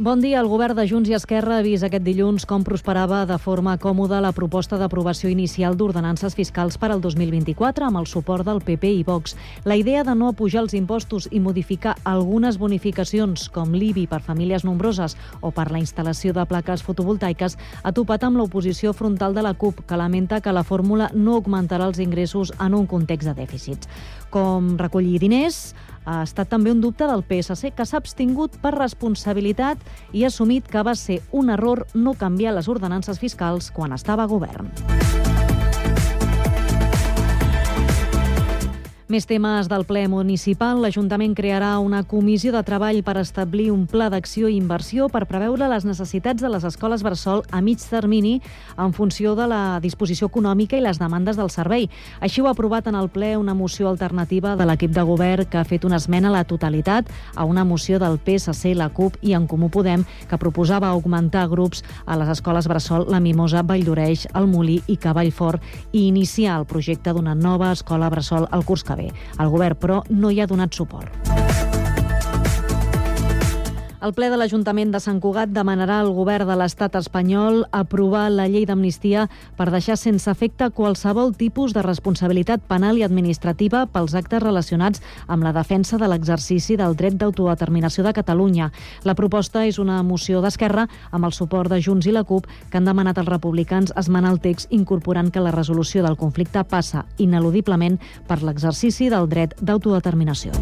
Bon 0.00 0.16
dia. 0.16 0.38
El 0.40 0.46
govern 0.48 0.78
de 0.78 0.86
Junts 0.88 1.10
i 1.10 1.12
Esquerra 1.12 1.58
ha 1.58 1.62
vist 1.66 1.84
aquest 1.84 2.06
dilluns 2.06 2.46
com 2.48 2.62
prosperava 2.64 3.18
de 3.28 3.36
forma 3.36 3.74
còmoda 3.76 4.22
la 4.24 4.30
proposta 4.32 4.78
d'aprovació 4.80 5.28
inicial 5.28 5.74
d'ordenances 5.76 6.32
fiscals 6.38 6.78
per 6.80 6.88
al 6.94 7.02
2024 7.04 7.84
amb 7.84 8.00
el 8.00 8.06
suport 8.08 8.48
del 8.48 8.62
PP 8.64 8.94
i 8.96 9.02
Vox. 9.04 9.36
La 9.68 9.76
idea 9.76 10.00
de 10.00 10.14
no 10.16 10.30
apujar 10.32 10.62
els 10.62 10.72
impostos 10.72 11.28
i 11.30 11.42
modificar 11.44 11.98
algunes 12.08 12.56
bonificacions, 12.56 13.50
com 13.52 13.76
l'IBI 13.76 14.06
per 14.08 14.22
famílies 14.24 14.64
nombroses 14.64 15.18
o 15.42 15.52
per 15.52 15.68
la 15.68 15.84
instal·lació 15.84 16.32
de 16.32 16.48
plaques 16.48 16.80
fotovoltaiques, 16.80 17.58
ha 17.84 17.92
topat 17.92 18.24
amb 18.24 18.40
l'oposició 18.40 18.94
frontal 18.96 19.36
de 19.36 19.44
la 19.44 19.52
CUP, 19.52 19.84
que 19.84 20.00
lamenta 20.00 20.40
que 20.40 20.56
la 20.56 20.64
fórmula 20.64 21.10
no 21.12 21.36
augmentarà 21.36 21.92
els 21.92 22.00
ingressos 22.00 22.54
en 22.56 22.72
un 22.72 22.88
context 22.88 23.28
de 23.28 23.36
dèficits. 23.36 23.92
Com 24.32 24.78
recollir 24.80 25.20
diners, 25.20 25.74
ha 26.04 26.22
estat 26.22 26.48
també 26.52 26.72
un 26.72 26.80
dubte 26.80 27.06
del 27.08 27.24
PSC, 27.26 27.72
que 27.76 27.86
s'ha 27.86 28.00
abstingut 28.00 28.56
per 28.62 28.74
responsabilitat 28.76 29.78
i 30.12 30.24
ha 30.24 30.32
assumit 30.32 30.68
que 30.68 30.84
va 30.86 30.94
ser 30.94 31.20
un 31.32 31.50
error 31.50 31.86
no 31.94 32.14
canviar 32.14 32.54
les 32.56 32.68
ordenances 32.68 33.20
fiscals 33.20 33.70
quan 33.70 33.92
estava 33.96 34.24
a 34.24 34.30
govern. 34.30 34.70
Més 39.10 39.24
temes 39.26 39.66
del 39.66 39.82
ple 39.88 40.04
municipal. 40.06 40.78
L'Ajuntament 40.78 41.32
crearà 41.34 41.72
una 41.82 42.04
comissió 42.06 42.52
de 42.54 42.60
treball 42.62 43.00
per 43.02 43.16
establir 43.18 43.72
un 43.74 43.88
pla 43.90 44.06
d'acció 44.06 44.46
i 44.46 44.54
inversió 44.54 45.08
per 45.10 45.24
preveure 45.26 45.66
les 45.66 45.82
necessitats 45.82 46.38
de 46.38 46.46
les 46.46 46.62
escoles 46.68 47.02
Bressol 47.02 47.42
a 47.50 47.58
mig 47.58 47.82
termini 47.82 48.36
en 48.78 48.94
funció 48.94 49.32
de 49.34 49.48
la 49.50 49.80
disposició 49.82 50.28
econòmica 50.30 50.78
i 50.78 50.84
les 50.84 51.00
demandes 51.02 51.40
del 51.40 51.50
servei. 51.50 51.88
Així 52.20 52.38
ho 52.38 52.46
ha 52.46 52.52
aprovat 52.54 52.86
en 52.86 52.94
el 53.00 53.10
ple 53.10 53.32
una 53.34 53.56
moció 53.58 53.88
alternativa 53.90 54.52
de 54.54 54.68
l'equip 54.70 54.94
de 54.94 55.02
govern 55.02 55.50
que 55.50 55.58
ha 55.58 55.66
fet 55.66 55.88
una 55.90 55.98
esmena 55.98 56.30
a 56.30 56.36
la 56.36 56.44
totalitat 56.44 57.10
a 57.34 57.48
una 57.50 57.66
moció 57.66 57.98
del 57.98 58.20
PSC, 58.22 58.76
la 58.78 58.92
CUP 58.94 59.18
i 59.26 59.34
en 59.34 59.50
Comú 59.50 59.72
Podem 59.74 60.06
que 60.30 60.38
proposava 60.38 60.92
augmentar 60.94 61.48
grups 61.50 61.82
a 62.06 62.14
les 62.14 62.30
escoles 62.36 62.70
Bressol, 62.70 63.08
la 63.10 63.18
Mimosa, 63.18 63.66
Valldoreix, 63.66 64.28
el 64.38 64.46
Molí 64.46 64.78
i 64.86 65.00
Cavallfort 65.02 65.66
i 65.90 66.06
iniciar 66.06 66.60
el 66.60 66.70
projecte 66.70 67.10
d'una 67.10 67.34
nova 67.34 67.74
escola 67.74 68.14
Bressol 68.14 68.46
al 68.52 68.62
curs 68.62 68.86
que 68.86 68.99
bé. 69.00 69.10
El 69.40 69.52
govern, 69.52 69.78
però, 69.80 70.02
no 70.10 70.30
hi 70.30 70.40
ha 70.40 70.50
donat 70.50 70.76
suport. 70.76 71.79
El 74.00 74.14
ple 74.16 74.30
de 74.32 74.36
l'Ajuntament 74.40 74.94
de 74.94 74.98
Sant 75.04 75.18
Cugat 75.20 75.50
demanarà 75.52 75.98
al 76.00 76.08
govern 76.16 76.48
de 76.48 76.54
l'estat 76.56 76.94
espanyol 76.96 77.66
aprovar 77.76 78.30
la 78.32 78.46
llei 78.48 78.64
d'amnistia 78.64 79.26
per 79.58 79.66
deixar 79.68 79.98
sense 80.00 80.30
efecte 80.32 80.70
qualsevol 80.72 81.34
tipus 81.36 81.74
de 81.76 81.82
responsabilitat 81.84 82.64
penal 82.70 82.96
i 82.96 83.04
administrativa 83.04 83.82
pels 83.92 84.16
actes 84.16 84.40
relacionats 84.40 85.04
amb 85.28 85.44
la 85.44 85.52
defensa 85.52 86.00
de 86.00 86.08
l'exercici 86.08 86.78
del 86.80 86.96
dret 86.96 87.20
d'autodeterminació 87.20 88.06
de 88.06 88.14
Catalunya. 88.16 88.70
La 89.04 89.14
proposta 89.14 89.66
és 89.68 89.76
una 89.76 90.00
moció 90.02 90.40
d'Esquerra 90.40 90.88
amb 91.12 91.28
el 91.28 91.36
suport 91.36 91.68
de 91.68 91.82
Junts 91.84 92.08
i 92.08 92.16
la 92.16 92.24
CUP 92.24 92.48
que 92.70 92.80
han 92.80 92.88
demanat 92.88 93.20
als 93.20 93.28
republicans 93.28 93.92
esmenar 94.00 94.32
el 94.32 94.40
text 94.40 94.72
incorporant 94.72 95.28
que 95.28 95.44
la 95.44 95.52
resolució 95.52 96.00
del 96.06 96.16
conflicte 96.16 96.64
passa 96.64 97.04
ineludiblement 97.18 98.00
per 98.26 98.40
l'exercici 98.40 99.12
del 99.12 99.28
dret 99.28 99.58
d'autodeterminació. 99.60 100.56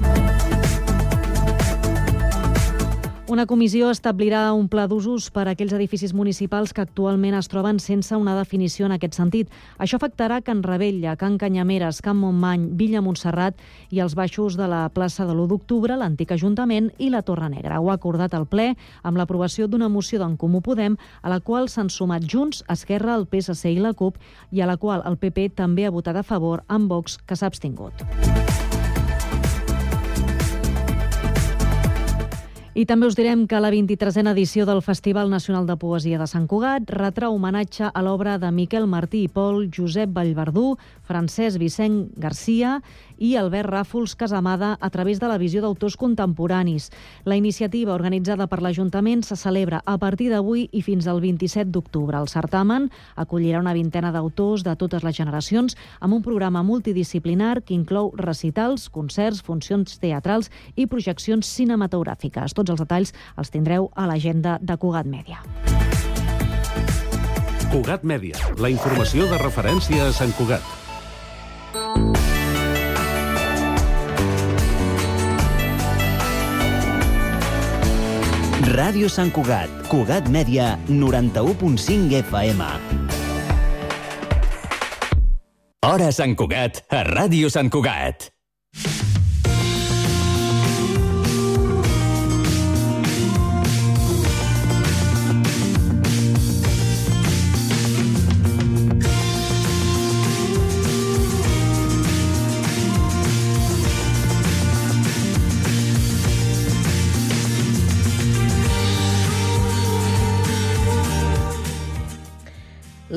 Una 3.29 3.45
comissió 3.45 3.91
establirà 3.93 4.55
un 4.57 4.71
pla 4.73 4.87
d'usos 4.89 5.27
per 5.29 5.43
a 5.45 5.53
aquells 5.53 5.75
edificis 5.77 6.15
municipals 6.17 6.71
que 6.73 6.81
actualment 6.81 7.35
es 7.37 7.51
troben 7.53 7.77
sense 7.77 8.17
una 8.17 8.33
definició 8.39 8.87
en 8.87 8.95
aquest 8.95 9.19
sentit. 9.19 9.51
Això 9.77 9.99
afectarà 9.99 10.39
Can 10.41 10.63
Rebella, 10.65 11.13
Can 11.21 11.37
Canyameres, 11.37 11.99
Can 12.01 12.17
Montmany, 12.23 12.65
Villa 12.81 13.03
Montserrat 13.05 13.61
i 13.93 14.01
els 14.01 14.15
baixos 14.17 14.57
de 14.57 14.65
la 14.73 14.87
plaça 14.89 15.27
de 15.29 15.35
l'1 15.37 15.45
d'octubre, 15.51 15.99
l'antic 16.01 16.33
Ajuntament 16.33 16.89
i 16.97 17.11
la 17.13 17.21
Torre 17.21 17.51
Negra. 17.53 17.83
Ho 17.83 17.91
ha 17.91 17.99
acordat 18.01 18.33
el 18.33 18.49
ple 18.49 18.71
amb 19.03 19.21
l'aprovació 19.21 19.69
d'una 19.69 19.91
moció 19.93 20.23
d'en 20.23 20.39
Comú 20.41 20.63
Podem 20.65 20.97
a 21.21 21.29
la 21.29 21.43
qual 21.45 21.69
s'han 21.69 21.93
sumat 21.93 22.25
Junts, 22.25 22.65
Esquerra, 22.65 23.19
el 23.21 23.29
PSC 23.29 23.75
i 23.75 23.85
la 23.85 23.93
CUP 23.93 24.17
i 24.57 24.65
a 24.65 24.71
la 24.73 24.79
qual 24.81 25.05
el 25.05 25.21
PP 25.21 25.51
també 25.53 25.85
ha 25.85 25.93
votat 25.93 26.17
a 26.17 26.25
favor 26.25 26.65
amb 26.67 26.89
Vox, 26.89 27.21
que 27.29 27.37
s'ha 27.37 27.53
abstingut. 27.53 28.09
I 32.79 32.85
també 32.87 33.09
us 33.11 33.17
direm 33.19 33.41
que 33.51 33.59
la 33.59 33.73
23a 33.75 34.23
edició 34.31 34.63
del 34.63 34.85
Festival 34.87 35.33
Nacional 35.33 35.65
de 35.67 35.75
Poesia 35.75 36.19
de 36.21 36.29
Sant 36.31 36.45
Cugat 36.47 36.93
retrà 36.95 37.27
homenatge 37.35 37.89
a 37.91 38.03
l'obra 38.07 38.37
de 38.39 38.53
Miquel 38.55 38.87
Martí 38.87 39.25
i 39.27 39.31
Pol, 39.35 39.65
Josep 39.75 40.13
Vallverdú, 40.15 40.77
Francesc 41.09 41.59
Vicent 41.59 42.11
Garcia 42.21 42.79
i 43.19 43.35
Albert 43.41 43.71
Ràfols 43.73 44.15
Casamada 44.19 44.77
a 44.81 44.91
través 44.95 45.19
de 45.19 45.29
la 45.31 45.39
visió 45.41 45.63
d'autors 45.65 45.97
contemporanis. 45.97 46.91
La 47.25 47.37
iniciativa 47.37 47.95
organitzada 47.97 48.47
per 48.47 48.61
l'Ajuntament 48.63 49.25
se 49.27 49.37
celebra 49.41 49.81
a 49.85 49.97
partir 49.99 50.29
d'avui 50.31 50.69
i 50.73 50.83
fins 50.85 51.09
al 51.09 51.23
27 51.25 51.73
d'octubre. 51.73 52.19
El 52.19 52.29
certamen 52.29 52.91
acollirà 53.17 53.63
una 53.63 53.75
vintena 53.75 54.13
d'autors 54.13 54.65
de 54.67 54.77
totes 54.77 55.05
les 55.07 55.17
generacions 55.17 55.77
amb 56.01 56.15
un 56.15 56.23
programa 56.23 56.63
multidisciplinar 56.63 57.63
que 57.65 57.75
inclou 57.75 58.13
recitals, 58.17 58.89
concerts, 58.93 59.43
funcions 59.43 59.99
teatrals 59.99 60.53
i 60.77 60.87
projeccions 60.87 61.49
cinematogràfiques. 61.49 62.55
Tots 62.55 62.77
els 62.77 62.85
detalls 62.85 63.15
els 63.37 63.51
tindreu 63.55 63.91
a 63.97 64.07
l'agenda 64.07 64.59
de 64.61 64.77
Cugat 64.77 65.09
Mèdia. 65.09 65.43
Cugat 67.69 68.05
Mèdia, 68.05 68.39
la 68.57 68.71
informació 68.73 69.29
de 69.29 69.41
referència 69.43 70.09
a 70.09 70.13
Sant 70.17 70.33
Cugat. 70.39 70.88
Ràdio 78.69 79.09
Sant 79.09 79.31
Cugat, 79.33 79.71
Cugat 79.89 80.27
Mèdia, 80.29 80.75
91.5 80.91 82.19
FM. 82.21 82.67
Hora 85.89 86.11
Sant 86.13 86.37
Cugat, 86.37 86.83
a 86.93 87.01
Ràdio 87.09 87.49
Sant 87.49 87.73
Cugat. 87.73 88.29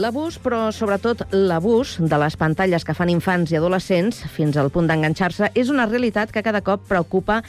L'abús, 0.01 0.39
però 0.41 0.71
sobretot 0.73 1.27
l'abús 1.29 1.97
de 1.99 2.17
les 2.17 2.33
pantalles 2.39 2.81
que 2.87 2.93
fan 2.97 3.11
infants 3.13 3.51
i 3.51 3.57
adolescents 3.59 4.23
fins 4.33 4.55
al 4.57 4.71
punt 4.73 4.87
d'enganxar-se 4.89 5.51
és 5.53 5.69
una 5.69 5.85
realitat 5.85 6.31
que 6.33 6.41
cada 6.41 6.63
cop 6.65 6.87
preocupa 6.89 7.41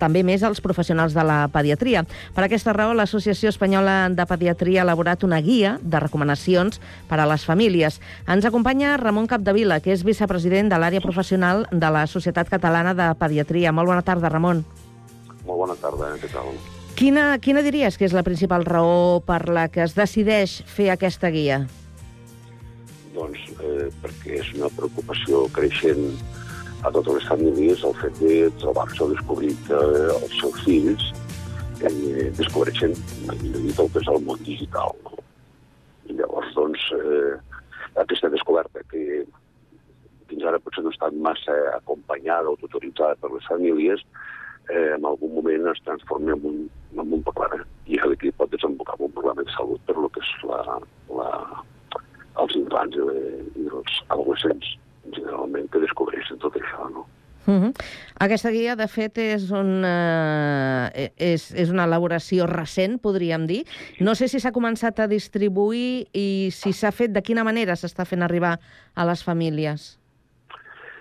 també 0.00 0.24
més 0.26 0.42
als 0.42 0.58
professionals 0.64 1.14
de 1.14 1.22
la 1.22 1.44
pediatria. 1.52 2.00
Per 2.34 2.42
aquesta 2.42 2.72
raó, 2.74 2.90
l'Associació 2.98 3.52
Espanyola 3.52 4.08
de 4.10 4.26
Pediatria 4.26 4.80
ha 4.80 4.86
elaborat 4.88 5.22
una 5.22 5.38
guia 5.44 5.76
de 5.78 6.00
recomanacions 6.02 6.80
per 7.06 7.20
a 7.22 7.26
les 7.30 7.44
famílies. 7.46 8.00
Ens 8.26 8.48
acompanya 8.48 8.96
Ramon 8.98 9.28
Capdevila, 9.30 9.78
que 9.84 9.92
és 9.94 10.02
vicepresident 10.02 10.72
de 10.72 10.80
l'àrea 10.82 11.04
professional 11.04 11.68
de 11.70 11.90
la 11.94 12.08
Societat 12.10 12.50
Catalana 12.50 12.96
de 12.98 13.12
Pediatria. 13.20 13.70
Molt 13.70 13.92
bona 13.92 14.02
tarda, 14.02 14.32
Ramon. 14.32 14.64
Molt 15.44 15.60
bona 15.68 15.78
tarda, 15.78 16.16
què 16.18 16.32
tal? 16.34 16.50
Quina, 16.98 17.38
quina 17.38 17.62
diries 17.62 17.94
que 17.94 18.08
és 18.10 18.16
la 18.16 18.26
principal 18.26 18.66
raó 18.66 19.22
per 19.22 19.46
la 19.54 19.68
que 19.70 19.84
es 19.86 19.94
decideix 19.94 20.64
fer 20.66 20.90
aquesta 20.96 21.30
guia? 21.30 21.60
Doncs 23.12 23.42
eh, 23.60 23.88
perquè 24.02 24.38
és 24.40 24.52
una 24.56 24.70
preocupació 24.76 25.44
creixent 25.56 26.06
a 26.82 26.90
totes 26.90 27.18
les 27.18 27.28
famílies 27.30 27.84
el 27.86 27.94
fet 28.00 28.16
de 28.18 28.36
trobar-se 28.62 29.04
o 29.04 29.10
descobrir 29.12 29.52
que 29.68 29.78
els 30.16 30.34
seus 30.40 30.58
fills 30.66 31.10
eh, 31.86 32.30
descobreixen, 32.38 32.96
el 33.28 33.76
que 33.76 34.02
és 34.02 34.10
el 34.10 34.20
món 34.26 34.42
digital. 34.46 34.96
No? 35.04 35.20
I 36.10 36.18
llavors, 36.18 36.50
doncs, 36.56 36.88
eh, 36.98 37.62
aquesta 38.02 38.32
descoberta 38.32 38.82
que 38.90 39.22
fins 40.30 40.44
ara 40.48 40.60
potser 40.64 40.82
no 40.82 40.90
ha 40.90 40.96
estat 40.96 41.16
massa 41.28 41.56
acompanyada 41.76 42.50
o 42.50 42.58
tutoritzada 42.60 43.18
per 43.20 43.30
les 43.34 43.46
famílies, 43.50 44.00
eh, 44.70 44.94
en 44.96 45.04
algun 45.04 45.34
moment 45.36 45.68
es 45.74 45.82
transforma 45.84 46.32
en 46.32 46.46
un, 46.48 46.58
en 46.96 47.12
un 47.18 47.22
problema 47.26 47.62
i 47.86 47.98
aquí 47.98 48.30
pot 48.38 48.50
desembocar 48.50 48.96
en 48.98 49.06
un 49.08 49.14
problema 49.16 49.42
de 49.42 49.54
salut 49.56 49.80
per 49.86 49.96
lo 49.98 50.08
que 50.14 50.22
és 50.22 50.32
la, 50.48 50.78
la, 51.18 51.30
els 52.40 52.54
infants 52.56 52.96
i, 52.96 53.08
i 53.60 53.66
els 53.68 53.98
adolescents, 54.08 54.76
generalment, 55.10 55.68
que 55.72 55.82
descobreixen 55.82 56.40
tot 56.42 56.56
això, 56.60 56.88
no? 56.92 57.06
Uh 57.44 57.54
-huh. 57.54 57.72
Aquesta 58.20 58.50
guia, 58.50 58.76
de 58.76 58.86
fet, 58.86 59.18
és, 59.18 59.50
un, 59.50 59.82
uh, 59.82 60.86
és, 61.16 61.50
és 61.54 61.70
una 61.70 61.84
elaboració 61.84 62.46
recent, 62.46 63.00
podríem 63.00 63.46
dir. 63.46 63.66
No 63.98 64.14
sé 64.14 64.28
si 64.28 64.38
s'ha 64.38 64.52
començat 64.52 65.00
a 65.00 65.08
distribuir 65.08 66.06
i 66.12 66.50
si 66.52 66.72
s'ha 66.72 66.92
fet, 66.92 67.10
de 67.10 67.22
quina 67.22 67.42
manera 67.42 67.74
s'està 67.74 68.04
fent 68.04 68.22
arribar 68.22 68.60
a 68.94 69.04
les 69.04 69.24
famílies. 69.24 69.98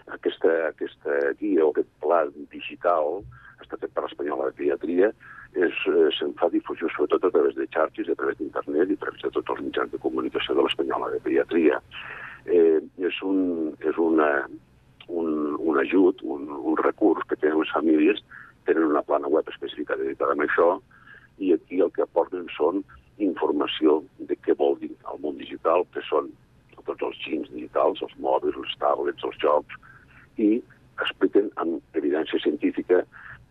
Aquesta, 0.07 0.67
aquesta 0.67 1.11
guia 1.39 1.65
o 1.65 1.69
aquest 1.69 1.87
pla 2.01 2.25
digital 2.49 3.23
està 3.61 3.77
fet 3.77 3.93
per 3.93 4.03
l'Espanyola 4.03 4.45
de 4.49 4.51
Pediatria, 4.57 5.11
és, 5.53 5.73
eh, 5.87 6.09
se'n 6.17 6.33
fa 6.39 6.49
difusió 6.49 6.87
sobretot 6.89 7.25
a 7.25 7.31
través 7.31 7.55
de 7.55 7.67
xarxes, 7.67 8.09
a 8.09 8.15
través 8.15 8.37
d'internet 8.37 8.89
i 8.89 8.93
a 8.93 9.01
través 9.03 9.21
de 9.21 9.31
tots 9.35 9.49
els 9.49 9.61
mitjans 9.61 9.91
de 9.91 9.99
comunicació 9.99 10.55
de 10.55 10.63
l'Espanyola 10.63 11.11
de 11.11 11.19
Pediatria. 11.19 11.81
Eh, 12.45 12.79
és 12.97 13.21
un, 13.21 13.75
és 13.79 13.97
una, 13.97 14.47
un, 15.07 15.55
un 15.59 15.79
ajut, 15.83 16.23
un, 16.23 16.47
un 16.49 16.77
recurs 16.77 17.27
que 17.27 17.35
tenen 17.35 17.59
les 17.59 17.73
famílies, 17.75 18.23
tenen 18.65 18.87
una 18.87 19.03
plana 19.03 19.27
web 19.27 19.47
específica 19.49 19.97
dedicada 19.97 20.33
a 20.33 20.47
això, 20.47 20.79
i 21.39 21.53
aquí 21.53 21.81
el 21.81 21.91
que 21.91 22.05
aporten 22.05 22.47
són 22.55 22.83
informació 23.17 24.01
de 24.29 24.37
què 24.45 24.55
vol 24.57 24.77
dir 24.79 24.93
el 25.11 25.19
món 25.21 25.37
digital, 25.37 25.83
que 25.93 26.01
són 26.07 26.31
tots 26.85 27.03
els 27.05 27.17
xins 27.21 27.49
digitals, 27.51 28.01
els 28.01 28.13
mòbils, 28.17 28.57
les 28.57 28.77
tablets, 28.81 29.23
els 29.27 29.37
jocs, 29.43 29.75
i 30.37 30.61
expliquen 31.01 31.49
amb 31.61 31.97
evidència 31.97 32.39
científica 32.41 33.03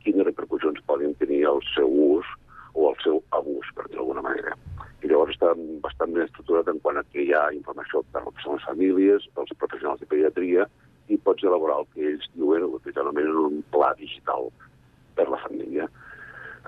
quines 0.05 0.27
repercussions 0.27 0.83
poden 0.89 1.15
tenir 1.21 1.45
el 1.51 1.61
seu 1.75 1.89
ús 1.89 2.29
o 2.75 2.91
el 2.91 2.99
seu 3.05 3.23
abús, 3.37 3.67
per 3.75 3.87
dir 3.89 3.99
d'alguna 3.99 4.25
manera. 4.25 4.55
I 5.03 5.09
llavors 5.11 5.35
està 5.35 5.55
bastant 5.85 6.13
ben 6.15 6.27
estructurat 6.27 6.69
en 6.71 6.79
quant 6.85 7.01
a 7.01 7.07
que 7.13 7.25
hi 7.25 7.33
ha 7.35 7.49
informació 7.57 8.05
per 8.13 8.23
a 8.23 8.31
les 8.31 8.67
famílies, 8.69 9.27
pels 9.35 9.57
professionals 9.59 10.01
de 10.01 10.11
pediatria, 10.11 10.69
i 11.11 11.19
pots 11.19 11.43
elaborar 11.43 11.81
el 11.83 11.89
que 11.95 12.07
ells 12.13 12.29
diuen, 12.37 12.67
el 12.67 12.79
que 12.85 12.95
anomenen 13.01 13.41
un 13.43 13.59
pla 13.75 13.91
digital 13.99 14.51
per 15.17 15.27
la 15.29 15.41
família, 15.43 15.89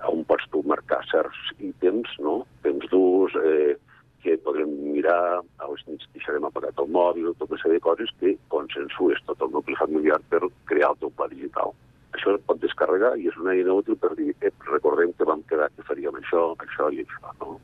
on 0.09 0.25
pots 0.27 0.49
tu 0.51 0.63
marcar 0.67 1.03
certs 1.11 1.39
ítems, 1.63 2.17
no? 2.19 2.43
temps 2.67 2.89
d'ús, 2.91 3.37
eh, 3.39 3.77
que 4.23 4.37
podrem 4.47 4.71
mirar, 4.95 5.43
a 5.59 5.69
les 5.71 5.87
nits 5.89 6.09
deixarem 6.15 6.45
apagat 6.47 6.79
el 6.79 6.91
mòbil, 6.95 7.33
tota 7.39 7.55
una 7.55 7.63
sèrie 7.63 7.79
de 7.79 7.87
coses 7.87 8.11
que 8.21 8.35
consensues 8.55 9.23
tot 9.27 9.43
el 9.43 9.51
nucli 9.55 9.79
familiar 9.79 10.19
per 10.31 10.43
crear 10.71 10.93
el 10.93 11.01
teu 11.01 11.11
pla 11.19 11.29
digital. 11.31 11.75
Això 12.13 12.37
es 12.37 12.47
pot 12.47 12.61
descarregar 12.61 13.15
i 13.19 13.29
és 13.31 13.37
una 13.41 13.55
eina 13.57 13.75
útil 13.75 13.97
per 14.01 14.15
dir, 14.19 14.35
eh, 14.41 14.53
recordem 14.71 15.13
que 15.17 15.29
vam 15.29 15.45
quedar 15.49 15.71
que 15.77 15.87
faríem 15.89 16.19
això, 16.21 16.53
això 16.61 16.91
i 16.93 17.05
això. 17.07 17.37
No? 17.41 17.59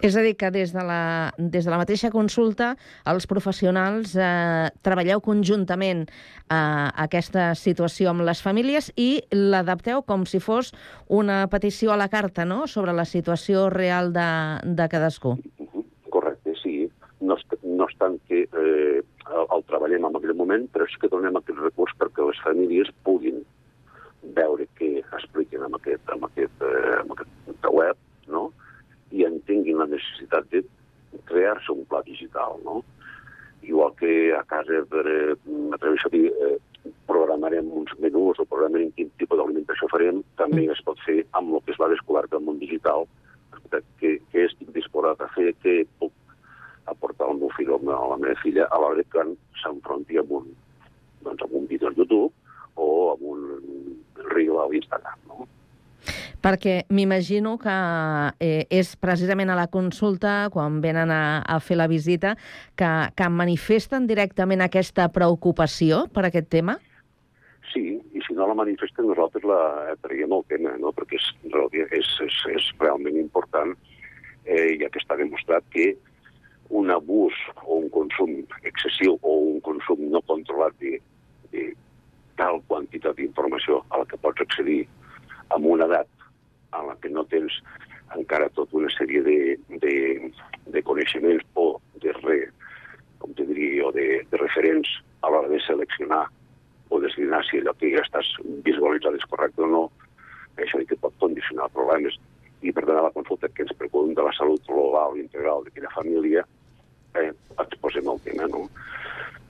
És 0.00 0.16
a 0.16 0.22
dir, 0.24 0.32
que 0.40 0.48
des 0.50 0.72
de 0.72 0.82
la, 0.86 1.30
des 1.36 1.66
de 1.66 1.70
la 1.70 1.76
mateixa 1.76 2.08
consulta 2.12 2.70
els 3.10 3.26
professionals 3.28 4.14
eh, 4.16 4.70
treballeu 4.80 5.20
conjuntament 5.20 6.06
eh, 6.06 6.56
aquesta 7.04 7.50
situació 7.52 8.14
amb 8.14 8.24
les 8.24 8.40
famílies 8.40 8.88
i 8.96 9.10
l'adapteu 9.36 10.00
com 10.08 10.24
si 10.24 10.40
fos 10.40 10.72
una 11.08 11.42
petició 11.52 11.92
a 11.92 11.98
la 12.00 12.08
carta 12.08 12.48
no? 12.48 12.64
sobre 12.66 12.96
la 12.96 13.04
situació 13.04 13.68
real 13.68 14.14
de, 14.16 14.30
de 14.64 14.88
cadascú. 14.88 15.36
Correcte, 16.08 16.56
sí. 16.62 16.88
No, 17.20 17.36
no 17.68 17.88
és 17.90 17.96
tant 18.00 18.16
que 18.24 18.46
eh, 18.48 19.00
el, 19.04 19.44
el 19.44 19.68
treballem 19.68 20.08
en 20.08 20.16
aquell 20.16 20.36
moment, 20.38 20.64
però 20.72 20.88
sí 20.88 20.96
que 21.02 21.12
donem 21.12 21.36
aquest 21.36 21.60
recurs 21.60 21.92
perquè 22.00 22.24
les 22.24 22.40
famílies 22.46 22.88
puguin 23.04 23.44
veure 24.36 24.66
què 24.78 24.90
expliquen 25.00 25.64
amb 25.66 25.78
aquest, 25.78 26.02
amb 26.12 26.26
aquest, 26.28 26.64
eh, 26.66 26.96
amb 27.00 27.14
aquest 27.16 27.68
web, 27.72 27.96
no? 28.28 28.50
i 29.10 29.24
entenguin 29.26 29.80
la 29.80 29.88
necessitat 29.90 30.48
de 30.52 30.62
crear-se 31.30 31.72
un 31.72 31.84
pla 31.90 32.02
digital, 32.06 32.58
no? 32.64 32.82
Igual 33.62 33.94
que 33.98 34.32
a 34.36 34.42
casa, 34.48 34.84
per, 34.88 35.04
eh, 35.06 35.34
m'atreveixo 35.46 36.08
a 36.08 36.12
dir, 36.14 36.26
eh, 36.30 36.58
programarem 37.06 37.66
uns 37.72 37.92
menús 37.98 38.38
o 38.38 38.46
programarem 38.46 38.92
quin 38.96 39.10
tipus 39.18 39.38
d'alimentació 39.38 39.88
farem, 39.90 40.22
també 40.36 40.62
mm. 40.66 40.76
es 40.76 40.84
pot 40.86 41.00
fer 41.04 41.18
amb 41.32 41.54
el 41.54 41.64
que 41.66 41.74
es 41.74 41.80
va 41.80 41.90
descobert 41.92 42.30
del 42.30 42.44
món 42.46 42.58
digital, 42.62 43.06
que, 44.00 44.18
que 44.32 44.46
estic 44.46 44.70
disposat 44.74 45.20
a 45.20 45.28
fer, 45.34 45.52
que 45.62 45.84
puc 45.98 46.12
aportar 46.90 47.28
al 47.28 47.38
meu 47.38 47.50
fill 47.56 47.70
o 47.74 47.78
a 47.78 48.08
la 48.14 48.18
meva 48.18 48.38
filla 48.42 48.66
a 48.70 48.80
l'hora 48.80 49.04
que 49.12 49.26
s'enfronti 49.62 50.18
amb 50.18 50.32
un, 50.40 50.48
doncs, 51.26 51.42
amb 51.44 51.54
un 51.60 51.66
vídeo 51.70 51.90
a 51.90 51.94
YouTube 51.94 52.32
o 52.76 52.88
amb 53.12 53.22
un 53.34 53.44
reel 54.32 54.58
a 54.60 54.68
l'Instagram, 54.70 55.18
no? 55.28 55.48
Perquè 56.40 56.86
m'imagino 56.88 57.58
que 57.60 57.72
eh, 58.40 58.64
és 58.72 58.94
precisament 58.96 59.50
a 59.52 59.58
la 59.58 59.66
consulta, 59.68 60.48
quan 60.52 60.78
venen 60.80 61.12
a, 61.12 61.42
a 61.44 61.58
fer 61.60 61.76
la 61.76 61.88
visita, 61.90 62.32
que, 62.80 62.88
que 63.12 63.28
manifesten 63.28 64.06
directament 64.08 64.64
aquesta 64.64 65.10
preocupació 65.12 66.06
per 66.14 66.24
aquest 66.30 66.48
tema? 66.48 66.78
Sí, 67.70 68.00
i 68.16 68.22
si 68.24 68.34
no 68.34 68.48
la 68.48 68.56
manifesten 68.56 69.06
nosaltres 69.06 69.44
la 69.46 69.96
traiem 70.02 70.32
el 70.32 70.46
tema, 70.48 70.72
no? 70.80 70.94
perquè 70.96 71.20
és, 71.20 71.28
és, 72.00 72.14
és, 72.24 72.38
és 72.56 72.70
realment 72.80 73.20
important, 73.20 73.76
eh, 74.46 74.78
ja 74.80 74.88
que 74.88 75.02
està 75.02 75.20
demostrat 75.20 75.68
que 75.74 75.92
un 76.70 76.90
abús 76.90 77.36
o 77.66 77.82
un 77.82 77.88
consum 77.90 78.32
excessiu 78.62 79.18
o 79.20 79.36
un 79.52 79.60
consum 79.66 80.02
no 80.10 80.22
controlat 80.26 80.74
de, 80.80 80.96
de 81.52 81.70
tal 82.38 82.62
quantitat 82.70 83.18
d'informació 83.18 83.82
a 83.90 84.00
la 84.00 84.08
que 84.08 84.18
pots 84.22 84.42
accedir 84.60 84.86
amb 85.50 85.66
una 85.66 85.86
edat 85.86 86.08
en 86.76 86.86
la 86.86 86.96
que 87.00 87.08
no 87.08 87.24
tens 87.24 87.52
encara 88.16 88.50
tota 88.54 88.76
una 88.76 88.90
sèrie 88.90 89.22
de, 89.22 89.58
de, 89.82 90.30
de 90.66 90.82
coneixements 90.82 91.44
o 91.54 91.80
de 92.02 92.12
re, 92.20 92.40
com 93.18 93.32
te 93.34 93.46
diria, 93.46 93.86
o 93.86 93.92
de, 93.92 94.22
de 94.30 94.36
referents 94.36 94.88
a 95.22 95.30
l'hora 95.30 95.48
de 95.48 95.60
seleccionar 95.66 96.26
o 96.90 97.00
deslinar 97.00 97.42
si 97.46 97.60
allò 97.60 97.74
que 97.78 97.92
ja 97.94 98.02
estàs 98.02 98.26
visualitzat 98.66 99.14
és 99.14 99.26
correcte 99.30 99.62
o 99.62 99.68
no, 99.70 99.84
això 100.58 100.80
que 100.82 100.98
pot 100.98 101.14
condicionar 101.22 101.70
problemes. 101.70 102.16
I 102.60 102.72
per 102.74 102.82
tant, 102.84 102.98
a 102.98 103.06
la 103.06 103.14
consulta 103.14 103.48
que 103.48 103.62
ens 103.62 103.76
preocupen 103.78 104.16
de 104.18 104.24
la 104.26 104.34
salut 104.36 104.64
global 104.66 105.14
i 105.16 105.22
integral 105.22 105.62
d'aquella 105.64 105.92
família, 105.94 106.42
eh, 107.14 107.30
exposem 107.62 108.10
el 108.10 108.20
tema, 108.26 108.50
no? 108.50 108.66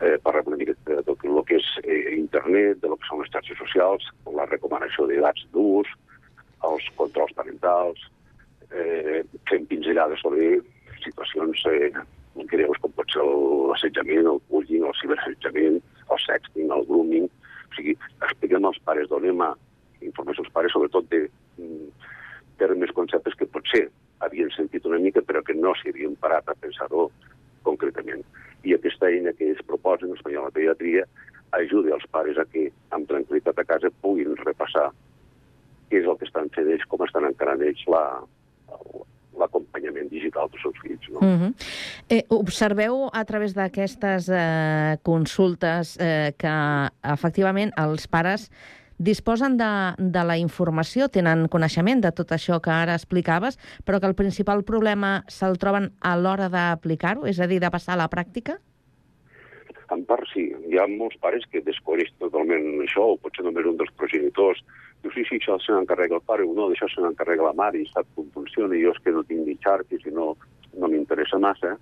Eh, 0.00 0.16
parlem 0.24 0.52
una 0.52 0.56
mica 0.60 0.76
de 0.86 1.02
tot 1.04 1.24
el 1.24 1.40
que 1.48 1.58
és 1.58 1.66
eh, 1.84 2.14
internet, 2.16 2.78
de 2.80 2.88
lo 2.88 2.96
que 2.96 3.08
són 3.08 3.20
les 3.20 3.32
xarxes 3.32 3.58
socials, 3.60 4.06
la 4.32 4.46
recomanació 4.48 5.04
d'edats 5.08 5.44
d'ús, 5.52 5.90
els 6.68 6.86
controls 6.96 7.34
parentals, 7.36 8.00
eh, 8.70 9.20
fem 9.50 9.66
pinzellades 9.68 10.22
sobre 10.24 10.60
situacions 11.04 11.64
eh, 11.68 11.92
greus 12.52 12.80
com 12.80 12.92
pot 12.96 13.12
ser 13.12 13.24
l'assetjament, 13.24 14.28
el 14.32 14.40
bullying, 14.48 14.86
el 14.88 14.96
ciberassetjament, 15.02 15.80
el 16.10 16.24
sexting, 16.26 16.72
el 16.72 16.86
grooming... 16.88 17.28
O 17.70 17.76
sigui, 17.76 17.92
expliquem 18.26 18.64
als 18.66 18.80
pares, 18.82 19.06
donem 19.06 19.44
a 19.46 19.52
informació 20.02 20.42
als 20.42 20.50
pares, 20.50 20.72
sobretot 20.74 21.04
de 21.12 21.20
mm, 21.60 22.08
termes, 22.58 22.90
conceptes 22.96 23.36
que 23.38 23.46
potser 23.46 23.84
havien 24.26 24.50
sentit 24.56 24.88
una 24.90 24.98
mica 24.98 25.22
però 25.22 25.38
que 25.46 25.54
no 25.54 25.70
s'hi 25.78 25.92
havien 25.92 26.16
parat 26.18 26.50
a 26.50 26.56
pensar-ho 26.58 27.06
concretament. 27.62 28.24
I 28.66 28.74
aquesta 28.74 29.08
eina 29.08 29.32
que 29.38 29.52
es 29.54 29.62
proposa 29.68 30.08
en 30.08 30.16
Espanyol 30.16 30.48
de 30.48 30.56
Pediatria 30.58 31.06
ajuda 31.56 31.94
els 31.96 32.06
pares 32.10 32.38
a 32.38 32.46
que, 32.50 32.66
amb 32.94 33.08
tranquil·litat 33.10 33.62
a 33.62 33.66
casa, 33.68 33.92
puguin 34.02 34.36
repassar 34.42 34.90
què 35.90 36.02
és 36.02 36.06
el 36.06 36.18
que 36.18 36.28
estan 36.28 36.50
fent 36.54 36.68
ells, 36.70 36.86
com 36.90 37.02
estan 37.06 37.26
encarant 37.26 37.62
ells 37.66 37.82
la, 37.90 38.04
l'acompanyament 39.40 40.10
digital 40.12 40.50
dels 40.52 40.62
seus 40.66 40.78
fills. 40.84 41.08
No? 41.14 41.22
Uh 41.24 41.40
-huh. 41.40 41.52
eh, 42.08 42.24
observeu 42.60 43.08
a 43.16 43.24
través 43.24 43.54
d'aquestes 43.56 44.26
eh, 44.28 44.98
consultes 45.00 45.94
eh, 45.96 46.34
que 46.36 46.52
efectivament 47.08 47.70
els 47.80 48.04
pares 48.04 48.50
disposen 49.00 49.56
de, 49.56 49.68
de 49.96 50.24
la 50.28 50.36
informació, 50.36 51.08
tenen 51.08 51.46
coneixement 51.48 52.02
de 52.04 52.10
tot 52.12 52.34
això 52.36 52.58
que 52.60 52.68
ara 52.68 52.98
explicaves, 53.00 53.56
però 53.88 53.96
que 53.96 54.10
el 54.10 54.16
principal 54.18 54.60
problema 54.68 55.22
se'l 55.32 55.56
troben 55.56 55.88
a 56.04 56.12
l'hora 56.20 56.50
d'aplicar-ho, 56.52 57.24
és 57.24 57.40
a 57.40 57.48
dir, 57.48 57.62
de 57.64 57.70
passar 57.72 57.96
a 57.96 58.02
la 58.02 58.10
pràctica? 58.12 58.58
En 59.88 60.04
part 60.04 60.28
sí. 60.34 60.50
Hi 60.68 60.76
ha 60.76 60.84
molts 60.84 61.16
pares 61.24 61.48
que 61.48 61.64
descobreixen 61.64 62.20
totalment 62.20 62.84
això, 62.84 63.08
o 63.14 63.16
potser 63.16 63.46
només 63.46 63.72
un 63.72 63.80
dels 63.80 63.96
progenitors 63.96 64.60
Diu, 65.00 65.14
sí, 65.14 65.22
sí, 65.24 65.38
això 65.40 65.54
se 65.64 65.72
n'encarrega 65.72 66.18
el 66.18 66.26
pare, 66.28 66.44
o 66.44 66.52
no, 66.52 66.66
d'això 66.68 66.84
se 66.92 67.00
n'encarrega 67.00 67.46
la 67.46 67.56
mare 67.56 67.80
i 67.80 67.86
sap 67.88 68.04
com 68.12 68.26
funciona, 68.34 68.76
i 68.76 68.82
jo 68.84 68.90
és 68.92 68.98
que 69.00 69.14
no 69.16 69.22
tinc 69.24 69.46
ni 69.46 69.54
xarxes 69.64 70.04
i 70.04 70.12
no, 70.12 70.34
no 70.76 70.90
m'interessa 70.92 71.40
massa. 71.40 71.78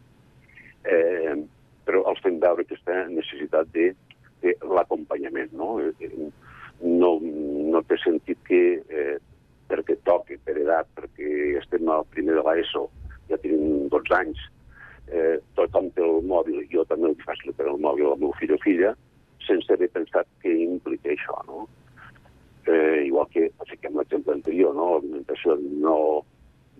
Eh, 0.88 1.34
però 1.88 2.04
els 2.10 2.20
fem 2.24 2.38
veure 2.42 2.64
aquesta 2.64 3.06
necessitat 3.12 3.70
de, 3.72 3.90
de 4.44 4.54
l'acompanyament, 4.68 5.52
no? 5.56 5.78
Eh, 5.80 6.12
no? 6.84 7.16
No 7.72 7.82
té 7.88 7.98
sentit 8.02 8.40
que 8.48 8.60
eh, 8.88 9.16
perquè 9.68 9.98
toqui 10.08 10.38
per 10.44 10.56
edat, 10.56 10.88
perquè 10.96 11.58
estem 11.60 11.88
al 11.92 12.06
primer 12.12 12.38
de 12.38 12.44
l'ESO, 12.46 12.86
ja 13.28 13.40
tenim 13.42 13.88
12 13.92 14.14
anys, 14.16 14.44
eh, 15.12 15.36
tothom 15.58 15.90
té 15.96 16.04
el 16.04 16.24
mòbil, 16.28 16.62
jo 16.72 16.84
també 16.88 17.12
li 17.12 17.26
faig 17.26 17.44
per 17.56 17.68
el 17.68 17.80
mòbil 17.84 18.12
al 18.12 18.22
meu 18.22 18.32
fill 18.40 18.54
o 18.56 18.60
filla, 18.64 18.94
sense 19.44 19.72
haver 19.72 19.90
pensat 19.92 20.28
què 20.42 20.54
implica 20.64 21.12
això, 21.12 21.36
no? 21.48 21.66
eh, 22.68 23.04
igual 23.06 23.28
que 23.32 23.48
fiquem 23.70 23.96
l'exemple 23.96 24.34
anterior, 24.34 24.74
no? 24.76 24.90
l'alimentació 24.94 25.56
no 25.84 25.98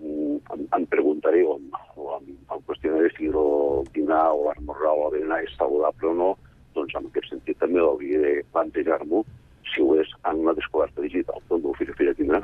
em, 0.02 0.67
em 0.76 0.87
preguntaré 0.87 1.43
o 1.45 1.57
em, 1.59 1.71
o 1.97 2.12
em, 2.19 2.37
em 2.37 2.62
qüestionaré 2.69 3.11
si 3.17 3.31
el 3.31 3.88
dinar 3.95 4.28
o 4.35 4.49
l'esmorzar 4.49 4.95
o 4.95 5.02
la 5.05 5.11
berenar 5.17 5.43
és 5.45 5.57
saludable 5.57 6.12
o 6.12 6.14
no, 6.14 6.31
doncs 6.76 6.95
en 6.99 7.11
aquest 7.11 7.35
sentit 7.35 7.59
també 7.59 7.83
hauria 7.83 8.23
de 8.25 8.33
plantejar-m'ho 8.55 9.25
si 9.69 9.85
ho 9.85 9.99
és 10.00 10.09
en 10.31 10.45
una 10.47 10.57
descoberta 10.57 11.05
digital, 11.05 11.43
doncs 11.50 11.69
el 11.69 11.78
fill 11.81 11.93
o 11.93 11.99
filla 11.99 12.17
tindrà. 12.17 12.43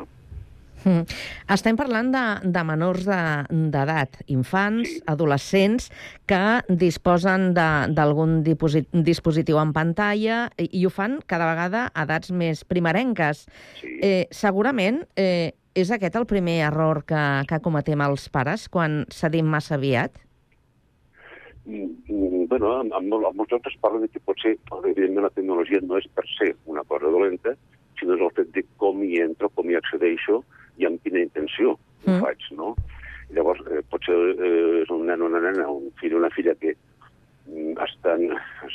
Mm. 0.84 1.06
Estem 1.54 1.78
parlant 1.80 2.11
de, 2.12 2.23
de 2.52 2.62
menors 2.66 3.06
d'edat, 3.08 4.18
de, 4.20 4.26
infants, 4.34 4.90
sí. 4.90 5.00
adolescents, 5.08 5.88
que 6.28 6.42
disposen 6.68 7.52
d'algun 7.56 8.42
dispositiu 8.44 9.61
en 9.62 9.73
pantalla 9.76 10.44
i, 10.61 10.68
i 10.80 10.84
ho 10.84 10.92
fan 10.92 11.20
cada 11.30 11.49
vegada 11.54 11.87
a 11.88 12.04
edats 12.04 12.34
més 12.37 12.64
primerenques. 12.68 13.46
Sí. 13.80 13.96
Eh, 14.04 14.25
segurament 14.34 15.04
eh, 15.16 15.54
és 15.75 15.90
aquest 15.90 16.16
el 16.16 16.26
primer 16.31 16.61
error 16.69 17.02
que, 17.09 17.23
que 17.50 17.61
cometem 17.64 18.02
els 18.07 18.28
pares 18.31 18.69
quan 18.73 19.02
cedim 19.12 19.49
massa 19.50 19.75
aviat? 19.78 20.21
Mm, 21.64 21.88
mm, 22.09 22.45
bueno, 22.50 22.75
amb, 22.81 22.93
amb, 22.93 23.16
amb 23.19 23.40
molts 23.40 23.57
altres 23.57 23.78
parlen 23.83 24.04
de 24.04 24.11
que 24.12 24.23
potser, 24.23 24.57
evidentment, 24.83 25.25
la 25.25 25.33
tecnologia 25.35 25.81
no 25.83 25.99
és 25.99 26.07
per 26.14 26.26
ser 26.37 26.52
una 26.71 26.85
cosa 26.85 27.11
dolenta, 27.11 27.57
sinó 27.99 28.19
és 28.19 28.23
el 28.26 28.37
fet 28.37 28.52
de 28.54 28.66
com 28.78 29.02
hi 29.02 29.19
entro, 29.25 29.50
com 29.57 29.71
hi 29.71 29.78
accedeixo 29.81 30.43
i 30.78 30.87
amb 30.87 31.02
quina 31.02 31.23
intenció 31.25 31.78
Mm. 32.04 32.21
ho 32.21 32.26
faig, 32.26 32.43
no? 32.52 32.75
I 33.31 33.38
llavors, 33.38 33.61
eh, 33.73 33.83
potser 33.90 34.14
eh, 34.14 34.83
és 34.83 34.90
un 34.93 35.07
nen 35.09 35.23
o 35.23 35.28
una 35.31 35.40
nena, 35.40 35.69
un 35.73 35.90
fill 36.00 36.14
o 36.14 36.21
una 36.21 36.31
filla 36.35 36.54
que 36.61 36.75
mm, 37.49 37.75
estan, 37.87 38.26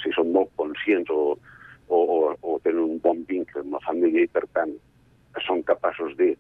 si 0.01 0.11
són 0.15 0.31
molt 0.33 0.49
conscients 0.57 1.11
o, 1.13 1.37
o, 1.87 1.99
o, 1.99 2.19
o 2.41 2.59
tenen 2.65 2.81
un 2.85 3.01
bon 3.03 3.21
vincle 3.29 3.61
amb 3.61 3.77
la 3.77 3.83
família 3.85 4.25
i, 4.25 4.31
per 4.33 4.45
tant, 4.57 4.73
són 5.45 5.61
capaços 5.67 6.15
de 6.17 6.33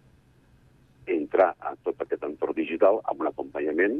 entrar 1.15 1.53
a 1.59 1.75
tot 1.83 2.01
aquest 2.03 2.25
entorn 2.27 2.57
digital 2.57 3.01
amb 3.11 3.23
un 3.23 3.29
acompanyament 3.31 3.99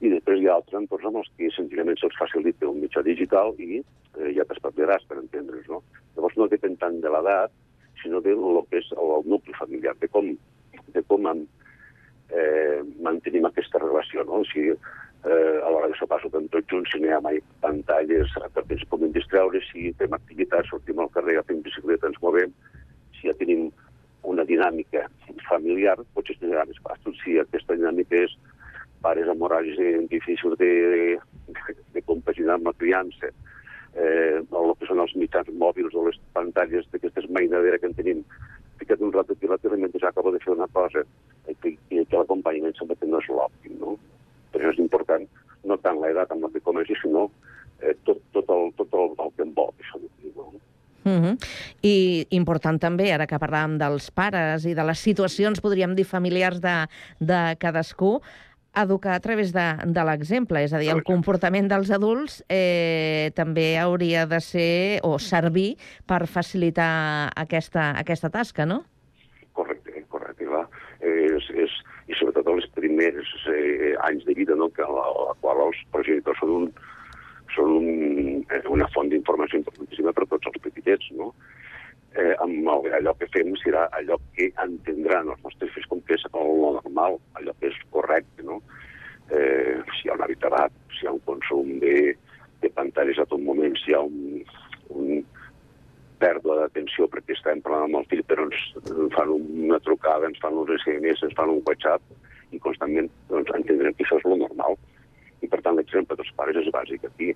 i 0.00 0.08
després 0.08 0.40
hi 0.40 0.48
ha 0.48 0.56
altres 0.56 0.78
entorns 0.80 1.08
amb 1.08 1.20
els 1.20 1.30
que 1.36 1.50
senzillament 1.54 1.98
se'ls 2.00 2.16
facilita 2.18 2.68
un 2.68 2.80
mitjà 2.80 3.02
digital 3.04 3.52
i 3.60 3.80
eh, 3.80 4.30
ja 4.36 4.46
t'espavilaràs 4.48 5.04
per 5.08 5.18
entendre's, 5.20 5.66
no? 5.68 5.82
Llavors 6.16 6.38
no 6.40 6.48
depèn 6.48 6.78
tant 6.80 6.96
de 7.04 7.12
l'edat, 7.12 7.52
sinó 8.02 8.22
de 8.24 8.32
lo 8.32 8.64
que 8.70 8.80
és 8.80 8.88
el, 8.96 9.12
nucli 9.28 9.52
familiar, 9.58 9.92
de 10.00 10.08
com, 10.08 10.30
de 10.94 11.02
com 11.08 11.28
en, 11.28 11.44
eh, 12.32 12.80
mantenim 13.04 13.48
aquesta 13.48 13.82
relació, 13.82 14.24
no? 14.24 14.40
Si 14.48 14.70
eh, 14.70 15.56
a 15.60 15.68
l'hora 15.68 15.92
de 15.92 16.00
sopar 16.00 16.20
sopem 16.24 16.48
tots 16.48 16.72
junts, 16.72 16.94
si 16.94 17.02
no 17.02 17.10
hi 17.10 17.14
ha 17.16 17.20
mai 17.26 17.42
pantalles 17.60 18.32
perquè 18.56 18.78
ens 18.78 18.88
puguin 18.88 19.12
distreure, 19.16 19.60
si 19.68 19.92
fem 20.00 20.16
activitats, 20.16 20.72
sortim 20.72 21.04
al 21.04 21.12
carrer, 21.12 21.42
fem 21.50 21.60
bicicleta, 21.66 22.08
ens 22.08 22.20
movem, 22.24 22.56
si 23.18 23.28
ja 23.28 23.36
tenim 23.36 23.68
una 24.22 24.44
dinàmica 24.44 25.06
familiar, 25.48 25.96
potser 26.14 26.36
serà 26.38 26.64
més 26.68 26.80
fàcil 26.84 27.16
si 27.22 27.38
aquesta 27.40 27.76
dinàmica 27.78 28.24
és 28.26 28.36
pares 29.04 29.28
amb 29.32 29.42
horaris 29.42 29.78
eh, 29.80 29.98
difícils 30.10 30.58
de, 30.60 30.70
de, 30.92 31.76
de 31.94 32.02
compaginar 32.08 32.58
amb 32.58 32.68
la 32.68 32.76
criança, 32.76 33.32
eh, 33.96 34.38
el 34.40 34.72
que 34.78 34.88
són 34.88 35.00
els 35.04 35.14
mitjans 35.16 35.48
mòbils 35.62 35.96
o 35.96 36.06
les 36.08 36.20
pantalles 36.36 36.88
d'aquestes 36.92 37.30
mainadera 37.32 37.80
que 37.80 37.88
en 37.90 37.96
tenim, 37.96 38.24
ficat 38.80 39.00
un 39.00 39.12
rato 39.12 39.32
aquí 39.32 39.46
a 39.46 39.54
la 39.54 39.58
tele 39.58 39.76
mentre 39.76 40.06
acabo 40.08 40.32
de 40.32 40.40
fer 40.40 40.54
una 40.54 40.68
cosa, 40.68 41.04
eh, 41.46 41.54
que, 41.62 41.76
que, 41.88 42.04
que 42.04 42.16
l'acompanyament 42.16 42.76
sembla 42.76 42.96
que 43.00 43.08
no 43.08 43.20
és 43.20 43.30
l'òptim, 43.32 43.78
no? 43.80 43.96
Per 44.52 44.60
això 44.60 44.74
és 44.74 44.82
important 44.84 45.26
no 45.64 45.76
tant 45.84 46.00
l'edat 46.00 46.32
amb 46.32 46.46
la 46.46 46.52
que 46.52 46.64
comenci, 46.64 46.96
sinó 47.00 47.28
eh, 47.80 47.96
tot, 48.04 48.20
tot, 48.36 48.48
el, 48.52 48.72
tot 48.78 48.96
el, 48.96 49.12
el 49.24 49.34
que 49.36 49.46
envolta 49.48 49.84
això. 49.84 50.00
No? 50.36 50.48
I 51.86 52.26
important 52.36 52.80
també, 52.82 53.10
ara 53.14 53.28
que 53.30 53.40
parlàvem 53.40 53.78
dels 53.80 54.10
pares 54.14 54.68
i 54.68 54.76
de 54.76 54.86
les 54.86 55.02
situacions, 55.02 55.62
podríem 55.64 55.96
dir, 55.98 56.08
familiars 56.08 56.62
de, 56.62 56.76
de 57.20 57.42
cadascú, 57.60 58.18
educar 58.74 59.14
a 59.14 59.20
través 59.20 59.52
de, 59.52 59.66
de 59.84 60.04
l'exemple, 60.06 60.62
és 60.62 60.72
a 60.72 60.78
dir, 60.78 60.90
el 60.94 61.02
comportament 61.06 61.68
dels 61.70 61.90
adults 61.90 62.40
eh, 62.48 63.32
també 63.34 63.74
hauria 63.78 64.26
de 64.30 64.38
ser 64.44 65.00
o 65.06 65.16
servir 65.18 65.74
per 66.06 66.26
facilitar 66.30 67.30
aquesta, 67.34 67.90
aquesta 67.98 68.30
tasca, 68.30 68.66
no? 68.66 68.84
Correcte, 69.58 70.04
correcte, 70.08 70.46
clar. 70.46 70.68
És, 71.00 71.48
és, 71.56 71.74
I 72.10 72.16
sobretot 72.18 72.46
els 72.52 72.68
primers 72.76 73.34
eh, 73.50 73.96
anys 74.06 74.24
de 74.28 74.36
vida, 74.38 74.54
no? 74.58 74.70
que 74.74 74.86
la, 74.86 75.06
la 75.16 75.34
qual 75.42 75.64
els 75.66 75.78
progenitors 75.94 76.38
són, 76.42 76.54
un, 76.60 76.70
són 77.56 77.76
un, 77.80 77.90
una 78.70 78.88
font 78.94 79.10
d'informació 79.10 79.62
importantíssima 79.62 80.14
per 80.14 80.26
a 80.26 80.30
tots 80.36 80.52
els 80.52 80.59
petitets, 80.80 81.10
no? 81.12 81.32
Eh, 82.18 82.34
amb 82.42 82.66
el, 82.66 82.92
allò 82.98 83.14
que 83.14 83.28
fem 83.30 83.52
serà 83.62 83.86
allò 83.94 84.16
que 84.34 84.50
entendran 84.58 85.28
els 85.30 85.42
nostres 85.44 85.70
fills 85.74 85.86
com 85.86 86.00
que 86.06 86.16
és 86.16 86.24
el 86.32 86.56
normal, 86.60 87.20
allò 87.38 87.54
que 87.60 87.68
és 87.70 87.76
correcte, 87.90 88.42
no? 88.42 88.60
Eh, 89.30 89.78
si 89.94 90.06
hi 90.06 90.10
ha 90.10 90.16
un 90.16 90.24
habitabat, 90.26 90.72
si 90.96 91.04
hi 91.04 91.08
ha 91.08 91.14
un 91.14 91.22
consum 91.24 91.78
de, 91.78 92.16
de 92.62 92.70
pantalles 92.74 93.18
a 93.18 93.28
tot 93.30 93.40
moment, 93.40 93.76
si 93.78 93.92
hi 93.92 93.94
ha 93.94 94.02
un, 94.02 94.42
un 94.90 95.22
pèrdua 96.20 96.58
d'atenció 96.58 97.06
perquè 97.08 97.36
estem 97.36 97.62
parlant 97.64 97.86
amb 97.86 98.00
el 98.00 98.08
fill 98.10 98.24
però 98.28 98.44
ens 98.48 99.14
fan 99.14 99.30
una 99.30 99.78
trucada, 99.80 100.28
ens 100.28 100.40
fan 100.42 100.58
uns 100.58 100.74
SMS, 100.82 101.22
ens 101.24 101.36
fan 101.38 101.54
un 101.54 101.62
WhatsApp 101.64 102.02
i 102.50 102.58
constantment 102.58 103.08
doncs, 103.30 103.54
entendrem 103.54 103.94
que 103.94 104.04
això 104.04 104.18
és 104.18 104.26
lo 104.26 104.36
normal. 104.42 104.76
I 105.40 105.48
per 105.48 105.62
tant 105.64 105.78
l'exemple 105.78 106.18
dels 106.18 106.34
pares 106.36 106.58
és 106.60 106.68
bàsic 106.74 107.06
aquí. 107.06 107.30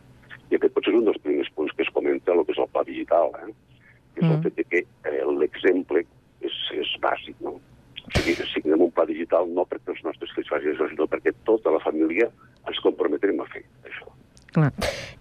I 0.51 0.57
aquest 0.59 0.75
potser 0.75 0.93
és 0.93 0.99
un 0.99 1.05
dels 1.09 1.21
primers 1.25 1.51
punts 1.57 1.73
que 1.77 1.83
es 1.83 1.93
comenta 1.95 2.33
el 2.33 2.45
que 2.45 2.53
és 2.53 2.59
el 2.59 2.69
pla 2.73 2.85
digital, 2.85 3.31
eh? 3.43 3.53
que 4.15 4.21
és 4.21 4.27
el 4.31 4.37
Mm. 4.39 4.43
fet 4.43 4.55
de 4.57 4.65
que 4.65 4.79
eh, 5.11 5.23
l'exemple 5.41 6.05
és, 6.41 6.57
és 6.73 6.91
bàsic. 7.01 7.35
No? 7.41 7.57
O 8.05 8.11
sigui, 8.19 8.35
signem 8.53 8.83
un 8.85 8.91
pla 8.93 9.07
digital 9.09 9.49
no 9.49 9.65
perquè 9.65 9.95
els 9.95 10.05
nostres 10.05 10.31
fills 10.37 10.49
facin 10.53 10.75
això, 10.75 10.89
sinó 10.91 11.07
perquè 11.09 11.33
tota 11.45 11.71
la 11.73 11.81
família 11.81 12.29
ens 12.69 12.81
comprometrem 12.85 13.41
a 13.41 13.47
fer 13.47 13.65
això. 13.89 14.11
Clar. 14.55 14.71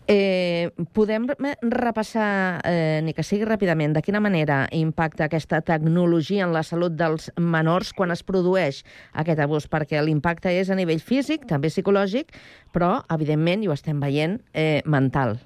Eh, 0.06 0.70
podem 0.94 1.25
re- 1.25 1.58
repassar, 1.62 2.62
eh, 2.70 3.02
ni 3.02 3.13
que 3.18 3.24
sigui 3.24 3.48
ràpidament, 3.48 3.96
de 3.96 4.04
quina 4.06 4.20
manera 4.22 4.68
impacta 4.72 5.25
aquesta 5.25 5.62
tecnologia 5.66 6.44
en 6.46 6.54
la 6.54 6.62
salut 6.62 6.94
dels 6.94 7.32
menors 7.40 7.94
quan 7.98 8.12
es 8.13 8.22
produeix 8.22 8.84
aquest 9.13 9.40
abús? 9.40 9.66
Perquè 9.66 10.04
l'impacte 10.04 10.54
és 10.54 10.70
a 10.70 10.78
nivell 10.78 11.02
físic, 11.02 11.48
també 11.50 11.72
psicològic, 11.74 12.30
però, 12.75 13.02
evidentment, 13.10 13.63
i 13.63 13.68
ho 13.68 13.74
estem 13.74 14.00
veient, 14.00 14.38
eh, 14.54 14.84
mental. 14.86 15.40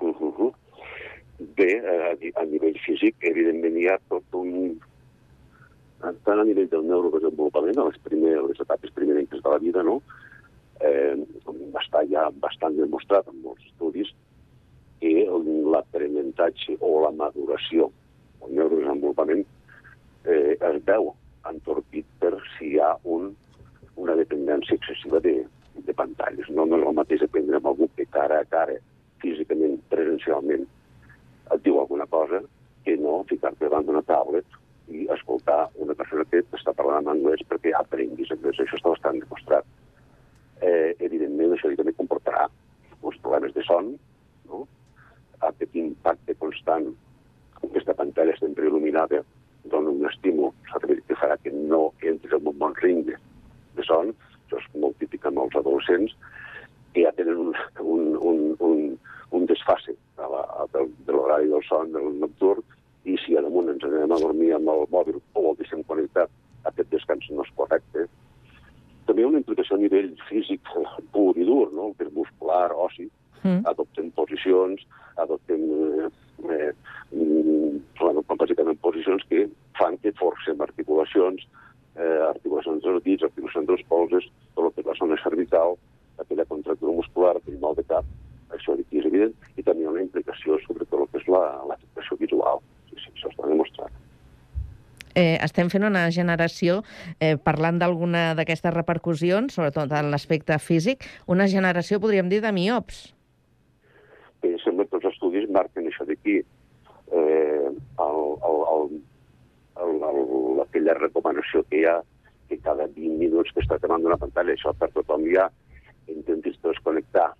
Uh 0.00 0.14
-huh. 0.14 0.52
Bé, 1.56 1.82
a, 1.82 2.40
a 2.40 2.44
nivell 2.44 2.78
físic, 2.86 3.16
evidentment, 3.20 3.76
hi 3.76 3.88
ha 3.88 3.98
tot 4.08 4.22
un... 4.32 4.78
Tant 5.98 6.38
a 6.38 6.44
nivell 6.44 6.68
del 6.68 6.86
neurodesenvolupament, 6.86 7.78
a 7.78 7.84
les, 7.88 7.98
primeres, 7.98 8.44
les 8.48 8.60
etapes 8.60 8.90
primerenques 8.92 9.42
de 9.42 9.50
la 9.50 9.58
vida, 9.58 9.82
no? 9.82 10.02
Eh, 10.80 11.16
està 11.80 12.02
ja 12.10 12.28
bastant 12.42 12.76
demostrat 12.76 13.28
en 13.30 13.38
molts 13.42 13.64
estudis 13.66 14.10
que 15.00 15.24
l'aprenentatge 15.72 16.76
o 16.80 16.90
la 17.04 17.12
maduració, 17.14 17.88
el 18.44 18.54
neurodesenvolupament, 18.58 19.44
eh, 20.24 20.54
es 20.54 20.80
veu 20.86 21.12
entorpit 21.48 22.06
per 22.20 22.34
si 22.56 22.74
hi 22.74 22.80
ha 22.82 22.92
un, 23.04 23.30
una 23.96 24.16
dependència 24.18 24.76
excessiva 24.78 25.20
de, 25.24 25.34
de 25.86 25.94
pantalles. 25.94 26.50
No, 26.50 26.66
no 26.66 26.78
és 26.78 26.86
el 26.86 26.98
mateix 26.98 27.24
aprendre 27.24 27.58
amb 27.58 27.70
algú 27.72 27.88
que 27.96 28.06
cara 28.14 28.42
a 28.42 28.48
cara, 28.50 28.78
físicament, 29.22 29.78
presencialment, 29.92 30.66
et 31.48 31.64
diu 31.64 31.80
alguna 31.80 32.06
cosa, 32.06 32.42
que 32.84 32.96
no 33.00 33.22
ficar-te 33.30 33.66
davant 33.66 33.86
d'una 33.86 34.04
tablet 34.06 34.58
i 34.88 35.06
escoltar 35.12 35.66
una 35.84 35.94
persona 35.94 36.24
que 36.30 36.40
està 36.56 36.72
parlant 36.72 37.04
en 37.04 37.16
anglès 37.16 37.42
perquè 37.48 37.74
aprenguis 37.76 38.30
anglès. 38.32 38.60
Això 38.64 38.78
està 38.78 38.94
bastant 38.94 39.20
demostrat. 39.20 39.66
Eh, 40.60 40.96
evidentment, 41.06 41.52
això 41.54 41.70
també 41.78 41.94
comportarà 41.94 42.48
uns 43.06 43.18
problemes 43.22 43.54
de 43.54 43.62
son, 43.66 43.92
no? 44.50 44.64
aquest 45.46 45.76
impacte 45.78 46.34
constant, 46.42 46.88
aquesta 47.62 47.94
pantalla 47.94 48.34
sempre 48.38 48.66
il·luminada, 48.66 49.22
dona 49.70 49.92
un 49.92 50.06
estímul, 50.08 50.50
que 51.06 51.18
farà 51.20 51.36
que 51.42 51.52
no 51.54 51.92
entris 52.02 52.34
en 52.34 52.50
un 52.50 52.58
bon 52.58 52.74
ritme 52.82 53.14
de 53.76 53.86
son, 53.86 54.10
això 54.46 54.58
és 54.58 54.68
molt 54.82 54.98
típic 54.98 55.26
amb 55.28 55.44
els 55.44 55.54
adolescents, 55.60 56.16
que 56.94 57.04
ja 57.04 57.14
tenen 57.14 57.38
un, 57.44 57.54
un, 57.84 58.04
un, 58.30 58.42
un, 58.58 58.82
un 59.38 59.46
desfase 59.46 59.94
a 60.16 60.28
la, 60.32 60.42
a, 60.58 60.66
de, 60.74 60.86
de 61.06 61.14
l'horari 61.14 61.50
del 61.52 61.62
son 61.68 61.92
del 61.94 62.14
nocturn, 62.22 62.64
i 63.06 63.14
si 63.22 63.36
a 63.38 63.44
damunt 63.44 63.70
ens 63.72 63.84
anem 63.86 64.12
a 64.12 64.20
dormir 64.20 64.54
amb 64.56 64.72
el 64.72 64.88
mòbil 64.92 65.20
o 65.38 65.50
el 65.50 65.60
deixem 65.60 65.84
connectat, 65.86 66.32
aquest 66.68 66.90
descans 66.90 67.28
no 67.30 67.46
és 67.46 67.52
correcte. 67.60 68.08
També 69.08 69.24
una 69.24 69.40
implicació 69.40 69.76
a 69.76 69.80
nivell 69.80 70.10
físic 70.28 70.60
pur 71.14 71.32
i 71.40 71.44
dur, 71.48 71.70
no? 71.72 71.90
que 71.98 72.04
és 72.08 72.12
muscular, 72.16 72.68
oci, 72.88 73.08
Mm. 73.44 73.60
adoptem 73.70 74.08
posicions, 74.16 74.80
adoptem 75.22 75.60
eh, 75.62 76.08
eh, 76.50 76.72
mm, 77.14 77.76
bueno, 78.00 78.24
bàsicament 78.26 78.80
posicions 78.82 79.22
que 79.30 79.44
fan 79.78 79.94
que 80.02 80.10
forcem 80.18 80.58
articulacions, 80.60 81.44
eh, 81.94 82.18
articulacions 82.32 82.82
dels 82.82 83.04
dits, 83.04 83.22
articulacions 83.22 83.68
dels 83.70 83.84
polzes, 83.88 84.26
tot 84.56 84.64
el 84.66 84.72
que 84.74 84.80
és 84.82 84.86
la 84.90 84.96
zona 84.98 85.20
cervical, 85.22 85.76
aquella 86.18 86.44
contractura 86.50 86.96
muscular, 86.98 87.36
aquell 87.38 87.60
mal 87.62 87.76
de 87.78 87.84
cap, 87.86 88.04
això 88.50 88.74
aquí 88.74 88.98
és 88.98 89.06
evident, 89.06 89.34
i 89.56 89.62
també 89.62 89.86
una 89.86 90.02
implicació 90.02 90.58
sobre 90.66 90.84
tot 90.90 91.06
el 91.06 91.08
que 91.14 91.22
és 91.22 91.28
la- 91.30 91.62
l'afectació 91.70 92.18
visual. 92.18 92.58
Sí, 92.90 92.96
sí, 93.04 93.12
això 93.14 93.30
està 93.30 93.46
demostrat. 93.54 93.92
Eh, 95.18 95.36
estem 95.42 95.66
fent 95.72 95.82
una 95.82 96.04
generació, 96.14 96.82
eh, 97.18 97.34
parlant 97.42 97.80
d'alguna 97.80 98.34
d'aquestes 98.38 98.74
repercussions, 98.74 99.56
sobretot 99.56 99.90
en 99.98 100.12
l'aspecte 100.12 100.58
físic, 100.62 101.08
una 101.26 101.48
generació, 101.50 101.98
podríem 101.98 102.28
dir, 102.30 102.40
de 102.44 102.52
miops. 102.52 103.08
que 104.40 104.54
sembla 104.62 104.84
que 104.86 104.94
els 105.00 105.08
estudis 105.10 105.48
marquen 105.50 105.88
això 105.90 106.04
d'aquí. 106.06 106.36
Eh, 106.38 107.68
el, 108.04 108.20
el, 108.48 108.58
el, 108.74 108.84
el, 109.82 109.96
el, 110.10 110.60
aquella 110.62 110.94
recomanació 110.94 111.64
que 111.70 111.80
hi 111.80 111.88
ha 111.90 111.96
que 112.48 112.58
cada 112.64 112.86
20 112.86 113.18
minuts 113.18 113.50
que 113.52 113.64
està 113.64 113.80
davant 113.82 114.04
d'una 114.04 114.20
pantalla, 114.20 114.54
això 114.54 114.72
per 114.78 114.88
tothom 114.94 115.26
ja, 115.32 115.48
intentis 116.06 116.60
desconnectar, 116.62 117.32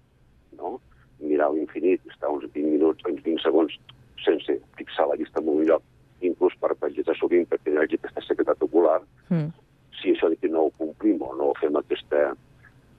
no? 0.59 0.81
mirar 1.21 1.53
l'infinit, 1.55 2.03
estar 2.11 2.31
uns 2.35 2.51
20 2.51 2.75
minuts, 2.75 3.07
uns 3.09 3.23
20 3.23 3.45
segons, 3.47 3.79
sense 4.25 4.59
fixar 4.77 5.07
la 5.09 5.17
vista 5.23 5.41
en 5.41 5.49
un 5.55 5.65
lloc, 5.71 5.87
inclús 6.21 6.55
per 6.61 6.75
pagetar 6.79 7.17
sovint 7.19 7.47
perquè 7.49 7.73
hi 7.73 7.81
hagi 7.81 7.99
aquesta 7.99 8.25
sequedat 8.27 8.63
ocular, 8.67 9.01
Mm. 9.29 9.51
si 9.99 10.13
això 10.15 10.29
de 10.31 10.37
que 10.39 10.49
no 10.49 10.69
ho 10.69 10.71
complim 10.79 11.23
o 11.27 11.33
no 11.37 11.51
fem 11.59 11.75
aquesta, 11.77 12.33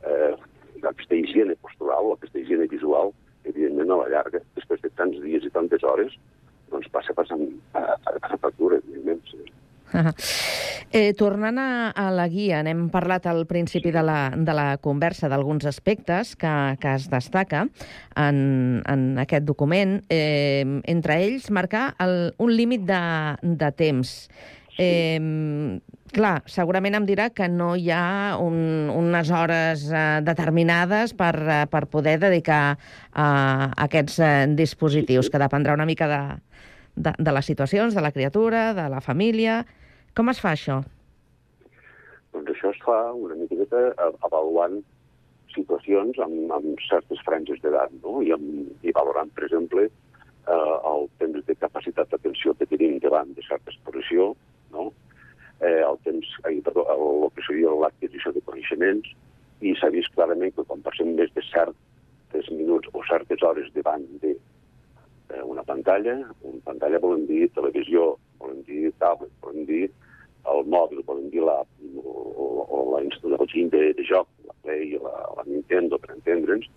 eh, 0.03 0.33
aquesta 0.83 1.15
higiene 1.15 1.55
postural 1.63 2.09
o 2.09 2.13
aquesta 2.17 2.39
higiene 2.39 2.67
visual, 2.67 3.13
evidentment 3.45 3.93
a 3.95 4.01
la 4.03 4.09
llarga, 4.15 4.41
després 4.55 4.81
de 4.83 4.91
tants 4.99 5.21
dies 5.23 5.47
i 5.47 5.53
tantes 5.55 5.83
hores, 5.83 6.17
doncs 6.69 6.91
passa 6.93 7.15
passant 7.17 7.47
a, 7.73 7.95
a, 7.95 8.17
a 8.19 8.37
factura, 8.37 8.81
evidentment. 8.83 9.23
Sí. 9.31 9.47
Eh, 10.91 11.13
tornant 11.13 11.59
a, 11.61 11.91
a 11.93 12.07
la 12.09 12.23
guia, 12.31 12.63
n'hem 12.65 12.87
parlat 12.89 13.27
al 13.29 13.43
principi 13.45 13.91
de 13.93 14.01
la, 14.01 14.31
de 14.33 14.53
la 14.57 14.79
conversa 14.81 15.29
d'alguns 15.29 15.67
aspectes 15.69 16.31
que, 16.33 16.53
que 16.81 16.93
es 16.97 17.05
destaca 17.11 17.67
en, 18.17 18.39
en 18.89 19.03
aquest 19.21 19.45
document, 19.45 19.99
eh, 20.09 20.65
entre 20.89 21.19
ells 21.27 21.51
marcar 21.53 21.91
el, 22.01 22.33
un 22.41 22.55
límit 22.57 22.89
de, 22.89 23.03
de 23.61 23.69
temps. 23.77 24.15
Eh, 24.79 25.79
clar, 26.15 26.37
segurament 26.47 26.95
em 26.95 27.05
dirà 27.07 27.29
que 27.35 27.49
no 27.51 27.73
hi 27.75 27.89
ha 27.91 28.37
un, 28.39 28.87
unes 28.93 29.31
hores 29.35 29.85
eh, 29.91 30.03
determinades 30.25 31.13
per, 31.17 31.33
eh, 31.43 31.65
per 31.71 31.85
poder 31.91 32.17
dedicar 32.21 32.77
a 33.13 33.27
aquests 33.87 34.19
eh, 34.23 34.31
dispositius, 34.55 35.29
que 35.29 35.41
dependrà 35.41 35.75
una 35.75 35.87
mica 35.89 36.07
de, 36.07 36.21
de, 36.95 37.13
de 37.17 37.35
les 37.35 37.51
situacions, 37.51 37.95
de 37.95 38.05
la 38.05 38.13
criatura, 38.15 38.71
de 38.73 38.87
la 38.89 39.03
família... 39.03 39.65
Com 40.17 40.31
es 40.31 40.39
fa 40.41 40.55
això? 40.55 40.79
Doncs 42.33 42.49
això 42.51 42.71
es 42.73 42.79
fa 42.81 42.95
una 43.13 43.35
miqueta 43.37 43.91
avaluant 44.25 44.79
situacions 45.53 46.17
amb, 46.25 46.49
amb 46.51 46.81
certes 46.87 47.21
franges 47.23 47.61
d'edat, 47.63 47.93
no? 48.01 48.17
I, 48.25 48.33
amb, 48.35 48.73
i 48.83 48.91
valorant, 48.97 49.29
per 49.37 49.45
exemple, 49.45 49.85
eh, 49.85 50.75
el 50.91 51.07
temps 51.21 51.45
de 51.45 51.55
capacitat 51.61 52.09
d'atenció 52.11 52.55
que 52.57 52.67
tenim 52.73 52.97
davant 53.05 53.31
de 53.37 53.45
certa 53.47 53.71
exposició, 53.71 54.33
no? 54.73 54.91
eh, 55.61 55.81
el 55.83 55.97
temps, 56.05 56.27
ai, 56.43 56.59
perdó, 56.61 56.85
el, 56.93 57.25
el 57.25 57.31
que 57.35 57.45
seria 57.47 57.75
l'adquisició 57.81 58.31
de 58.35 58.43
coneixements, 58.47 59.11
i 59.59 59.73
s'ha 59.75 59.91
vist 59.91 60.11
clarament 60.15 60.53
que 60.55 60.65
quan 60.67 60.83
passem 60.85 61.15
més 61.17 61.31
de 61.35 61.43
certs 61.51 62.51
minuts 62.55 62.87
o 62.93 63.03
certes 63.09 63.43
hores 63.43 63.67
davant 63.75 64.05
de 64.23 64.35
eh, 64.35 65.43
una 65.43 65.63
pantalla, 65.67 66.15
una 66.41 66.61
pantalla 66.65 67.01
volem 67.03 67.25
dir 67.27 67.49
televisió, 67.55 68.13
volem 68.39 68.61
dir 68.67 68.93
tablet, 69.03 69.33
volem 69.43 69.65
dir 69.67 69.87
el 70.49 70.63
mòbil, 70.71 71.03
volem 71.05 71.27
dir 71.33 71.43
la, 71.43 71.59
o 71.99 72.83
la, 72.93 73.03
la 73.03 73.39
de, 73.43 73.83
de 73.97 74.05
joc, 74.07 74.29
la 74.47 74.55
Play, 74.63 74.95
la, 75.03 75.15
la 75.35 75.43
Nintendo, 75.47 75.99
per 75.99 76.15
entendre'ns, 76.15 76.69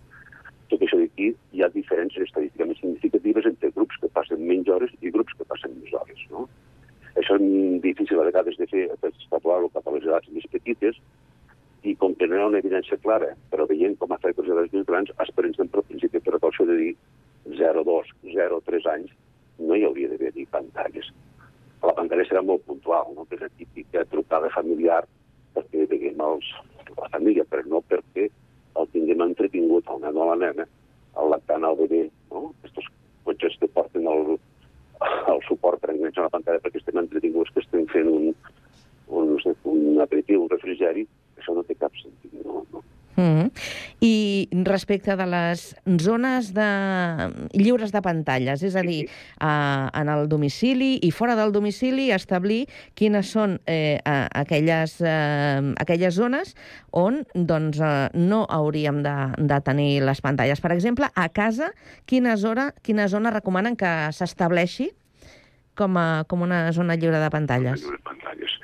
tot 0.73 0.83
això 0.83 0.99
d'aquí 0.99 1.31
hi 1.53 1.63
ha 1.63 1.71
diferències 1.71 2.27
estadísticament 2.27 2.79
significatives 2.81 3.47
entre 3.47 3.71
grups 3.77 3.99
que 4.01 4.11
passen 4.17 4.43
menys 4.43 4.69
hores 4.73 4.93
i 5.01 5.11
grups 5.13 5.35
que 5.37 5.47
passen 5.47 5.75
més 5.79 5.93
hores. 5.95 6.21
No? 6.33 6.47
Això 7.19 7.37
és 7.37 7.81
difícil 7.83 8.19
a 8.19 8.27
vegades 8.29 8.57
de 8.57 8.67
fer, 8.71 8.87
extrapolar-ho 8.95 9.69
cap 9.73 9.87
a 9.87 9.93
les 9.95 10.07
edats 10.07 10.31
més 10.33 10.47
petites, 10.51 10.97
i 11.83 11.95
com 11.99 12.15
que 12.15 12.27
no 12.27 12.37
hi 12.37 12.41
ha 12.41 12.47
una 12.47 12.61
evidència 12.63 12.97
clara, 13.03 13.33
però 13.51 13.67
veient 13.69 13.97
com 13.99 14.13
afecta 14.15 14.41
les 14.41 14.53
edats 14.55 14.73
més 14.73 14.87
grans, 14.87 15.11
esperem 15.25 15.53
sempre 15.57 15.81
el 15.81 15.89
principi 15.89 16.17
de 16.17 16.31
precaució 16.31 16.65
de 16.69 16.77
dir 16.79 16.93
0, 17.59 17.83
2, 17.89 18.13
0, 18.35 18.61
3 18.69 18.87
anys, 18.93 19.11
no 19.59 19.75
hi 19.75 19.83
hauria 19.87 20.09
d'haver-hi 20.11 20.47
pantalles. 20.53 21.09
La 21.83 21.95
pantalla 21.97 22.23
serà 22.29 22.41
molt 22.41 22.63
puntual, 22.69 23.11
no? 23.15 23.27
que 23.27 23.35
és 23.35 23.43
la 23.43 23.51
típica 23.59 24.05
trucada 24.13 24.49
familiar 24.55 25.03
perquè 25.53 25.85
veiem 25.91 26.23
els, 26.23 26.47
la 26.95 27.09
família, 27.11 27.45
però 27.49 27.67
no 27.67 27.83
perquè 27.91 28.29
el 28.79 28.89
tinguem 28.95 29.21
entretingut 29.27 29.89
al 29.91 30.01
nen 30.01 30.17
o 30.17 30.23
a 30.23 30.31
la 30.31 30.39
nena, 30.47 30.65
el 31.21 31.29
lactant 31.29 31.67
al 31.67 31.77
bebè, 31.77 32.07
no? 32.31 32.47
Estos 32.65 32.87
cotxes 33.27 33.59
que 33.59 33.69
porten 33.75 34.07
el, 34.09 34.37
el 35.03 35.43
suport 35.47 35.81
per 35.81 35.93
enganxar 35.93 36.25
la 36.25 36.33
pantalla 36.33 36.63
perquè 36.63 36.81
estem 36.81 37.01
entretinguts, 37.03 37.53
que 37.53 37.61
estem 37.61 37.85
fent 37.91 38.09
un, 38.09 38.31
un, 39.11 39.35
no 39.35 39.39
sé, 39.43 39.53
un 39.69 40.01
aperitiu, 40.01 40.45
un 40.45 40.51
refrigeri, 40.55 41.05
això 41.37 41.55
no 41.57 41.65
té 41.67 41.77
cap 41.77 41.93
sentit. 42.01 42.33
No, 42.41 42.63
no. 42.73 42.83
Mm 43.23 43.39
-hmm. 43.39 43.51
I 44.01 44.49
respecte 44.65 45.15
de 45.15 45.25
les 45.25 45.75
zones 46.01 46.53
de... 46.53 46.69
lliures 47.53 47.91
de 47.91 48.01
pantalles, 48.01 48.63
és 48.63 48.75
a 48.75 48.81
dir, 48.81 49.05
eh, 49.05 49.99
en 50.01 50.09
el 50.09 50.27
domicili 50.27 50.99
i 51.01 51.11
fora 51.11 51.35
del 51.35 51.51
domicili 51.51 52.11
establir 52.11 52.67
quines 52.93 53.31
són 53.31 53.61
eh, 53.65 53.99
aquelles, 54.03 54.99
eh, 55.01 55.73
aquelles 55.77 56.15
zones 56.15 56.55
on 56.91 57.23
doncs, 57.33 57.79
eh, 57.79 58.09
no 58.13 58.45
hauríem 58.49 59.03
de, 59.03 59.15
de 59.37 59.61
tenir 59.61 60.03
les 60.03 60.21
pantalles. 60.21 60.59
Per 60.59 60.71
exemple, 60.71 61.07
a 61.15 61.29
casa, 61.29 61.71
quina 62.05 62.35
zona, 62.35 62.73
quina 62.81 63.07
zona 63.07 63.31
recomanen 63.31 63.75
que 63.75 64.11
s'estableixi 64.11 64.91
com, 65.75 65.97
a, 65.97 66.25
com 66.27 66.41
una 66.41 66.71
zona 66.71 66.95
lliure 66.95 67.19
de 67.19 67.29
pantalles? 67.29 67.81
Lliure 67.81 67.97
de 67.97 68.03
pantalles. 68.03 68.59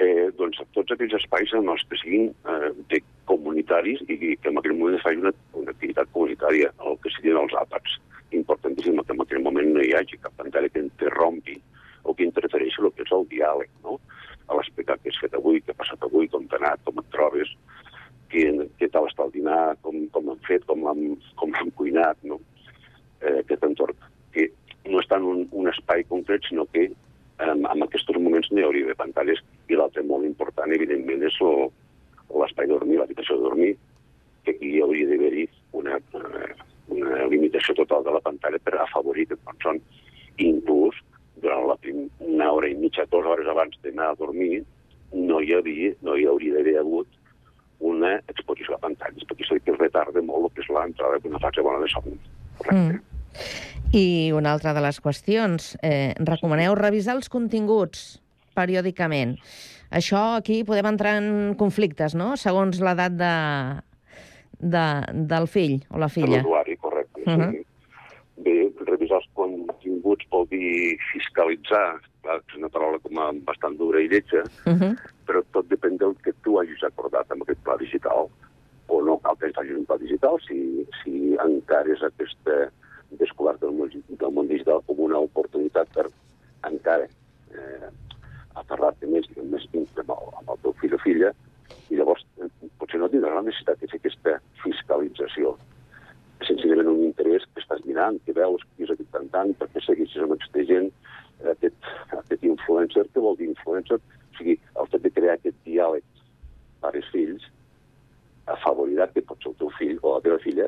Eh, 0.00 0.30
doncs 0.38 0.60
tots 0.72 0.92
aquells 0.94 1.14
espais 1.18 1.50
en 1.52 1.68
els 1.68 1.82
que 1.88 1.96
siguin 2.00 2.30
eh, 2.48 2.70
de 2.88 3.02
comunitaris 3.30 4.02
i 4.08 4.18
que 4.20 4.50
en 4.50 4.58
aquell 4.60 4.76
moment 4.78 4.98
es 4.98 5.04
faci 5.06 5.20
una, 5.22 5.32
una 5.62 5.74
activitat 5.74 6.10
comunitària, 6.14 6.70
el 6.86 6.98
que 7.02 7.12
siguin 7.14 7.38
els 7.40 7.56
àpats. 7.62 7.98
Importantíssim 8.36 9.00
que 9.00 9.14
en 9.14 9.24
aquell 9.24 9.44
moment 9.46 9.72
no 9.74 9.82
hi 9.84 9.94
hagi 9.96 10.18
cap 10.22 10.34
pantalla 10.38 10.70
que 10.70 10.82
interrompi 10.84 11.58
o 12.04 12.14
que 12.14 12.26
interfereixi 12.26 12.82
el 12.82 12.92
que 12.96 13.06
és 13.06 13.12
el 13.16 13.26
diàleg, 13.30 13.70
no? 13.84 13.98
A 14.50 14.56
l'explicar 14.58 14.98
què 14.98 15.12
has 15.12 15.20
fet 15.22 15.34
avui, 15.38 15.60
què 15.62 15.74
ha 15.74 15.80
passat 15.80 16.06
avui, 16.06 16.28
com 16.30 16.46
t'ha 16.50 16.58
anat, 16.60 16.82
com 16.86 16.98
et 17.02 17.10
trobes, 17.14 17.52
què, 18.32 18.46
què 18.78 18.88
tal 18.94 19.08
està 19.10 19.26
el 19.26 19.34
dinar, 19.34 19.76
com, 19.84 20.00
com 20.14 20.32
hem 20.32 20.40
fet, 20.46 20.66
com 20.66 21.54
hem 21.60 21.70
cuinat, 21.78 22.18
no? 22.26 22.40
Eh, 23.20 23.40
aquest 23.42 23.66
entorn 23.66 23.98
que 24.34 24.48
no 24.88 25.02
està 25.02 25.18
en 25.20 25.28
un, 25.28 25.44
un 25.52 25.68
espai 25.70 26.06
concret, 26.08 26.46
sinó 26.48 26.66
que 26.72 26.88
eh, 26.88 27.52
en 27.52 27.86
aquests 27.86 28.10
moments 28.16 28.50
no 28.50 28.62
hi 28.62 28.66
hauria 28.66 28.90
de 28.90 28.98
pantalles. 28.98 29.42
I 29.70 29.78
l'altre 29.78 30.02
molt 30.06 30.26
important, 30.26 30.72
evidentment, 30.74 31.26
és 31.28 31.38
l'espai 32.42 32.66
de 32.66 32.74
dormir, 32.76 32.98
l'habitació 33.00 33.36
de 33.36 33.48
dormir, 33.48 33.70
que 34.44 34.54
aquí 34.54 34.72
hi 34.74 34.82
hauria 34.84 35.08
d'haver-hi 35.10 35.46
una, 35.76 35.98
una 36.88 37.26
limitació 37.32 37.74
total 37.78 38.04
de 38.06 38.16
la 38.16 38.24
pantalla 38.24 38.60
per 38.64 38.76
afavorir 38.78 39.26
que 39.30 39.38
quan 39.44 39.58
són 39.64 39.80
inclús 40.40 40.98
durant 41.40 41.66
la 41.68 41.76
prim, 41.80 42.04
una 42.20 42.50
hora 42.52 42.68
i 42.68 42.76
mitja, 42.76 43.06
dues 43.10 43.26
hores 43.26 43.48
abans 43.48 43.76
d'anar 43.84 44.10
a 44.10 44.18
dormir, 44.18 44.62
no 45.12 45.40
hi, 45.40 45.54
havia, 45.56 45.94
no 46.06 46.16
hi 46.16 46.26
hauria 46.28 46.58
d'haver 46.58 46.76
hagut 46.80 47.08
una 47.80 48.12
exposició 48.28 48.76
a 48.76 48.82
pantalles, 48.82 49.24
perquè 49.26 49.46
això 49.46 49.56
que 49.64 49.76
retarda 49.78 50.22
molt 50.22 50.50
el 50.50 50.54
que 50.54 50.64
és 50.64 50.70
l'entrada 50.72 51.20
d'una 51.24 51.40
fase 51.40 51.64
bona 51.64 51.80
de 51.82 51.88
son. 51.92 52.18
Correcte. 52.60 53.00
Mm. 53.00 53.06
I 53.96 54.30
una 54.36 54.52
altra 54.52 54.74
de 54.76 54.82
les 54.84 55.00
qüestions, 55.02 55.72
eh, 55.82 56.12
recomaneu 56.20 56.76
revisar 56.78 57.16
els 57.16 57.30
continguts 57.32 58.20
periòdicament. 58.54 59.38
Això 59.90 60.20
aquí 60.38 60.62
podem 60.64 60.86
entrar 60.92 61.16
en 61.18 61.54
conflictes, 61.58 62.14
no?, 62.14 62.36
segons 62.38 62.78
l'edat 62.82 63.16
de, 63.18 63.34
de, 64.60 64.84
del 65.32 65.48
fill 65.50 65.80
o 65.90 65.98
la 65.98 66.08
filla. 66.08 66.38
De 66.38 66.44
l'usuari, 66.44 66.76
correcte. 66.76 67.24
Uh 67.26 67.34
-huh. 67.34 67.64
Bé, 68.44 68.72
revisar 68.86 69.18
els 69.18 69.28
continguts 69.34 70.26
vol 70.30 70.46
dir 70.48 70.96
fiscalitzar, 71.12 72.00
és 72.24 72.56
una 72.56 72.68
paraula 72.68 72.98
com 72.98 73.18
a 73.18 73.32
bastant 73.44 73.76
dura 73.76 74.00
i 74.00 74.08
lletja, 74.08 74.42
uh 74.66 74.72
-huh. 74.72 74.96
però 75.26 75.42
tot 75.52 75.66
depèn 75.68 75.98
del 75.98 76.14
que 76.22 76.32
tu 76.42 76.58
hagis 76.58 76.82
acordat 76.82 77.30
amb 77.30 77.42
aquest 77.42 77.60
pla 77.62 77.76
digital. 77.76 78.28
O 78.86 79.02
no 79.02 79.18
cal 79.18 79.36
que 79.36 79.52
hagis 79.56 79.76
un 79.76 79.84
pla 79.84 79.98
digital 79.98 80.36
si, 80.46 80.86
si 81.02 81.36
encara 81.36 81.92
és 81.92 82.02
aquesta 82.02 82.70
descobert 83.18 83.60
del 83.60 83.72
món, 83.72 83.90
del 84.08 84.32
món 84.32 84.48
digital 84.48 84.82
com 84.86 84.98
una 84.98 85.18
oportunitat 85.18 85.88
per 85.94 86.06
encara 86.68 87.04
eh, 87.04 87.88
aferrar-te 88.58 89.06
més, 89.06 89.28
més 89.52 89.66
vincle 89.72 90.04
amb, 90.04 90.14
el, 90.16 90.32
amb 90.40 90.52
el 90.54 90.60
teu 90.64 90.74
fill 90.80 90.96
o 90.96 91.00
filla, 91.04 91.32
i 91.90 91.98
llavors 91.98 92.24
eh, 92.42 92.48
potser 92.80 93.00
no 93.00 93.10
tindràs 93.12 93.36
la 93.36 93.44
necessitat 93.46 93.80
de 93.80 93.90
fer 93.90 94.00
aquesta 94.00 94.36
fiscalització. 94.62 95.54
Senzillament 96.48 96.90
un 96.90 97.04
interès 97.06 97.46
que 97.52 97.62
estàs 97.62 97.84
mirant, 97.86 98.18
que 98.26 98.34
veus, 98.36 98.64
que 98.76 98.86
és 98.86 98.92
aquest 98.94 99.12
cantant, 99.14 99.54
perquè 99.60 99.84
segueixes 99.84 100.24
amb 100.24 100.36
aquesta 100.36 100.66
gent, 100.70 100.90
aquest, 101.54 101.90
aquest 102.18 102.44
influencer, 102.48 103.06
què 103.12 103.22
vol 103.22 103.38
dir 103.38 103.50
influencer? 103.52 104.00
O 104.00 104.38
sigui, 104.40 104.58
el 104.80 104.92
fet 104.92 105.06
de 105.06 105.14
crear 105.14 105.38
aquest 105.38 105.58
diàleg 105.66 106.06
pares-fills 106.80 107.46
afavorirà 108.50 109.06
que 109.12 109.22
pots 109.22 109.46
el 109.46 109.56
teu 109.60 109.70
fill 109.76 109.98
o 110.02 110.16
la 110.16 110.22
teva 110.24 110.40
filla 110.42 110.66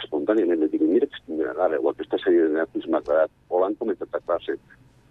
espontàniament 0.00 0.62
li 0.62 0.68
diguin, 0.72 0.92
mira, 0.94 1.08
mira 1.28 1.52
ara, 1.66 1.78
o 1.80 1.90
aquesta 1.90 2.18
sèrie 2.22 2.46
de 2.46 2.56
Netflix 2.56 2.88
m'ha 2.88 3.00
agradat, 3.02 3.32
o 3.48 3.60
l'han 3.60 3.76
comentat 3.80 4.16
a 4.16 4.20
classe, 4.24 4.56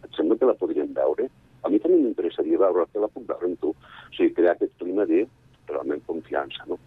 et 0.06 0.18
sembla 0.18 0.38
que 0.40 0.50
la 0.50 0.58
podríem 0.58 0.94
veure? 0.98 1.28
A 1.62 1.70
mi 1.70 1.80
també 1.82 2.00
m'interessaria 2.00 2.62
veure 2.62 2.88
que 2.92 3.04
la 3.04 3.10
puc 3.12 3.28
veure 3.30 3.50
amb 3.50 3.60
tu. 3.62 3.74
O 3.76 4.16
sigui, 4.16 4.34
crear 4.38 4.56
aquest 4.56 4.74
clima 4.82 5.06
de 5.10 5.26
realment 5.70 6.02
confiança, 6.08 6.66
no? 6.70 6.80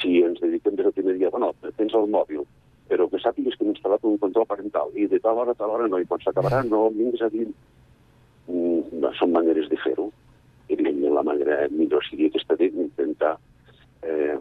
Si 0.00 0.22
ens 0.24 0.40
dediquem 0.40 0.78
des 0.78 0.88
del 0.88 0.96
primer 0.96 1.18
dia, 1.18 1.30
bueno, 1.34 1.52
tens 1.76 1.94
el 1.94 2.08
mòbil, 2.10 2.46
però 2.88 3.06
que 3.10 3.20
sàpigues 3.22 3.58
que 3.58 3.66
hem 3.66 3.74
instal·lat 3.74 4.06
un 4.08 4.16
control 4.22 4.48
parental 4.50 4.90
i 4.98 5.06
de 5.10 5.20
tal 5.22 5.38
hora 5.38 5.52
a 5.54 5.58
tal 5.58 5.74
hora 5.74 5.86
no, 5.90 6.00
i 6.00 6.08
quan 6.08 6.22
s'acabarà 6.24 6.64
no 6.66 6.88
vinguis 6.96 7.22
a 7.22 7.30
dir... 7.30 7.46
Mm, 8.50 8.98
no, 9.02 9.12
són 9.14 9.30
maneres 9.36 9.68
de 9.70 9.78
fer-ho 9.78 10.08
evidentment 10.70 11.14
la 11.14 11.26
manera 11.26 11.58
millor 11.70 12.04
seria 12.06 12.30
aquesta 12.30 12.56
d'intentar 12.58 13.36
eh, 14.06 14.36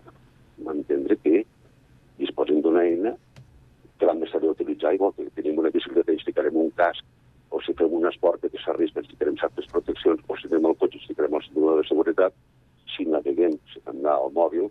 entendre 0.74 1.17
que 1.24 1.43
disposem 2.19 2.62
d'una 2.62 2.86
eina 2.86 3.15
que 4.00 4.08
l'hem 4.08 4.22
de 4.24 4.30
saber 4.32 4.52
utilitzar, 4.54 4.93
igual 4.95 5.13
que 5.15 5.28
tenim 5.36 5.58
una 5.60 5.72
bicicleta 5.74 6.13
i 6.13 6.17
ens 6.17 6.28
ficarem 6.28 6.56
un 6.56 6.69
casc, 6.78 7.04
o 7.50 7.62
si 7.66 7.74
fem 7.78 7.94
un 7.94 8.08
esport 8.10 8.42
que 8.46 8.62
s'arrisca, 8.64 9.02
ens 9.02 9.12
ficarem 9.12 9.38
certes 9.42 9.70
proteccions, 9.72 10.22
o 10.28 10.38
si 10.38 10.50
tenim 10.50 10.70
el 10.70 10.78
cotxe, 10.82 11.00
ens 11.00 11.10
ficarem 11.10 11.38
el 11.38 11.46
cinturó 11.48 11.78
de 11.80 11.88
seguretat, 11.88 12.36
si 12.96 13.06
naveguem, 13.10 13.56
si 13.74 13.82
fem 13.86 14.02
anar 14.02 14.18
al 14.18 14.34
mòbil, 14.36 14.70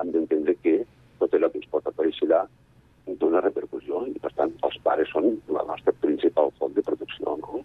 hem 0.00 0.12
d'entendre 0.14 0.56
que 0.64 0.82
tot 1.20 1.34
allò 1.36 1.50
que 1.52 1.62
ens 1.62 1.70
pot 1.72 1.86
aparèixer 1.88 2.28
allà 2.28 2.42
dona 3.20 3.42
repercussió 3.42 4.04
i, 4.06 4.16
per 4.22 4.32
tant, 4.38 4.52
els 4.66 4.76
pares 4.84 5.10
són 5.10 5.32
la 5.50 5.64
nostra 5.68 5.94
principal 6.04 6.52
font 6.58 6.74
de 6.76 6.84
protecció, 6.86 7.36
no? 7.42 7.62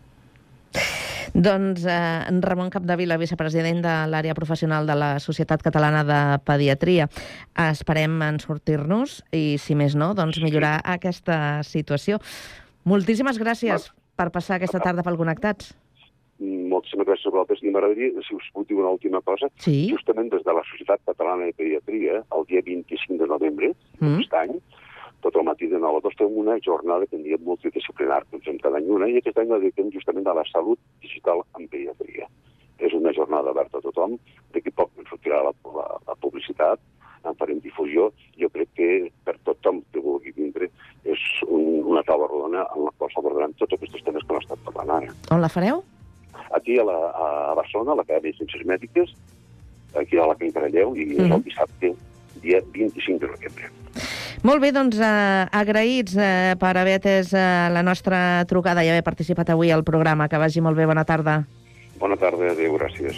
Doncs 1.38 1.84
eh, 1.86 1.98
en 2.26 2.40
Ramon 2.42 2.72
Capdevila, 2.74 3.20
vicepresident 3.22 3.84
de 3.84 3.94
l'àrea 4.10 4.34
professional 4.34 4.88
de 4.90 4.96
la 4.98 5.12
Societat 5.22 5.62
Catalana 5.62 6.02
de 6.08 6.22
Pediatria. 6.48 7.06
Esperem 7.68 8.16
en 8.26 8.40
sortir-nos 8.42 9.20
i, 9.36 9.60
si 9.62 9.78
més 9.78 9.94
no, 10.00 10.14
doncs 10.18 10.42
millorar 10.42 10.80
aquesta 10.98 11.62
situació. 11.68 12.18
Moltíssimes 12.90 13.38
gràcies 13.38 13.92
per 14.18 14.32
passar 14.34 14.58
aquesta 14.58 14.82
tarda 14.84 15.04
pel 15.06 15.18
Connectats. 15.20 15.76
Moltíssimes 16.40 17.08
gràcies 17.08 17.30
a 17.30 17.34
vosaltres. 17.34 17.62
I 17.66 17.72
m'agradaria, 17.74 18.12
si 18.28 18.36
us 18.38 18.46
puc 18.54 18.68
dir 18.70 18.78
una 18.78 18.92
última 18.94 19.22
cosa, 19.26 19.48
Sí. 19.58 19.88
justament 19.90 20.30
des 20.30 20.44
de 20.44 20.54
la 20.54 20.64
Societat 20.70 21.02
Catalana 21.06 21.46
de 21.46 21.54
Pediatria, 21.54 22.24
el 22.36 22.46
dia 22.46 22.62
25 22.62 23.18
de 23.18 23.28
novembre 23.28 23.74
Mm. 24.00 24.18
d'aquest 24.18 24.34
any, 24.34 24.60
tot 25.22 25.36
el 25.36 25.44
matí 25.44 25.66
de 25.68 25.80
9 25.80 25.98
a 25.98 26.02
2 26.02 26.14
fem 26.18 26.38
una 26.38 26.60
jornada 26.62 27.08
que 27.08 27.16
en 27.16 27.24
diem 27.24 27.42
multidisciplinar, 27.42 28.24
que 28.30 28.40
fem 28.40 28.58
cada 28.60 28.78
any 28.78 28.86
una, 28.90 29.08
i 29.10 29.18
aquest 29.18 29.38
any 29.40 29.50
la 29.50 29.58
dediquem 29.60 29.90
justament 29.92 30.28
a 30.28 30.34
la 30.34 30.44
salut 30.52 30.78
digital 31.02 31.42
en 31.58 31.68
pediatria. 31.68 32.28
És 32.78 32.94
una 32.94 33.12
jornada 33.14 33.50
oberta 33.50 33.80
a 33.80 33.82
tothom, 33.82 34.20
d'aquí 34.54 34.70
poc 34.72 34.92
ens 35.00 35.10
sortirà 35.10 35.42
la, 35.44 35.52
la, 35.74 35.88
la 36.08 36.16
publicitat, 36.22 36.80
en 37.30 37.36
farem 37.40 37.60
difusió, 37.64 38.12
jo 38.40 38.50
crec 38.50 38.70
que 38.76 38.90
per 39.26 39.38
tothom 39.46 39.82
que 39.94 40.00
vulgui 40.04 40.32
vindre 40.36 40.70
és 41.06 41.20
un, 41.48 41.84
una 41.94 42.04
taula 42.04 42.28
rodona 42.28 42.66
en 42.76 42.86
la 42.86 42.92
qual 42.98 43.12
s'abordaran 43.14 43.54
tots 43.60 43.74
aquests 43.78 44.04
temes 44.04 44.24
que 44.26 44.34
hem 44.34 44.42
estat 44.42 44.60
parlant 44.66 44.92
ara. 44.98 45.14
On 45.32 45.42
la 45.42 45.50
fareu? 45.50 45.84
Aquí 46.56 46.78
a, 46.80 46.84
la, 46.88 46.98
a 47.52 47.56
Barcelona, 47.56 47.92
a 47.92 48.00
l'Acadèmia 48.02 48.32
de 48.32 48.38
Ciències 48.38 48.66
Mèdiques, 48.68 49.14
aquí 50.00 50.18
a 50.18 50.28
la 50.28 50.36
Can 50.40 50.52
Caralleu, 50.56 50.96
i 50.96 51.10
és 51.16 51.18
Mhm. 51.26 51.34
el 51.34 51.44
dissabte, 51.44 51.94
dia 52.42 52.62
25 52.74 53.20
de 53.20 53.28
novembre. 53.28 53.72
Molt 54.44 54.62
bé, 54.62 54.72
doncs 54.72 55.00
eh, 55.02 55.46
agraïts 55.52 56.14
eh, 56.16 56.56
per 56.62 56.76
haver 56.78 57.00
atès 57.00 57.34
eh, 57.34 57.70
la 57.74 57.82
nostra 57.84 58.46
trucada 58.46 58.84
i 58.86 58.90
haver 58.90 59.04
participat 59.04 59.50
avui 59.50 59.72
al 59.72 59.84
programa. 59.84 60.30
Que 60.30 60.38
vagi 60.38 60.62
molt 60.62 60.78
bé, 60.78 60.86
bona 60.86 61.04
tarda. 61.04 61.42
Bona 61.98 62.16
tarda, 62.16 62.52
adéu, 62.54 62.78
gràcies. 62.78 63.18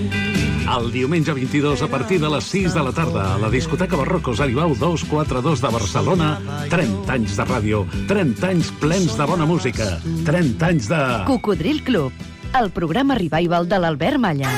El 0.71 0.91
diumenge 0.91 1.33
22 1.35 1.81
a 1.83 1.87
partir 1.91 2.17
de 2.21 2.29
les 2.31 2.45
6 2.47 2.73
de 2.73 2.83
la 2.85 2.91
tarda 2.95 3.33
a 3.33 3.37
la 3.41 3.49
discoteca 3.51 3.97
Barrocos 3.99 4.39
Aribau 4.39 4.71
242 4.71 5.59
de 5.59 5.71
Barcelona 5.73 6.27
30 6.71 7.11
anys 7.11 7.35
de 7.35 7.45
ràdio 7.49 7.81
30 8.07 8.47
anys 8.47 8.69
plens 8.79 9.17
de 9.19 9.27
bona 9.27 9.47
música 9.49 9.87
30 10.23 10.69
anys 10.69 10.87
de... 10.87 11.01
Cocodril 11.27 11.83
Club, 11.83 12.15
el 12.55 12.71
programa 12.71 13.17
revival 13.19 13.67
de 13.67 13.81
l'Albert 13.83 14.21
Malla. 14.23 14.53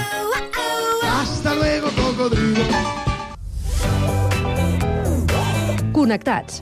Hasta 1.01 1.55
luego, 1.55 1.89
cocodrilo. 1.97 2.61
Connectats. 5.93 6.61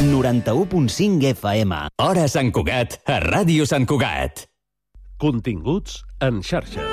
91.5 0.00 1.24
FM. 1.32 1.72
Hora 1.96 2.26
Sant 2.28 2.50
Cugat, 2.52 2.98
a 3.08 3.16
Ràdio 3.22 3.64
Sant 3.64 3.86
Cugat. 3.88 4.42
Continguts 5.16 6.02
en 6.20 6.42
xarxa. 6.44 6.84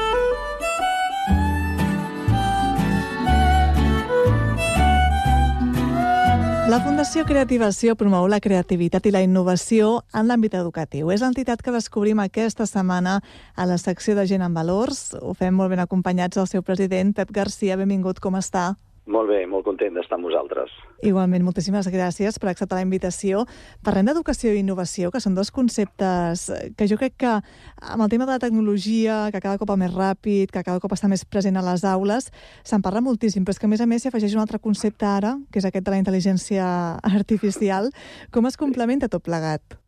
La 6.72 6.80
Fundació 6.80 7.26
Creativació 7.28 7.98
promou 8.00 8.30
la 8.32 8.39
creativitat 8.39 9.06
i 9.06 9.12
la 9.12 9.22
innovació 9.22 10.00
en 10.16 10.32
l'àmbit 10.32 10.56
educatiu. 10.56 11.12
És 11.12 11.22
l'entitat 11.22 11.60
que 11.62 11.76
descobrim 11.76 12.24
aquesta 12.24 12.63
setmana 12.66 13.20
a 13.54 13.68
la 13.68 13.76
secció 13.78 14.16
de 14.16 14.24
Gent 14.32 14.48
en 14.48 14.56
Valors. 14.56 15.12
Ho 15.20 15.36
fem 15.36 15.54
molt 15.54 15.76
ben 15.76 15.84
acompanyats 15.84 16.39
del 16.39 16.48
seu 16.48 16.63
president, 16.63 17.12
Pep 17.13 17.36
Garcia. 17.36 17.76
Benvingut, 17.78 18.24
com 18.24 18.39
està? 18.39 18.78
Molt 19.06 19.28
bé, 19.28 19.42
molt 19.52 19.66
content 19.68 19.98
d'estar 19.98 20.16
amb 20.16 20.30
vosaltres. 20.30 20.72
Igualment, 21.04 21.44
moltíssimes 21.44 21.89
gràcies 21.92 22.38
per 22.39 22.48
acceptar 22.54 22.78
la 22.80 22.86
invitació. 22.86 23.42
Parlem 23.84 24.08
d'educació 24.08 24.54
i 24.54 24.62
innovació, 24.63 25.12
que 25.12 25.20
són 25.20 25.36
dos 25.36 25.52
conceptes 25.52 26.46
que 26.80 26.88
jo 26.88 26.96
crec 27.02 27.18
que 27.20 27.34
amb 27.36 28.06
el 28.06 28.13
tema 28.13 28.24
de 28.24 28.38
la 28.38 28.39
tecnologia, 28.39 29.28
que 29.36 29.44
cada 29.44 29.60
cop 29.60 29.74
va 29.74 29.80
més 29.80 29.92
ràpid, 29.92 30.56
que 30.56 30.63
cada 30.63 30.80
cop 30.80 30.96
està 30.96 31.12
més 31.12 31.28
present 31.28 31.60
a 31.60 31.66
les 31.68 31.84
aules, 31.84 32.32
se'n 32.63 32.86
parla 32.86 33.04
moltíssim, 33.04 33.44
però 33.44 33.58
és 33.58 33.60
que 33.60 33.68
a 33.68 33.74
més 33.76 33.84
a 33.84 33.89
més 33.92 34.06
s'hi 34.06 34.13
afegeix 34.13 34.39
un 34.39 34.46
altre 34.48 34.63
concepte 34.63 35.06
ara, 35.06 35.36
que 35.52 35.60
és 35.60 35.68
aquest 35.68 35.84
de 35.84 35.92
la 35.92 36.00
intel·ligència 36.00 36.66
artificial. 37.04 37.92
Com 38.32 38.48
es 38.48 38.56
complementa 38.56 39.12
tot 39.12 39.28
plegat? 39.28 39.83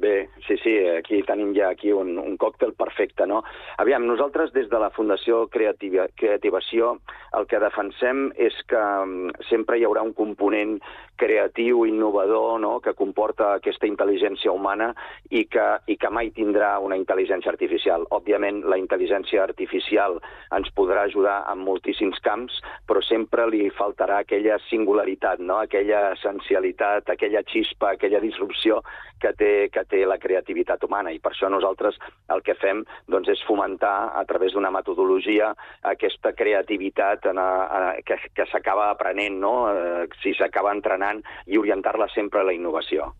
Bé, 0.00 0.30
sí, 0.46 0.56
sí, 0.62 0.72
aquí 0.88 1.18
tenim 1.28 1.50
ja 1.52 1.66
aquí 1.74 1.90
un, 1.92 2.14
un 2.16 2.38
còctel 2.40 2.72
perfecte, 2.72 3.26
no? 3.28 3.42
Aviam, 3.82 4.06
nosaltres 4.08 4.54
des 4.54 4.70
de 4.72 4.78
la 4.80 4.88
Fundació 4.96 5.42
Creativa, 5.52 6.06
Creativació 6.16 6.94
el 7.36 7.44
que 7.50 7.60
defensem 7.60 8.30
és 8.40 8.56
que 8.70 8.80
mm, 8.80 9.44
sempre 9.50 9.76
hi 9.76 9.84
haurà 9.84 10.00
un 10.06 10.14
component 10.16 10.78
creatiu, 11.20 11.84
innovador, 11.88 12.58
no?, 12.62 12.78
que 12.80 12.94
comporta 12.96 13.52
aquesta 13.58 13.88
intel·ligència 13.88 14.52
humana 14.52 14.90
i 15.28 15.44
que, 15.52 15.66
i 15.92 15.98
que 16.00 16.10
mai 16.12 16.32
tindrà 16.36 16.72
una 16.80 16.96
intel·ligència 16.96 17.52
artificial. 17.52 18.06
Òbviament, 18.16 18.62
la 18.72 18.78
intel·ligència 18.80 19.44
artificial 19.44 20.16
ens 20.56 20.72
podrà 20.76 21.04
ajudar 21.04 21.42
en 21.52 21.60
moltíssims 21.66 22.20
camps, 22.24 22.56
però 22.88 23.04
sempre 23.04 23.46
li 23.52 23.66
faltarà 23.76 24.22
aquella 24.24 24.58
singularitat, 24.70 25.44
no?, 25.44 25.60
aquella 25.60 26.10
essencialitat, 26.16 27.12
aquella 27.12 27.44
xispa, 27.52 27.94
aquella 27.94 28.24
disrupció 28.24 28.80
que 29.20 29.32
té, 29.36 29.52
que 29.72 29.84
té 29.84 30.04
la 30.08 30.18
creativitat 30.18 30.82
humana. 30.86 31.12
I 31.12 31.20
per 31.20 31.34
això 31.34 31.50
nosaltres 31.52 31.98
el 32.32 32.42
que 32.46 32.56
fem 32.58 32.82
doncs, 33.12 33.28
és 33.34 33.44
fomentar 33.46 34.12
a 34.16 34.24
través 34.28 34.54
d'una 34.56 34.72
metodologia 34.72 35.52
aquesta 35.92 36.32
creativitat 36.36 37.28
en 37.30 37.40
a, 37.42 37.50
a, 37.64 37.80
que, 38.06 38.16
que 38.34 38.46
s'acaba 38.50 38.88
aprenent, 38.94 39.36
no? 39.42 39.54
Eh, 39.72 40.08
si 40.22 40.32
s'acaba 40.38 40.72
entrenant 40.72 41.09
i 41.46 41.58
orientar-la 41.58 42.08
sempre 42.14 42.40
a 42.40 42.46
la 42.46 42.54
innovació. 42.54 43.10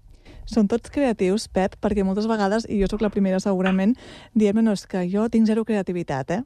Són 0.51 0.67
tots 0.71 0.91
creatius, 0.91 1.49
Pep, 1.49 1.77
perquè 1.83 2.05
moltes 2.07 2.27
vegades, 2.31 2.67
i 2.69 2.81
jo 2.81 2.89
sóc 2.91 3.03
la 3.05 3.13
primera 3.13 3.39
segurament, 3.43 3.95
diem, 4.35 4.63
no, 4.65 4.75
és 4.75 4.87
que 4.87 5.05
jo 5.11 5.29
tinc 5.31 5.47
zero 5.51 5.65
creativitat, 5.65 6.31
eh? 6.39 6.43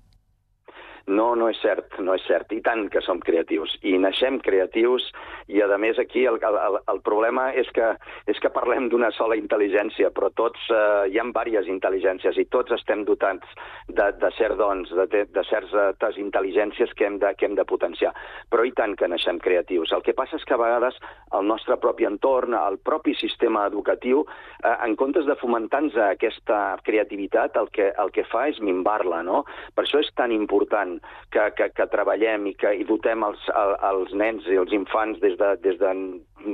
No, 1.07 1.35
no 1.37 1.51
és 1.53 1.59
cert, 1.61 1.99
no 2.01 2.15
és 2.17 2.25
cert. 2.25 2.53
I 2.57 2.63
tant 2.65 2.87
que 2.89 3.03
som 3.05 3.19
creatius. 3.21 3.75
I 3.85 3.99
naixem 4.01 4.39
creatius 4.41 5.11
i, 5.53 5.61
a 5.61 5.77
més, 5.77 5.99
aquí 6.01 6.25
el, 6.25 6.39
el, 6.41 6.79
el 6.89 7.01
problema 7.05 7.51
és 7.53 7.69
que, 7.77 7.91
és 8.31 8.41
que 8.41 8.53
parlem 8.53 8.89
d'una 8.89 9.11
sola 9.13 9.37
intel·ligència, 9.37 10.09
però 10.17 10.31
tots, 10.33 10.63
eh, 10.73 11.11
hi 11.13 11.21
ha 11.21 11.27
diverses 11.35 11.69
intel·ligències 11.69 12.39
i 12.41 12.47
tots 12.49 12.73
estem 12.73 13.05
dotats 13.05 13.45
de, 13.89 14.07
de 14.17 14.31
cert 14.39 14.57
dons, 14.57 14.89
de, 14.89 15.25
de 15.29 15.45
certes 15.51 16.21
intel·ligències 16.21 16.95
que 16.97 17.09
hem, 17.09 17.19
de, 17.21 17.35
que 17.37 17.51
hem 17.51 17.59
de 17.59 17.67
potenciar. 17.69 18.15
Però 18.49 18.65
i 18.65 18.73
tant 18.73 18.97
que 18.97 19.09
naixem 19.11 19.43
creatius. 19.45 19.93
El 19.93 20.05
que 20.07 20.17
passa 20.17 20.39
és 20.41 20.49
que 20.49 20.57
a 20.57 20.61
vegades 20.63 20.97
el 21.37 21.45
nostre 21.51 21.77
propi 21.83 22.09
entorn, 22.09 22.57
el 22.57 22.81
propi 22.81 23.13
sistema 23.21 23.67
educatiu, 23.69 24.25
eh, 24.63 24.77
en 24.89 24.97
comptes 24.97 25.29
de 25.29 25.37
fomentar-nos 25.37 26.01
aquesta 26.01 26.79
creativitat, 26.87 27.61
el 27.61 27.69
que, 27.75 27.91
el 28.01 28.13
que 28.15 28.25
fa 28.31 28.47
és 28.49 28.61
minvar-la, 28.65 29.21
no? 29.27 29.45
Per 29.77 29.85
això 29.85 30.01
és 30.01 30.09
tan 30.17 30.33
important 30.33 30.94
que, 31.35 31.47
que, 31.59 31.71
que 31.77 31.87
treballem 31.93 32.49
i 32.51 32.55
que 32.59 32.75
i 32.79 32.87
dotem 32.89 33.25
els, 33.27 33.47
els 33.55 34.15
nens 34.15 34.47
i 34.51 34.61
els 34.61 34.75
infants 34.77 35.21
des 35.25 35.39
de, 35.41 35.55
des 35.65 35.81
de 35.81 35.95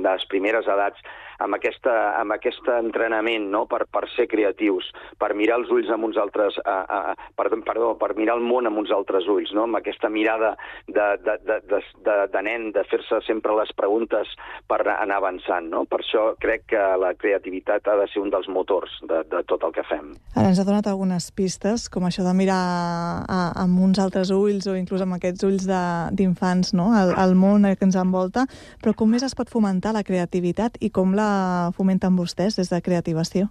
les 0.05 0.25
primeres 0.31 0.69
edats 0.71 1.01
amb, 1.43 1.57
aquesta, 1.57 1.93
amb 2.19 2.35
aquest 2.35 2.67
entrenament 2.77 3.49
no? 3.51 3.65
per, 3.69 3.85
per 3.91 4.05
ser 4.15 4.27
creatius, 4.31 4.87
per 5.19 5.33
mirar 5.37 5.59
els 5.61 5.71
ulls 5.73 5.89
amb 5.93 6.07
uns 6.09 6.19
altres, 6.21 6.57
a, 6.65 6.77
a, 6.85 7.15
perdó, 7.37 7.61
perdó, 7.65 7.91
per 7.99 8.13
mirar 8.17 8.37
el 8.39 8.45
món 8.45 8.69
amb 8.69 8.81
uns 8.81 8.93
altres 8.95 9.27
ulls, 9.31 9.53
no? 9.57 9.65
amb 9.67 9.79
aquesta 9.81 10.09
mirada 10.09 10.53
de, 10.87 11.07
de, 11.25 11.37
de, 11.47 11.59
de, 11.69 11.81
de, 12.05 12.17
de 12.33 12.43
nen, 12.45 12.69
de 12.75 12.85
fer-se 12.89 13.21
sempre 13.27 13.55
les 13.57 13.73
preguntes 13.77 14.35
per 14.69 14.81
anar 14.85 15.19
avançant. 15.21 15.69
No? 15.71 15.83
Per 15.89 16.01
això 16.01 16.31
crec 16.41 16.67
que 16.73 16.81
la 17.01 17.13
creativitat 17.17 17.87
ha 17.87 17.97
de 18.01 18.07
ser 18.11 18.23
un 18.23 18.31
dels 18.33 18.49
motors 18.51 18.97
de, 19.07 19.23
de 19.31 19.43
tot 19.49 19.65
el 19.67 19.75
que 19.75 19.85
fem. 19.87 20.13
Ara 20.35 20.51
ens 20.51 20.61
ha 20.61 20.67
donat 20.67 20.89
algunes 20.89 21.29
pistes, 21.35 21.87
com 21.91 22.05
això 22.07 22.25
de 22.25 22.35
mirar 22.37 22.61
a, 23.25 23.41
amb 23.63 23.81
uns 23.81 24.01
altres 24.01 24.31
ulls 24.35 24.67
o 24.69 24.77
inclús 24.77 25.03
amb 25.05 25.17
aquests 25.17 25.47
ulls 25.47 25.67
d'infants, 25.67 26.73
no? 26.77 26.91
el, 26.97 27.15
el 27.19 27.35
món 27.39 27.67
que 27.71 27.87
ens 27.87 27.97
envolta, 27.99 28.45
però 28.81 28.95
com 28.97 29.11
més 29.11 29.25
es 29.25 29.35
pot 29.37 29.49
fomentar 29.51 29.93
la 29.95 30.05
creativitat 30.07 30.77
i 30.81 30.91
com 30.93 31.15
la 31.17 31.30
fomenten 31.77 32.17
vostès 32.19 32.57
des 32.59 32.71
de 32.71 32.81
Creativació? 32.81 33.49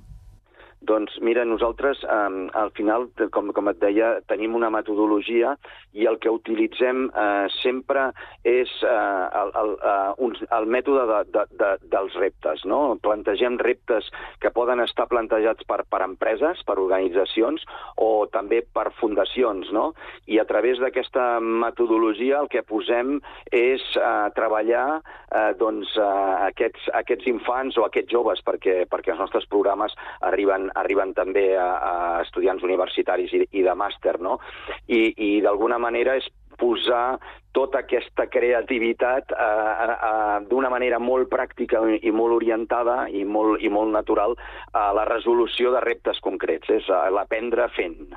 Doncs 0.80 1.18
mira, 1.20 1.44
nosaltres 1.44 2.00
eh, 2.04 2.48
al 2.56 2.70
final, 2.72 3.10
com, 3.34 3.50
com 3.52 3.68
et 3.68 3.80
deia, 3.82 4.14
tenim 4.30 4.54
una 4.56 4.70
metodologia 4.72 5.52
i 5.92 6.06
el 6.08 6.16
que 6.22 6.32
utilitzem 6.32 7.08
eh, 7.10 7.48
sempre 7.60 8.06
és 8.48 8.70
eh, 8.86 9.26
el, 9.40 9.52
el, 9.60 9.74
uh, 9.76 10.14
un, 10.24 10.36
el 10.56 10.68
mètode 10.70 11.04
de, 11.10 11.18
de, 11.34 11.44
de, 11.60 11.70
dels 11.92 12.16
reptes. 12.22 12.64
No? 12.64 12.96
Plantegem 13.04 13.58
reptes 13.60 14.08
que 14.40 14.52
poden 14.54 14.80
estar 14.80 15.08
plantejats 15.10 15.66
per, 15.68 15.82
per 15.90 16.00
empreses, 16.06 16.62
per 16.64 16.78
organitzacions 16.80 17.66
o 18.00 18.26
també 18.32 18.62
per 18.64 18.88
fundacions. 19.00 19.68
No? 19.76 19.90
I 20.30 20.40
a 20.40 20.46
través 20.48 20.80
d'aquesta 20.80 21.26
metodologia 21.44 22.40
el 22.40 22.48
que 22.48 22.64
posem 22.64 23.18
és 23.52 23.84
eh, 24.00 24.26
treballar 24.38 24.86
eh, 24.96 25.52
doncs, 25.60 25.92
eh, 25.98 26.10
aquests, 26.48 26.88
aquests 27.02 27.28
infants 27.28 27.76
o 27.76 27.84
aquests 27.84 28.16
joves, 28.16 28.40
perquè, 28.46 28.84
perquè 28.88 29.12
els 29.12 29.22
nostres 29.22 29.48
programes 29.52 29.92
arriben 30.24 30.69
arriben 30.78 31.14
també 31.14 31.54
a, 31.58 31.70
a 31.76 31.94
estudiants 32.24 32.64
universitaris 32.66 33.32
i, 33.36 33.44
i 33.50 33.64
de 33.66 33.74
màster, 33.74 34.18
no? 34.20 34.38
I, 34.86 35.14
i 35.16 35.30
d'alguna 35.44 35.78
manera 35.78 36.16
és 36.20 36.28
posar 36.60 37.18
tota 37.56 37.80
aquesta 37.80 38.26
creativitat 38.30 39.32
eh, 39.32 39.94
eh, 39.94 40.36
d'una 40.50 40.70
manera 40.70 41.00
molt 41.02 41.30
pràctica 41.32 41.80
i 41.96 42.12
molt 42.14 42.36
orientada 42.36 43.06
i 43.08 43.24
molt, 43.24 43.62
i 43.64 43.70
molt 43.72 43.90
natural 43.94 44.36
a 44.76 44.90
la 44.94 45.06
resolució 45.08 45.72
de 45.74 45.80
reptes 45.82 46.20
concrets, 46.22 46.70
és 46.70 46.90
l'aprendre 47.14 47.66
fent. 47.74 48.12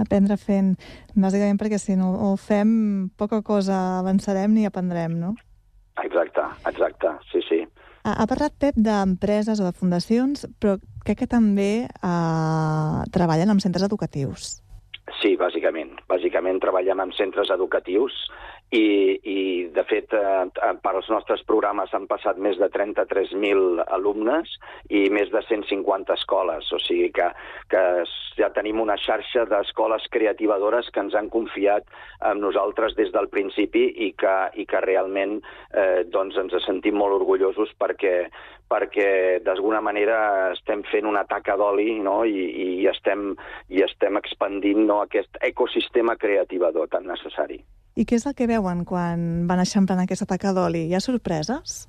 Aprendre 0.00 0.38
fent, 0.40 0.74
bàsicament 1.14 1.58
perquè 1.60 1.78
si 1.78 1.96
no 1.98 2.14
ho 2.30 2.34
fem, 2.40 3.10
poca 3.18 3.42
cosa 3.44 4.00
avançarem 4.00 4.54
ni 4.54 4.66
aprendrem, 4.66 5.18
no? 5.20 5.34
Exacte, 6.00 6.46
exacte, 6.70 7.12
sí, 7.30 7.42
sí. 7.48 7.60
Ha, 8.04 8.24
parlat, 8.30 8.54
Pep, 8.60 8.78
d'empreses 8.80 9.60
o 9.60 9.66
de 9.68 9.74
fundacions, 9.76 10.46
però 10.60 10.78
crec 11.04 11.22
que 11.22 11.30
també 11.30 11.72
eh, 11.84 12.98
treballen 13.12 13.52
amb 13.52 13.62
centres 13.64 13.84
educatius. 13.84 14.56
Sí, 15.20 15.34
bàsicament. 15.36 15.92
Bàsicament 16.08 16.60
treballem 16.62 17.02
amb 17.02 17.16
centres 17.16 17.50
educatius 17.52 18.14
i, 18.70 19.18
i 19.26 19.40
de 19.74 19.82
fet, 19.82 20.12
eh, 20.14 20.46
eh 20.46 20.74
per 20.82 20.92
als 20.94 21.08
nostres 21.10 21.42
programes 21.46 21.90
han 21.94 22.06
passat 22.10 22.38
més 22.38 22.58
de 22.58 22.68
33.000 22.70 23.82
alumnes 23.96 24.52
i 24.88 25.08
més 25.10 25.32
de 25.34 25.42
150 25.42 26.14
escoles. 26.14 26.68
O 26.72 26.78
sigui 26.78 27.10
que, 27.16 27.26
que 27.72 27.82
ja 28.38 28.50
tenim 28.54 28.80
una 28.80 28.96
xarxa 29.00 29.44
d'escoles 29.50 30.06
creativadores 30.14 30.90
que 30.94 31.02
ens 31.02 31.16
han 31.18 31.32
confiat 31.34 31.90
amb 32.30 32.44
nosaltres 32.44 32.94
des 32.98 33.10
del 33.16 33.28
principi 33.32 33.88
i 34.06 34.12
que, 34.14 34.36
i 34.54 34.66
que 34.70 34.84
realment 34.86 35.40
eh, 35.74 36.06
doncs 36.06 36.38
ens 36.38 36.54
sentim 36.62 36.98
molt 37.00 37.18
orgullosos 37.18 37.74
perquè, 37.80 38.14
perquè 38.70 39.10
d'alguna 39.42 39.82
manera 39.82 40.20
estem 40.52 40.86
fent 40.92 41.10
una 41.10 41.26
taca 41.26 41.58
d'oli 41.58 41.98
no? 41.98 42.20
I, 42.24 42.46
i, 42.68 42.86
estem, 42.86 43.32
i 43.68 43.82
estem 43.82 44.22
expandint 44.22 44.86
no? 44.86 45.02
aquest 45.02 45.42
ecosistema 45.42 46.14
creativador 46.16 46.90
tan 46.94 47.10
necessari. 47.10 47.58
I 48.00 48.06
què 48.08 48.16
és 48.16 48.24
el 48.24 48.32
que 48.36 48.48
veuen 48.48 48.86
quan 48.88 49.24
van 49.48 49.60
eixamplant 49.60 50.00
aquesta 50.00 50.24
taca 50.28 50.54
d'oli? 50.56 50.86
Hi 50.88 50.94
ha 50.96 51.02
sorpreses? 51.04 51.82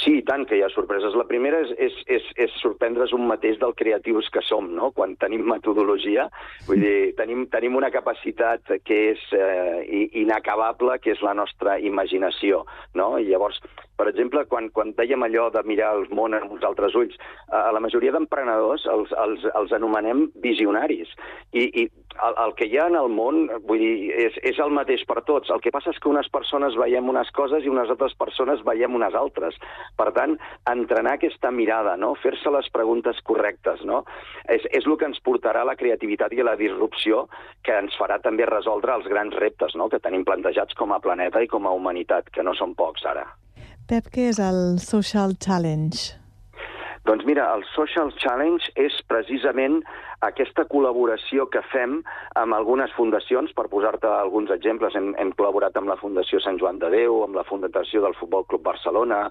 Sí, 0.00 0.14
tant 0.24 0.46
que 0.48 0.56
hi 0.56 0.62
ha 0.64 0.70
sorpreses. 0.72 1.12
La 1.20 1.26
primera 1.28 1.58
és, 1.66 1.72
és, 1.86 1.98
és, 2.16 2.28
és 2.46 2.54
sorprendre's 2.62 3.12
un 3.12 3.26
mateix 3.28 3.58
del 3.60 3.74
creatius 3.76 4.30
que 4.32 4.40
som, 4.46 4.70
no? 4.72 4.88
Quan 4.96 5.12
tenim 5.20 5.44
metodologia, 5.50 6.24
vull 6.66 6.80
dir, 6.80 7.12
tenim, 7.18 7.44
tenim 7.52 7.76
una 7.76 7.92
capacitat 7.92 8.72
que 8.88 9.00
és 9.10 9.26
eh, 9.36 10.08
inacabable, 10.24 10.96
que 11.04 11.12
és 11.12 11.20
la 11.22 11.36
nostra 11.36 11.76
imaginació, 11.84 12.64
no? 12.96 13.12
I 13.20 13.28
llavors, 13.28 13.60
per 14.02 14.10
exemple, 14.10 14.42
quan, 14.50 14.66
quan 14.74 14.88
dèiem 14.98 15.22
allò 15.22 15.44
de 15.54 15.60
mirar 15.62 15.92
el 15.94 16.08
món 16.10 16.34
amb 16.34 16.50
uns 16.56 16.64
altres 16.66 16.96
ulls, 16.98 17.14
a 17.54 17.68
la 17.70 17.78
majoria 17.84 18.10
d'emprenedors 18.10 18.82
els, 18.90 19.12
els, 19.14 19.44
els 19.54 19.74
anomenem 19.76 20.24
visionaris. 20.42 21.12
I, 21.54 21.68
i 21.68 21.84
el, 21.86 22.34
el 22.42 22.54
que 22.58 22.66
hi 22.66 22.80
ha 22.80 22.88
en 22.90 22.96
el 22.98 23.06
món, 23.14 23.44
vull 23.68 23.78
dir, 23.78 24.08
és, 24.24 24.38
és 24.50 24.58
el 24.64 24.74
mateix 24.74 25.04
per 25.06 25.20
tots. 25.28 25.52
El 25.54 25.62
que 25.62 25.70
passa 25.70 25.92
és 25.94 26.00
que 26.02 26.10
unes 26.10 26.26
persones 26.34 26.74
veiem 26.80 27.12
unes 27.12 27.30
coses 27.36 27.62
i 27.62 27.70
unes 27.70 27.92
altres 27.94 28.16
persones 28.18 28.64
veiem 28.66 28.98
unes 28.98 29.14
altres. 29.14 29.60
Per 30.00 30.08
tant, 30.16 30.34
entrenar 30.72 31.14
aquesta 31.20 31.52
mirada, 31.54 31.94
no? 31.94 32.16
fer-se 32.24 32.50
les 32.50 32.66
preguntes 32.74 33.20
correctes, 33.28 33.84
no? 33.86 34.02
és, 34.50 34.66
és 34.74 34.88
el 34.88 34.98
que 34.98 35.12
ens 35.12 35.22
portarà 35.22 35.62
a 35.62 35.70
la 35.70 35.76
creativitat 35.78 36.34
i 36.34 36.42
a 36.42 36.48
la 36.50 36.56
disrupció 36.58 37.28
que 37.62 37.78
ens 37.84 37.94
farà 38.00 38.18
també 38.26 38.50
resoldre 38.50 38.98
els 38.98 39.06
grans 39.06 39.38
reptes 39.38 39.78
no? 39.78 39.86
que 39.86 40.02
tenim 40.02 40.26
plantejats 40.26 40.74
com 40.74 40.90
a 40.90 41.00
planeta 41.06 41.38
i 41.38 41.50
com 41.54 41.70
a 41.70 41.76
humanitat, 41.78 42.34
que 42.34 42.42
no 42.42 42.58
són 42.58 42.74
pocs 42.74 43.06
ara. 43.06 43.28
Pep, 43.92 44.06
què 44.08 44.22
és 44.30 44.38
el 44.40 44.78
Social 44.80 45.34
Challenge? 45.44 46.14
Doncs 47.04 47.26
mira, 47.28 47.44
el 47.52 47.60
Social 47.74 48.08
Challenge 48.22 48.70
és 48.80 48.94
precisament 49.04 49.82
aquesta 50.24 50.64
col·laboració 50.70 51.44
que 51.52 51.60
fem 51.68 51.98
amb 52.40 52.56
algunes 52.56 52.94
fundacions, 52.96 53.52
per 53.52 53.66
posar-te 53.68 54.08
alguns 54.08 54.48
exemples, 54.56 54.96
hem, 54.96 55.10
hem 55.20 55.34
col·laborat 55.36 55.76
amb 55.76 55.92
la 55.92 55.98
Fundació 56.00 56.40
Sant 56.40 56.56
Joan 56.62 56.80
de 56.80 56.88
Déu, 56.94 57.18
amb 57.26 57.36
la 57.36 57.44
Fundació 57.44 58.00
del 58.06 58.16
Futbol 58.16 58.48
Club 58.48 58.64
Barcelona, 58.70 59.26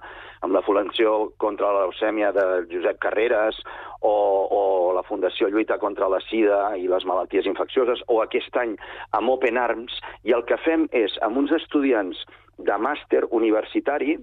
amb 0.46 0.54
la 0.54 0.62
Fundació 0.62 1.32
contra 1.42 1.74
la 1.74 1.88
leucèmia 1.88 2.30
de 2.36 2.46
Josep 2.70 3.02
Carreras, 3.02 3.58
o, 3.98 4.14
o 4.46 4.62
la 4.94 5.02
Fundació 5.10 5.50
Lluita 5.50 5.80
contra 5.82 6.06
la 6.12 6.22
Sida 6.28 6.76
i 6.78 6.86
les 6.92 7.08
malalties 7.08 7.50
infeccioses, 7.50 8.06
o 8.06 8.22
aquest 8.22 8.62
any 8.62 8.78
amb 9.18 9.34
Open 9.34 9.58
Arms, 9.58 9.98
i 10.22 10.38
el 10.38 10.46
que 10.46 10.60
fem 10.62 10.86
és, 10.94 11.18
amb 11.26 11.42
uns 11.42 11.50
estudiants 11.58 12.22
de 12.62 12.78
màster 12.78 13.24
universitari, 13.34 14.20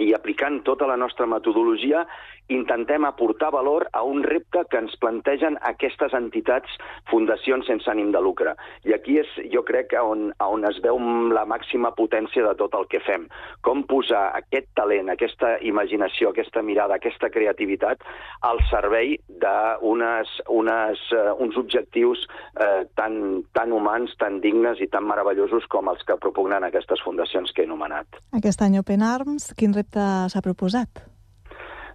i 0.00 0.12
aplicant 0.16 0.62
tota 0.64 0.86
la 0.88 0.96
nostra 0.96 1.26
metodologia 1.26 2.06
intentem 2.48 3.04
aportar 3.04 3.52
valor 3.52 3.88
a 3.92 4.02
un 4.02 4.22
repte 4.22 4.64
que 4.70 4.80
ens 4.80 4.94
plantegen 5.00 5.58
aquestes 5.68 6.14
entitats, 6.16 6.70
fundacions 7.10 7.66
sense 7.66 7.88
ànim 7.90 8.12
de 8.12 8.20
lucre. 8.20 8.54
I 8.88 8.94
aquí 8.96 9.18
és, 9.20 9.30
jo 9.52 9.62
crec, 9.66 9.94
on, 9.98 10.30
on 10.42 10.66
es 10.68 10.80
veu 10.84 10.98
la 11.32 11.44
màxima 11.48 11.92
potència 11.96 12.44
de 12.46 12.54
tot 12.58 12.74
el 12.78 12.88
que 12.90 13.00
fem. 13.04 13.28
Com 13.64 13.84
posar 13.88 14.30
aquest 14.38 14.68
talent, 14.78 15.10
aquesta 15.12 15.56
imaginació, 15.62 16.32
aquesta 16.32 16.62
mirada, 16.62 16.98
aquesta 16.98 17.30
creativitat 17.32 18.02
al 18.48 18.60
servei 18.70 19.16
d'unes 19.28 20.32
unes, 20.52 21.04
uh, 21.16 21.32
uns 21.42 21.56
objectius 21.60 22.26
uh, 22.56 22.82
tan, 22.98 23.42
tan 23.56 23.72
humans, 23.72 24.14
tan 24.20 24.40
dignes 24.44 24.80
i 24.82 24.88
tan 24.92 25.06
meravellosos 25.08 25.66
com 25.72 25.90
els 25.92 26.02
que 26.06 26.18
propugnen 26.20 26.64
aquestes 26.66 27.02
fundacions 27.04 27.52
que 27.52 27.64
he 27.64 27.70
anomenat. 27.70 28.20
Aquest 28.36 28.62
any 28.62 28.78
Open 28.80 29.02
Arms, 29.06 29.52
quin 29.58 29.74
repte 29.76 30.02
s'ha 30.32 30.44
proposat? 30.44 31.11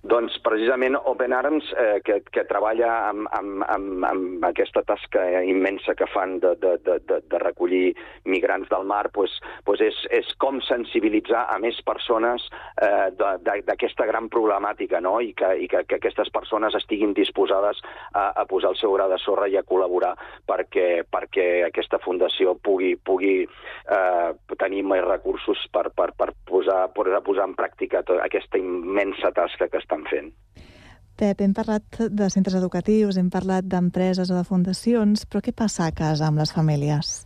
Doncs 0.03 0.37
precisament 0.45 0.97
Open 1.09 1.33
Arms, 1.33 1.65
eh, 1.73 1.99
que, 2.05 2.19
que 2.31 2.43
treballa 2.49 2.89
amb, 3.09 3.27
amb, 3.33 3.63
amb, 3.67 4.05
amb 4.05 4.45
aquesta 4.45 4.83
tasca 4.87 5.23
immensa 5.41 5.95
que 5.97 6.07
fan 6.13 6.37
de, 6.43 6.53
de, 6.61 6.75
de, 6.85 6.99
de, 7.09 7.19
de 7.25 7.39
recollir 7.41 7.95
migrants 8.25 8.69
del 8.69 8.85
mar, 8.85 9.07
pues, 9.13 9.33
pues 9.65 9.81
és, 9.81 9.97
és 10.13 10.29
com 10.41 10.61
sensibilitzar 10.67 11.47
a 11.49 11.57
més 11.63 11.79
persones 11.87 12.45
eh, 12.81 13.09
d'aquesta 13.17 14.05
gran 14.09 14.29
problemàtica 14.29 15.01
no? 15.01 15.17
I, 15.21 15.33
que, 15.37 15.53
i 15.63 15.67
que, 15.71 15.83
que 15.89 15.99
aquestes 15.99 16.29
persones 16.33 16.77
estiguin 16.77 17.15
disposades 17.17 17.81
a, 18.13 18.29
a 18.35 18.45
posar 18.49 18.73
el 18.75 18.79
seu 18.79 18.93
gra 18.93 19.09
de 19.11 19.19
sorra 19.23 19.49
i 19.49 19.57
a 19.57 19.65
col·laborar 19.65 20.13
perquè, 20.47 21.03
perquè 21.09 21.47
aquesta 21.67 21.99
fundació 22.03 22.55
pugui, 22.63 22.93
pugui 22.97 23.35
eh, 23.43 24.29
tenir 24.61 24.83
més 24.87 25.03
recursos 25.05 25.65
per, 25.73 25.87
per, 25.95 26.11
per, 26.17 26.31
posar, 26.47 26.87
posar 26.93 27.47
en 27.47 27.55
pràctica 27.57 28.03
tota 28.05 28.23
aquesta 28.25 28.59
immensa 28.61 29.31
tasca 29.35 29.69
que 29.71 29.81
estan 29.87 30.03
fent. 30.11 30.33
Pep, 31.17 31.39
hem 31.41 31.53
parlat 31.57 31.97
de 32.13 32.29
centres 32.29 32.53
educatius, 32.59 33.17
hem 33.17 33.31
parlat 33.33 33.65
d'empreses 33.65 34.29
o 34.29 34.37
de 34.37 34.45
fundacions, 34.45 35.25
però 35.25 35.41
què 35.41 35.55
passa 35.55 35.87
a 35.87 35.95
casa 35.95 36.27
amb 36.27 36.37
les 36.37 36.53
famílies? 36.53 37.23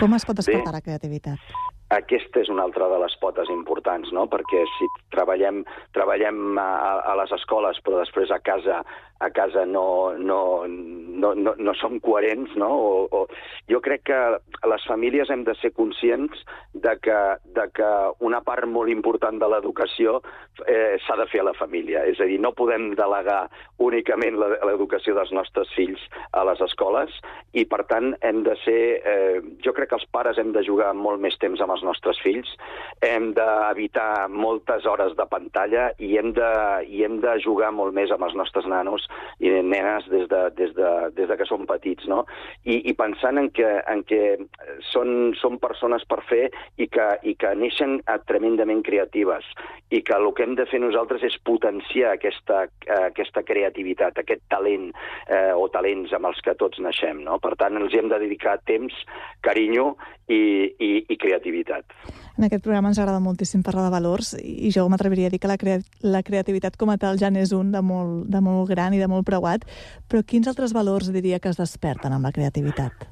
Com 0.00 0.14
es 0.16 0.26
pot 0.26 0.40
despertar 0.40 0.72
Bé, 0.72 0.78
la 0.78 0.82
creativitat? 0.82 1.52
Aquesta 1.94 2.42
és 2.42 2.50
una 2.50 2.64
altra 2.66 2.88
de 2.90 2.98
les 3.00 3.14
potes 3.22 3.48
importants, 3.48 4.10
no? 4.12 4.26
perquè 4.28 4.64
si 4.74 4.88
treballem, 5.14 5.62
treballem 5.94 6.58
a, 6.58 6.68
a 7.12 7.14
les 7.22 7.30
escoles 7.38 7.78
però 7.84 8.02
després 8.02 8.34
a 8.34 8.40
casa 8.42 8.82
a 9.20 9.30
casa 9.30 9.64
no, 9.66 10.14
no, 10.16 10.66
no, 10.66 11.34
no, 11.34 11.54
no 11.58 11.74
som 11.74 11.98
coherents, 12.00 12.54
no? 12.56 12.68
O, 12.70 13.08
o, 13.10 13.26
jo 13.70 13.80
crec 13.82 14.04
que 14.06 14.18
les 14.70 14.84
famílies 14.86 15.30
hem 15.30 15.42
de 15.44 15.54
ser 15.58 15.72
conscients 15.74 16.44
de 16.72 16.94
que, 17.02 17.18
de 17.56 17.66
que 17.74 17.88
una 18.24 18.40
part 18.46 18.68
molt 18.70 18.92
important 18.92 19.40
de 19.42 19.48
l'educació 19.50 20.20
eh, 20.66 20.98
s'ha 21.02 21.18
de 21.18 21.26
fer 21.32 21.42
a 21.42 21.48
la 21.50 21.56
família. 21.58 22.04
És 22.06 22.20
a 22.22 22.28
dir, 22.30 22.38
no 22.42 22.54
podem 22.54 22.92
delegar 22.98 23.48
únicament 23.82 24.38
l'educació 24.38 25.16
dels 25.18 25.34
nostres 25.34 25.70
fills 25.74 26.02
a 26.32 26.44
les 26.46 26.62
escoles 26.68 27.14
i, 27.52 27.66
per 27.66 27.82
tant, 27.90 28.14
hem 28.22 28.44
de 28.46 28.54
ser... 28.62 28.80
Eh, 29.02 29.42
jo 29.64 29.74
crec 29.74 29.90
que 29.90 29.98
els 29.98 30.08
pares 30.14 30.38
hem 30.38 30.52
de 30.54 30.62
jugar 30.66 30.92
molt 30.94 31.20
més 31.22 31.36
temps 31.42 31.60
amb 31.60 31.74
els 31.74 31.82
nostres 31.86 32.20
fills, 32.22 32.50
hem 33.04 33.32
d'evitar 33.34 34.28
moltes 34.30 34.86
hores 34.86 35.14
de 35.18 35.26
pantalla 35.30 35.90
i 35.98 36.14
hem 36.20 36.32
de, 36.36 36.50
i 36.86 37.02
hem 37.06 37.18
de 37.24 37.34
jugar 37.42 37.72
molt 37.74 37.96
més 37.96 38.14
amb 38.14 38.28
els 38.28 38.38
nostres 38.38 38.68
nanos 38.70 39.07
i 39.38 39.52
nenes 39.62 40.06
des 40.10 40.26
de, 40.30 40.42
des 40.58 40.74
de, 40.76 40.90
des 41.16 41.28
de 41.30 41.36
que 41.38 41.46
són 41.48 41.66
petits, 41.68 42.08
no? 42.10 42.24
I, 42.64 42.80
i 42.90 42.94
pensant 42.98 43.38
en 43.40 43.50
que, 43.54 43.68
en 43.90 44.02
que 44.08 44.22
són, 44.90 45.32
són 45.38 45.58
persones 45.62 46.04
per 46.10 46.20
fer 46.28 46.48
i 46.76 46.88
que, 46.90 47.08
i 47.22 47.34
que 47.38 47.54
neixen 47.58 47.98
tremendament 48.28 48.82
creatives 48.86 49.46
i 49.94 50.02
que 50.04 50.16
el 50.18 50.28
que 50.36 50.44
hem 50.44 50.56
de 50.58 50.66
fer 50.68 50.82
nosaltres 50.82 51.24
és 51.28 51.38
potenciar 51.46 52.14
aquesta, 52.16 52.64
aquesta 52.98 53.44
creativitat, 53.46 54.20
aquest 54.20 54.44
talent 54.52 54.90
eh, 54.92 55.52
o 55.54 55.68
talents 55.72 56.12
amb 56.16 56.30
els 56.32 56.42
que 56.44 56.56
tots 56.60 56.82
naixem, 56.84 57.22
no? 57.24 57.38
Per 57.42 57.54
tant, 57.60 57.78
els 57.80 57.94
hem 57.96 58.10
de 58.12 58.20
dedicar 58.20 58.58
temps, 58.68 58.94
carinyo 59.44 59.92
i, 60.28 60.42
i, 60.78 60.92
i 61.08 61.20
creativitat. 61.20 62.17
En 62.38 62.46
aquest 62.46 62.62
programa 62.62 62.92
ens 62.92 63.00
agrada 63.02 63.18
moltíssim 63.18 63.64
parlar 63.66 63.88
de 63.88 63.94
valors 63.96 64.36
i 64.38 64.70
jo 64.70 64.84
m'atreviria 64.86 65.26
a 65.26 65.32
dir 65.34 65.40
que 65.42 65.50
la, 65.50 65.56
crea 65.58 65.80
la 66.06 66.22
creativitat 66.22 66.76
com 66.78 66.92
a 66.92 66.98
tal 67.02 67.18
ja 67.18 67.32
n'és 67.34 67.50
un 67.56 67.72
de 67.74 67.82
molt, 67.82 68.28
de 68.30 68.40
molt 68.40 68.70
gran 68.70 68.94
i 68.94 69.00
de 69.02 69.08
molt 69.10 69.26
preuat, 69.26 69.66
però 70.06 70.22
quins 70.22 70.46
altres 70.46 70.70
valors 70.76 71.10
diria 71.10 71.40
que 71.42 71.50
es 71.50 71.58
desperten 71.58 72.14
amb 72.14 72.28
la 72.28 72.32
creativitat? 72.32 73.08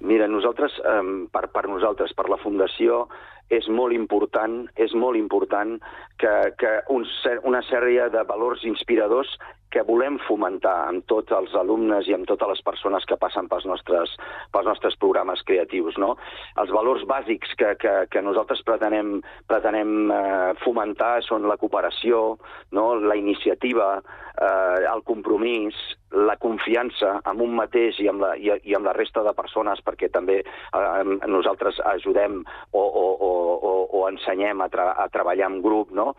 Mira, 0.00 0.24
nosaltres, 0.32 0.78
eh, 0.80 1.02
per, 1.28 1.50
per 1.52 1.66
nosaltres, 1.68 2.16
per 2.16 2.30
la 2.32 2.40
Fundació, 2.40 3.04
és 3.52 3.68
molt 3.68 3.92
important, 3.92 4.62
és 4.80 4.94
molt 4.96 5.18
important 5.20 5.76
que, 6.20 6.34
que 6.60 6.74
un, 6.92 7.06
una 7.48 7.62
sèrie 7.68 8.10
de 8.12 8.26
valors 8.28 8.66
inspiradors 8.68 9.32
que 9.70 9.82
volem 9.86 10.18
fomentar 10.26 10.74
amb 10.88 11.04
tots 11.10 11.30
els 11.34 11.52
alumnes 11.58 12.08
i 12.10 12.14
amb 12.16 12.26
totes 12.28 12.50
les 12.50 12.62
persones 12.66 13.06
que 13.06 13.18
passen 13.20 13.46
pels 13.50 13.66
nostres, 13.70 14.16
pels 14.52 14.66
nostres 14.66 14.96
programes 14.98 15.42
creatius. 15.46 15.96
No? 16.02 16.16
Els 16.60 16.72
valors 16.74 17.06
bàsics 17.08 17.54
que, 17.58 17.76
que, 17.78 17.94
que 18.10 18.24
nosaltres 18.26 18.64
pretenem, 18.66 19.20
pretenem 19.50 20.10
eh, 20.10 20.50
fomentar 20.64 21.20
són 21.26 21.46
la 21.48 21.58
cooperació, 21.60 22.40
no? 22.74 22.86
la 22.98 23.16
iniciativa, 23.18 23.92
eh, 24.34 24.82
el 24.90 25.06
compromís, 25.06 25.78
la 26.10 26.34
confiança 26.42 27.20
en 27.30 27.42
un 27.44 27.54
mateix 27.54 28.00
i 28.02 28.08
amb 28.10 28.24
la, 28.24 28.34
i, 28.34 28.50
i 28.66 28.74
amb 28.74 28.90
la 28.90 28.96
resta 28.96 29.22
de 29.22 29.34
persones, 29.38 29.78
perquè 29.86 30.10
també 30.10 30.40
eh, 30.42 31.18
nosaltres 31.30 31.78
ajudem 31.94 32.40
o, 32.72 32.82
o, 32.82 33.06
o, 33.14 33.72
o 34.00 34.04
ensenyem 34.10 34.66
a, 34.66 34.70
tra 34.72 34.90
a 34.98 35.06
treballar 35.14 35.52
en 35.52 35.60
grup. 35.62 35.94
No? 35.94 36.09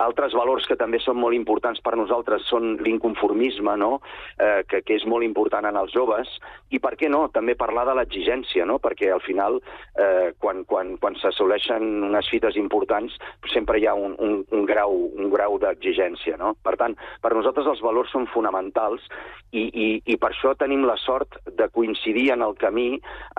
Altres 0.00 0.32
valors 0.36 0.64
que 0.68 0.78
també 0.80 1.00
són 1.02 1.18
molt 1.20 1.36
importants 1.36 1.80
per 1.84 1.92
nosaltres 1.98 2.46
són 2.48 2.76
l'inconformisme, 2.84 3.74
no? 3.80 3.98
eh, 4.38 4.62
que, 4.68 4.80
que 4.86 4.96
és 4.96 5.04
molt 5.08 5.26
important 5.26 5.66
en 5.68 5.76
els 5.76 5.92
joves, 5.92 6.30
i 6.70 6.80
per 6.80 6.94
què 6.96 7.10
no, 7.12 7.26
també 7.34 7.56
parlar 7.58 7.84
de 7.88 7.96
l'exigència, 7.98 8.64
no? 8.68 8.78
perquè 8.80 9.10
al 9.12 9.22
final, 9.24 9.58
eh, 9.98 10.30
quan, 10.40 10.64
quan, 10.70 10.94
quan 11.02 11.18
s'assoleixen 11.20 12.06
unes 12.08 12.30
fites 12.32 12.56
importants, 12.60 13.16
sempre 13.52 13.80
hi 13.80 13.88
ha 13.90 13.96
un, 13.98 14.16
un, 14.22 14.40
un 14.56 14.64
grau, 14.68 14.96
un 15.18 15.30
grau 15.32 15.58
d'exigència. 15.60 16.38
No? 16.40 16.54
Per 16.64 16.76
tant, 16.80 16.96
per 17.20 17.34
nosaltres 17.36 17.68
els 17.70 17.84
valors 17.84 18.12
són 18.14 18.28
fonamentals 18.32 19.04
i, 19.50 19.66
i, 19.66 19.88
i 20.06 20.16
per 20.20 20.30
això 20.30 20.54
tenim 20.58 20.84
la 20.86 20.96
sort 21.02 21.40
de 21.58 21.66
coincidir 21.74 22.28
en 22.34 22.44
el 22.46 22.54
camí 22.60 22.88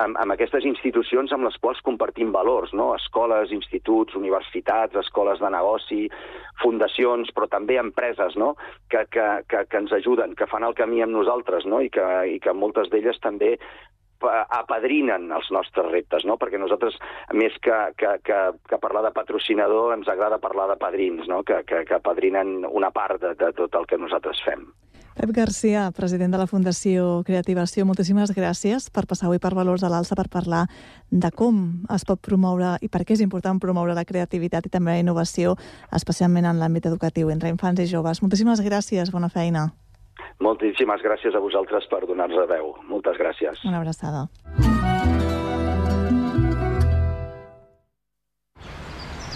amb, 0.01 0.17
amb 0.19 0.35
aquestes 0.35 0.65
institucions 0.67 1.31
amb 1.31 1.47
les 1.47 1.57
quals 1.63 1.81
compartim 1.85 2.33
valors, 2.35 2.73
no? 2.77 2.91
escoles, 2.97 3.53
instituts, 3.55 4.17
universitats, 4.19 4.97
escoles 5.01 5.39
de 5.41 5.51
negoci, 5.53 5.90
fundacions, 6.61 7.31
però 7.35 7.47
també 7.51 7.79
empreses 7.81 8.37
no? 8.39 8.53
que, 8.91 9.05
que, 9.13 9.27
que, 9.49 9.63
que 9.69 9.81
ens 9.81 9.93
ajuden, 9.97 10.35
que 10.37 10.49
fan 10.51 10.67
el 10.67 10.77
camí 10.77 11.01
amb 11.01 11.15
nosaltres 11.17 11.65
no? 11.69 11.81
I, 11.81 11.89
que, 11.93 12.07
i 12.35 12.37
que 12.43 12.53
moltes 12.57 12.91
d'elles 12.93 13.19
també 13.23 13.55
apadrinen 14.21 15.31
els 15.33 15.49
nostres 15.49 15.87
reptes, 15.89 16.25
no? 16.29 16.37
perquè 16.37 16.59
nosaltres, 16.61 16.97
més 17.33 17.55
que, 17.63 17.77
que, 17.97 18.11
que, 18.27 18.39
que 18.69 18.81
parlar 18.83 19.01
de 19.07 19.13
patrocinador, 19.15 19.95
ens 19.95 20.09
agrada 20.11 20.41
parlar 20.43 20.67
de 20.69 20.77
padrins, 20.77 21.27
no? 21.31 21.41
que, 21.43 21.63
que, 21.65 21.83
que 21.89 21.97
apadrinen 21.97 22.61
una 22.69 22.91
part 22.93 23.21
de, 23.23 23.33
de 23.39 23.51
tot 23.57 23.75
el 23.79 23.89
que 23.89 23.97
nosaltres 23.97 24.43
fem. 24.45 24.67
Pep 25.21 25.35
Garcia, 25.35 25.91
president 25.93 26.33
de 26.33 26.39
la 26.41 26.47
Fundació 26.49 27.19
Creativació, 27.21 27.83
moltíssimes 27.85 28.31
gràcies 28.33 28.87
per 28.89 29.03
passar 29.05 29.27
avui 29.27 29.37
per 29.37 29.51
Valors 29.53 29.83
a 29.85 29.91
l'Alça 29.93 30.17
per 30.17 30.25
parlar 30.33 30.63
de 31.11 31.29
com 31.29 31.59
es 31.93 32.07
pot 32.09 32.17
promoure 32.25 32.71
i 32.81 32.89
per 32.89 33.03
què 33.05 33.13
és 33.13 33.21
important 33.21 33.61
promoure 33.61 33.93
la 33.93 34.01
creativitat 34.01 34.65
i 34.65 34.73
també 34.73 34.95
la 34.95 35.05
innovació, 35.05 35.53
especialment 35.93 36.49
en 36.49 36.57
l'àmbit 36.57 36.89
educatiu 36.89 37.29
entre 37.29 37.53
infants 37.53 37.85
i 37.85 37.89
joves. 37.93 38.25
Moltíssimes 38.25 38.65
gràcies, 38.65 39.13
bona 39.13 39.29
feina. 39.29 39.67
Moltíssimes 40.41 41.05
gràcies 41.05 41.37
a 41.37 41.45
vosaltres 41.45 41.85
per 41.85 42.01
donar-nos 42.09 42.49
veu. 42.49 42.73
Moltes 42.89 43.21
gràcies. 43.21 43.61
Una 43.61 43.85
abraçada. 43.85 44.25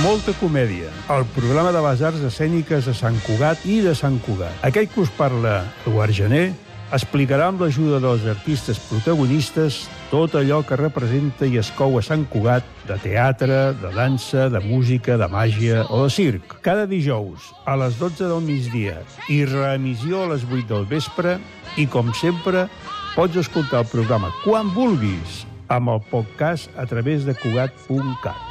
Molta 0.00 0.32
comèdia, 0.40 0.88
el 1.12 1.26
programa 1.34 1.74
de 1.76 1.80
les 1.84 2.00
arts 2.08 2.22
escèniques 2.24 2.86
de 2.88 2.92
Sant 2.96 3.18
Cugat 3.26 3.66
i 3.68 3.82
de 3.84 3.90
Sant 3.92 4.14
Cugat. 4.24 4.62
Aquell 4.64 4.86
que 4.88 5.02
us 5.02 5.10
parla, 5.12 5.58
Eduard 5.82 6.16
Gené, 6.16 6.54
explicarà 6.96 7.50
amb 7.50 7.60
l'ajuda 7.60 7.98
dels 8.00 8.24
artistes 8.32 8.80
protagonistes 8.86 9.82
tot 10.08 10.38
allò 10.40 10.62
que 10.64 10.78
representa 10.80 11.44
i 11.44 11.60
es 11.60 11.68
cou 11.76 11.98
a 12.00 12.04
Sant 12.06 12.24
Cugat 12.32 12.64
de 12.88 12.96
teatre, 13.02 13.60
de 13.82 13.92
dansa, 13.92 14.48
de 14.48 14.64
música, 14.64 15.18
de 15.20 15.28
màgia 15.28 15.84
o 15.92 16.06
de 16.06 16.10
circ. 16.16 16.56
Cada 16.64 16.88
dijous 16.88 17.52
a 17.68 17.76
les 17.84 18.00
12 18.00 18.24
del 18.24 18.40
migdia 18.46 19.02
i 19.28 19.42
reemissió 19.44 20.24
a 20.24 20.30
les 20.32 20.48
8 20.48 20.64
del 20.70 20.88
vespre 20.88 21.36
i, 21.76 21.84
com 21.84 22.14
sempre, 22.16 22.70
pots 23.18 23.36
escoltar 23.44 23.84
el 23.84 23.92
programa 23.92 24.32
quan 24.46 24.72
vulguis 24.72 25.42
amb 25.68 25.92
el 25.92 26.00
podcast 26.08 26.72
a 26.80 26.88
través 26.88 27.28
de 27.28 27.36
Cugat.cat. 27.36 28.49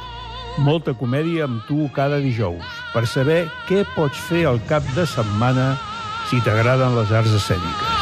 Molta 0.58 0.92
comèdia 0.98 1.46
amb 1.46 1.62
tu 1.68 1.86
cada 1.94 2.18
dijous 2.18 2.64
per 2.92 3.06
saber 3.06 3.44
què 3.68 3.84
pots 3.94 4.18
fer 4.28 4.44
al 4.50 4.60
cap 4.68 4.84
de 4.96 5.06
setmana 5.06 5.76
si 6.28 6.42
t'agraden 6.44 6.98
les 6.98 7.12
arts 7.14 7.34
escèniques. 7.38 7.98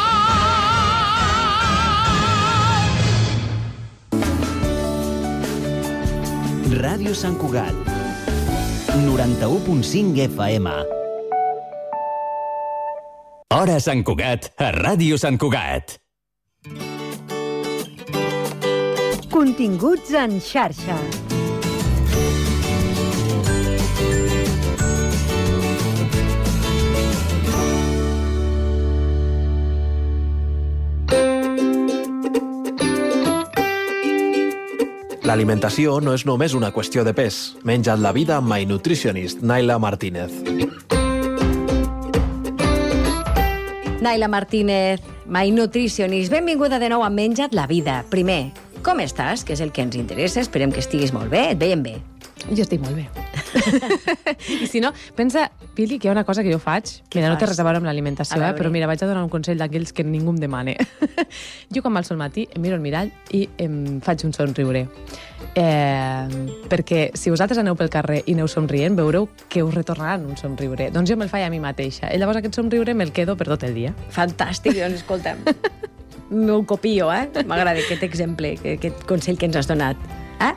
Ràdio 6.79 7.13
Sant 7.17 7.37
Cugat 7.37 7.75
91.5 8.99 10.25
FM 10.31 10.97
Hora 13.59 13.79
Sant 13.81 14.03
Cugat, 14.05 14.51
a 14.61 14.69
Ràdio 14.77 15.17
Sant 15.19 15.39
Cugat. 15.41 15.97
Continguts 19.33 20.13
en 20.21 20.37
xarxa. 20.45 21.28
L'alimentació 35.29 35.99
no 36.01 36.15
és 36.17 36.23
només 36.25 36.55
una 36.57 36.71
qüestió 36.73 37.03
de 37.05 37.13
pes. 37.13 37.59
Menja't 37.69 38.01
la 38.01 38.15
vida 38.17 38.39
amb 38.39 38.49
My 38.49 38.65
Nutritionist, 38.65 39.43
Naila 39.45 39.77
Martínez. 39.77 40.33
Naila 44.01 44.31
Martínez, 44.33 45.03
My 45.27 45.51
Nutritionist. 45.53 46.33
Benvinguda 46.33 46.79
de 46.81 46.89
nou 46.89 47.05
a 47.05 47.11
Menja't 47.13 47.53
la 47.53 47.67
vida. 47.69 47.99
Primer, 48.09 48.55
com 48.85 49.01
estàs? 49.03 49.45
Que 49.45 49.57
és 49.57 49.65
el 49.65 49.73
que 49.73 49.85
ens 49.85 49.99
interessa. 49.99 50.43
Esperem 50.45 50.73
que 50.75 50.83
estiguis 50.85 51.15
molt 51.15 51.31
bé. 51.33 51.51
Et 51.55 51.61
veiem 51.61 51.83
bé. 51.85 51.99
Jo 52.47 52.63
estic 52.63 52.81
molt 52.81 52.97
bé. 52.97 53.07
I 54.63 54.67
si 54.71 54.81
no, 54.81 54.93
pensa, 55.17 55.49
Pili, 55.75 55.99
que 55.99 56.07
hi 56.07 56.11
ha 56.11 56.15
una 56.15 56.25
cosa 56.25 56.45
que 56.45 56.53
jo 56.53 56.61
faig, 56.63 56.91
que 57.11 57.19
mira, 57.19 57.33
no 57.33 57.39
té 57.41 57.49
res 57.49 57.59
a 57.59 57.67
veure 57.67 57.81
amb 57.81 57.89
l'alimentació, 57.89 58.39
eh? 58.45 58.53
però 58.57 58.71
mira, 58.73 58.87
vaig 58.91 59.03
a 59.03 59.09
donar 59.11 59.25
un 59.27 59.33
consell 59.33 59.59
d'aquells 59.61 59.93
que 59.93 60.05
ningú 60.07 60.33
em 60.35 60.39
demane. 60.43 60.77
jo 61.75 61.83
quan 61.83 61.97
m'alço 61.97 62.15
al 62.15 62.21
matí 62.23 62.47
em 62.55 62.63
miro 62.65 62.79
al 62.79 62.85
mirall 62.85 63.11
i 63.35 63.45
em 63.65 63.99
faig 64.05 64.25
un 64.29 64.35
somriure. 64.37 64.87
Eh, 65.59 66.47
perquè 66.71 67.03
si 67.19 67.35
vosaltres 67.35 67.61
aneu 67.61 67.77
pel 67.79 67.93
carrer 67.93 68.23
i 68.25 68.37
aneu 68.39 68.49
somrient, 68.49 68.97
veureu 68.99 69.29
que 69.51 69.65
us 69.67 69.75
retornaran 69.75 70.27
un 70.29 70.39
somriure. 70.41 70.93
Doncs 70.95 71.11
jo 71.11 71.19
me'l 71.19 71.33
faig 71.33 71.47
a 71.47 71.53
mi 71.53 71.61
mateixa. 71.63 72.13
I 72.15 72.23
llavors 72.23 72.41
aquest 72.41 72.61
somriure 72.61 72.95
me'l 72.95 73.13
quedo 73.13 73.37
per 73.37 73.51
tot 73.51 73.67
el 73.67 73.77
dia. 73.77 73.95
Fantàstic, 74.15 74.79
doncs 74.79 75.03
escolta'm. 75.03 75.45
M'ho 76.31 76.63
copio, 76.69 77.13
eh? 77.13 77.29
M'agrada 77.49 77.79
aquest 77.81 78.03
exemple, 78.05 78.57
aquest 78.77 79.05
consell 79.09 79.39
que 79.41 79.49
ens 79.49 79.57
has 79.57 79.71
donat. 79.71 79.97
Eh? 80.39 80.55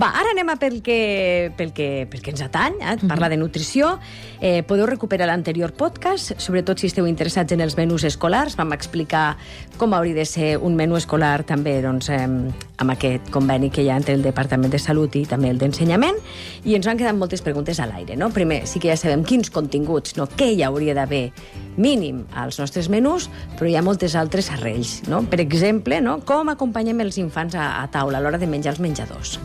Va, 0.00 0.08
ara 0.18 0.32
anem 0.32 0.48
a 0.50 0.56
pel 0.58 0.80
que, 0.82 1.52
pel 1.56 1.70
que, 1.74 2.06
pel 2.10 2.22
que 2.22 2.32
ens 2.34 2.42
atany, 2.42 2.80
eh? 2.82 2.96
parla 3.06 3.28
de 3.30 3.38
nutrició. 3.38 3.92
Eh, 4.40 4.64
podeu 4.66 4.88
recuperar 4.90 5.28
l'anterior 5.30 5.72
podcast, 5.78 6.34
sobretot 6.42 6.82
si 6.82 6.90
esteu 6.90 7.06
interessats 7.06 7.54
en 7.54 7.62
els 7.62 7.76
menús 7.78 8.04
escolars. 8.08 8.56
Vam 8.58 8.74
explicar 8.74 9.36
com 9.78 9.94
hauria 9.94 10.16
de 10.18 10.26
ser 10.26 10.56
un 10.58 10.74
menú 10.78 10.98
escolar 10.98 11.44
també 11.46 11.78
doncs, 11.84 12.10
eh, 12.10 12.26
amb 12.26 12.94
aquest 12.96 13.30
conveni 13.30 13.70
que 13.70 13.84
hi 13.84 13.90
ha 13.92 14.00
entre 14.00 14.16
el 14.18 14.26
Departament 14.26 14.72
de 14.72 14.82
Salut 14.82 15.14
i 15.20 15.26
també 15.30 15.52
el 15.54 15.62
d'Ensenyament. 15.62 16.18
I 16.64 16.74
ens 16.78 16.90
han 16.90 16.98
quedat 16.98 17.14
moltes 17.14 17.44
preguntes 17.46 17.78
a 17.78 17.86
l'aire. 17.86 18.18
No? 18.18 18.32
Primer, 18.34 18.64
sí 18.66 18.82
que 18.82 18.90
ja 18.90 18.98
sabem 18.98 19.22
quins 19.22 19.52
continguts, 19.54 20.16
no? 20.18 20.26
què 20.26 20.50
hi 20.56 20.64
hauria 20.66 20.96
d'haver 20.98 21.28
mínim 21.80 22.24
als 22.36 22.60
nostres 22.60 22.90
menús, 22.92 23.28
però 23.56 23.70
hi 23.70 23.76
ha 23.78 23.84
moltes 23.84 24.14
altres 24.18 24.50
arrells. 24.52 25.00
No? 25.08 25.22
Per 25.30 25.40
exemple, 25.42 26.00
no? 26.04 26.18
com 26.26 26.52
acompanyem 26.52 27.00
els 27.06 27.18
infants 27.22 27.56
a, 27.56 27.72
a 27.80 27.88
taula 27.92 28.20
a 28.20 28.24
l'hora 28.24 28.40
de 28.40 28.48
menjar 28.50 28.74
els 28.76 28.82
menjadors. 28.84 29.38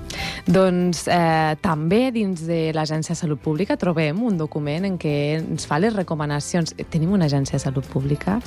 Doncs 0.45 1.05
eh, 1.09 1.55
també 1.63 2.09
dins 2.15 2.45
de 2.45 2.69
l'Agència 2.75 3.15
de 3.15 3.21
Salut 3.23 3.41
Pública 3.41 3.79
trobem 3.81 4.21
un 4.23 4.37
document 4.37 4.85
en 4.85 4.99
què 5.01 5.15
ens 5.39 5.65
fa 5.65 5.79
les 5.81 5.95
recomanacions. 5.95 6.75
Tenim 6.91 7.15
una 7.15 7.29
agència 7.31 7.57
de 7.57 7.63
salut 7.63 7.87
pública? 7.89 8.39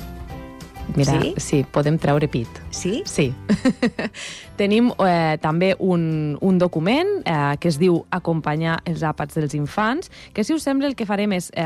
Mira, 0.95 1.19
Sí? 1.21 1.33
sí 1.37 1.63
podem 1.71 1.97
treure 1.97 2.27
pit. 2.27 2.47
Sí? 2.71 3.03
Sí. 3.05 3.29
Tenim 4.59 4.89
eh, 5.05 5.37
també 5.39 5.73
un, 5.79 6.37
un 6.41 6.57
document 6.59 7.07
eh, 7.23 7.55
que 7.61 7.69
es 7.71 7.77
diu 7.79 8.01
Acompanyar 8.11 8.79
els 8.89 9.03
àpats 9.07 9.37
dels 9.37 9.55
infants, 9.55 10.09
que 10.33 10.43
si 10.43 10.53
us 10.53 10.65
sembla 10.65 10.89
el 10.89 10.97
que 10.99 11.07
farem 11.07 11.31
és, 11.37 11.49
eh, 11.55 11.65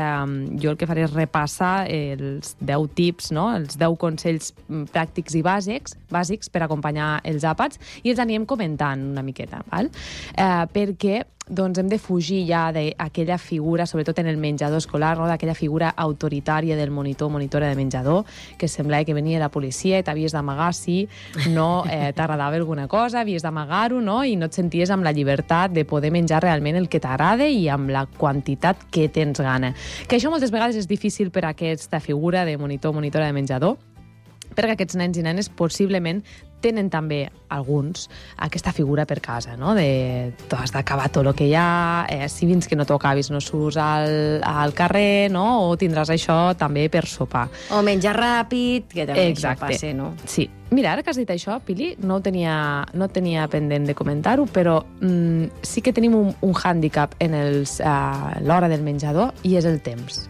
jo 0.62 0.70
el 0.70 0.78
que 0.78 0.86
faré 0.86 1.06
és 1.08 1.14
repassar 1.14 1.88
els 1.90 2.54
10 2.60 2.88
tips, 2.94 3.32
no? 3.34 3.48
els 3.56 3.78
10 3.80 3.98
consells 3.98 4.52
mm, 4.68 4.86
pràctics 4.94 5.34
i 5.34 5.42
bàsics, 5.42 5.96
bàsics 6.14 6.52
per 6.52 6.62
acompanyar 6.66 7.16
els 7.24 7.46
àpats 7.48 7.80
i 8.04 8.12
els 8.14 8.22
anirem 8.22 8.46
comentant 8.46 9.02
una 9.10 9.24
miqueta, 9.26 9.64
val? 9.72 9.90
Eh, 10.36 10.64
perquè 10.74 11.24
doncs 11.46 11.78
hem 11.78 11.88
de 11.88 11.98
fugir 11.98 12.46
ja 12.48 12.70
d'aquella 12.72 13.36
figura, 13.38 13.86
sobretot 13.86 14.18
en 14.18 14.28
el 14.30 14.38
menjador 14.40 14.80
escolar, 14.80 15.16
no? 15.18 15.26
d'aquella 15.28 15.54
figura 15.54 15.90
autoritària 15.90 16.76
del 16.76 16.90
monitor 16.90 17.28
o 17.28 17.34
monitora 17.36 17.68
de 17.68 17.76
menjador, 17.76 18.24
que 18.58 18.68
semblava 18.68 19.04
que 19.04 19.14
venia 19.14 19.40
la 19.42 19.50
policia 19.52 20.00
i 20.00 20.06
t'havies 20.06 20.32
d'amagar 20.32 20.72
si 20.74 21.04
no 21.52 21.84
eh, 21.84 22.12
t'agradava 22.16 22.56
alguna 22.56 22.88
cosa, 22.88 23.20
havies 23.20 23.44
d'amagar-ho, 23.44 24.00
no? 24.00 24.22
i 24.24 24.36
no 24.40 24.48
et 24.48 24.56
senties 24.56 24.90
amb 24.90 25.04
la 25.04 25.12
llibertat 25.12 25.74
de 25.76 25.84
poder 25.84 26.12
menjar 26.14 26.40
realment 26.42 26.80
el 26.80 26.88
que 26.88 27.02
t'agrada 27.02 27.48
i 27.48 27.68
amb 27.68 27.92
la 27.92 28.06
quantitat 28.06 28.88
que 28.90 29.10
tens 29.12 29.40
gana. 29.44 29.74
Que 30.08 30.16
això 30.16 30.32
moltes 30.32 30.54
vegades 30.54 30.80
és 30.80 30.88
difícil 30.88 31.30
per 31.30 31.44
a 31.44 31.52
aquesta 31.52 32.00
figura 32.00 32.44
de 32.48 32.56
monitor 32.56 32.94
o 32.94 33.00
monitora 33.00 33.28
de 33.28 33.36
menjador, 33.36 33.76
perquè 34.54 34.76
aquests 34.76 34.96
nens 34.96 35.18
i 35.18 35.24
nenes 35.26 35.50
possiblement 35.50 36.22
tenen 36.64 36.88
també 36.92 37.26
alguns 37.54 38.08
aquesta 38.42 38.72
figura 38.74 39.04
per 39.06 39.20
casa, 39.24 39.58
no? 39.60 39.74
de 39.76 40.32
tu 40.48 40.56
has 40.58 40.72
d'acabar 40.74 41.10
tot 41.12 41.26
el 41.26 41.34
que 41.36 41.48
hi 41.50 41.54
ha, 41.58 42.06
eh, 42.10 42.28
si 42.32 42.48
fins 42.50 42.68
que 42.68 42.78
no 42.78 42.86
t'ho 42.88 42.98
acabis 42.98 43.30
no 43.30 43.40
surts 43.44 43.78
al, 43.80 44.42
al 44.44 44.74
carrer, 44.76 45.30
no? 45.32 45.46
o 45.68 45.76
tindràs 45.80 46.12
això 46.14 46.38
també 46.58 46.88
per 46.92 47.06
sopar. 47.10 47.46
O 47.74 47.82
menjar 47.86 48.16
ràpid, 48.18 48.90
que 48.92 49.06
també 49.06 49.30
Exacte. 49.30 49.68
això 49.68 49.74
passa, 49.78 49.94
no? 49.96 50.12
Sí. 50.26 50.48
Mira, 50.74 50.90
ara 50.92 51.04
que 51.04 51.12
has 51.12 51.18
dit 51.20 51.30
això, 51.30 51.60
Pili, 51.62 51.92
no 52.02 52.18
tenia, 52.24 52.56
no 52.98 53.06
tenia 53.12 53.46
pendent 53.52 53.86
de 53.86 53.94
comentar-ho, 53.94 54.48
però 54.50 54.80
mm, 55.00 55.62
sí 55.62 55.84
que 55.84 55.92
tenim 55.94 56.16
un, 56.18 56.32
un 56.42 56.54
hàndicap 56.56 57.14
en 57.22 57.36
uh, 57.36 58.40
l'hora 58.42 58.70
del 58.72 58.82
menjador 58.82 59.46
i 59.46 59.54
és 59.60 59.68
el 59.70 59.78
temps. 59.84 60.24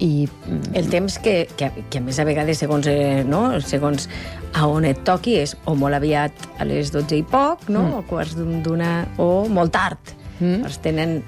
I, 0.00 0.26
mm, 0.26 0.74
El 0.74 0.88
temps 0.88 1.18
que, 1.20 1.48
que, 1.56 1.70
que 1.90 1.98
a 1.98 2.00
més 2.00 2.18
a 2.18 2.24
vegades, 2.24 2.58
segons, 2.58 2.86
eh, 2.88 3.22
no? 3.28 3.60
segons 3.60 4.08
a 4.56 4.66
on 4.66 4.84
et 4.88 5.02
toqui, 5.04 5.36
és 5.42 5.56
o 5.68 5.74
molt 5.76 5.94
aviat 5.98 6.32
a 6.58 6.64
les 6.64 6.90
12 6.92 7.18
i 7.20 7.22
poc, 7.22 7.68
no? 7.68 7.82
Mm. 7.84 7.98
o 8.00 8.06
quarts 8.08 8.34
d'un- 8.38 8.62
d'una, 8.64 8.94
o 9.18 9.46
molt 9.48 9.72
tard. 9.76 10.16
Mm. 10.40 10.64
Els 10.64 10.78
tenen 10.80 11.20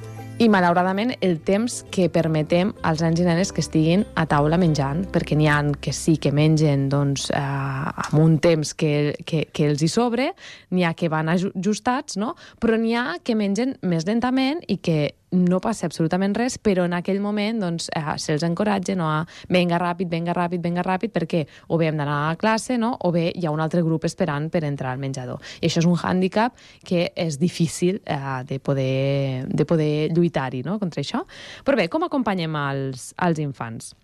I, 0.42 0.48
malauradament, 0.48 1.12
el 1.20 1.36
temps 1.44 1.84
que 1.92 2.08
permetem 2.10 2.72
als 2.82 3.02
nens 3.04 3.20
i 3.20 3.22
nenes 3.22 3.52
que 3.52 3.60
estiguin 3.60 4.06
a 4.18 4.24
taula 4.26 4.56
menjant, 4.58 5.04
perquè 5.12 5.36
n'hi 5.38 5.46
ha 5.46 5.60
que 5.80 5.92
sí 5.92 6.16
que 6.18 6.32
mengen 6.32 6.88
doncs, 6.90 7.28
eh, 7.30 7.36
amb 7.38 8.16
un 8.18 8.38
temps 8.42 8.72
que, 8.74 9.14
que, 9.24 9.44
que 9.52 9.68
els 9.68 9.82
hi 9.84 9.88
sobre, 9.92 10.32
n'hi 10.70 10.82
ha 10.88 10.94
que 10.98 11.08
van 11.12 11.28
aju- 11.28 11.52
ajustats, 11.54 12.16
no? 12.16 12.34
però 12.58 12.74
n'hi 12.80 12.94
ha 12.96 13.18
que 13.22 13.36
mengen 13.38 13.76
més 13.82 14.06
lentament 14.08 14.64
i 14.66 14.78
que 14.78 15.12
no 15.32 15.60
passa 15.64 15.86
absolutament 15.88 16.34
res, 16.36 16.58
però 16.60 16.84
en 16.86 16.94
aquell 16.96 17.20
moment 17.24 17.60
doncs, 17.62 17.88
eh, 17.96 18.16
se'ls 18.20 18.44
encoratja 18.46 18.94
no, 18.98 19.08
a 19.08 19.24
venga 19.52 19.78
ràpid, 19.80 20.10
venga 20.12 20.34
ràpid, 20.36 20.60
venga 20.62 20.84
ràpid, 20.84 21.12
perquè 21.12 21.44
o 21.68 21.78
bé 21.80 21.88
hem 21.88 21.96
d'anar 21.96 22.18
a 22.30 22.36
classe 22.36 22.76
no? 22.78 22.92
o 23.00 23.12
bé 23.12 23.30
hi 23.34 23.46
ha 23.46 23.54
un 23.54 23.60
altre 23.64 23.82
grup 23.82 24.04
esperant 24.04 24.50
per 24.52 24.64
entrar 24.68 24.92
al 24.92 25.00
menjador. 25.00 25.40
I 25.60 25.68
això 25.68 25.80
és 25.80 25.88
un 25.88 25.96
hàndicap 25.96 26.56
que 26.84 27.08
és 27.16 27.38
difícil 27.40 28.02
eh, 28.04 28.42
de 28.48 28.60
poder, 28.60 29.46
de 29.48 29.66
poder 29.66 30.12
lluitar-hi 30.12 30.62
no? 30.66 30.78
contra 30.78 31.00
això. 31.02 31.24
Però 31.64 31.78
bé, 31.78 31.88
com 31.88 32.04
acompanyem 32.04 32.56
als, 32.56 33.12
als 33.16 33.40
infants? 33.40 33.94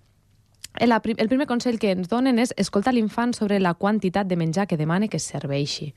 El, 0.79 0.93
el 0.93 1.29
primer 1.29 1.49
consell 1.51 1.79
que 1.81 1.93
ens 1.93 2.09
donen 2.09 2.39
és 2.39 2.55
escoltar 2.57 2.95
l'infant 2.95 3.35
sobre 3.35 3.59
la 3.61 3.74
quantitat 3.74 4.29
de 4.29 4.37
menjar 4.37 4.68
que 4.68 4.79
demana 4.79 5.09
que 5.09 5.18
serveixi 5.18 5.93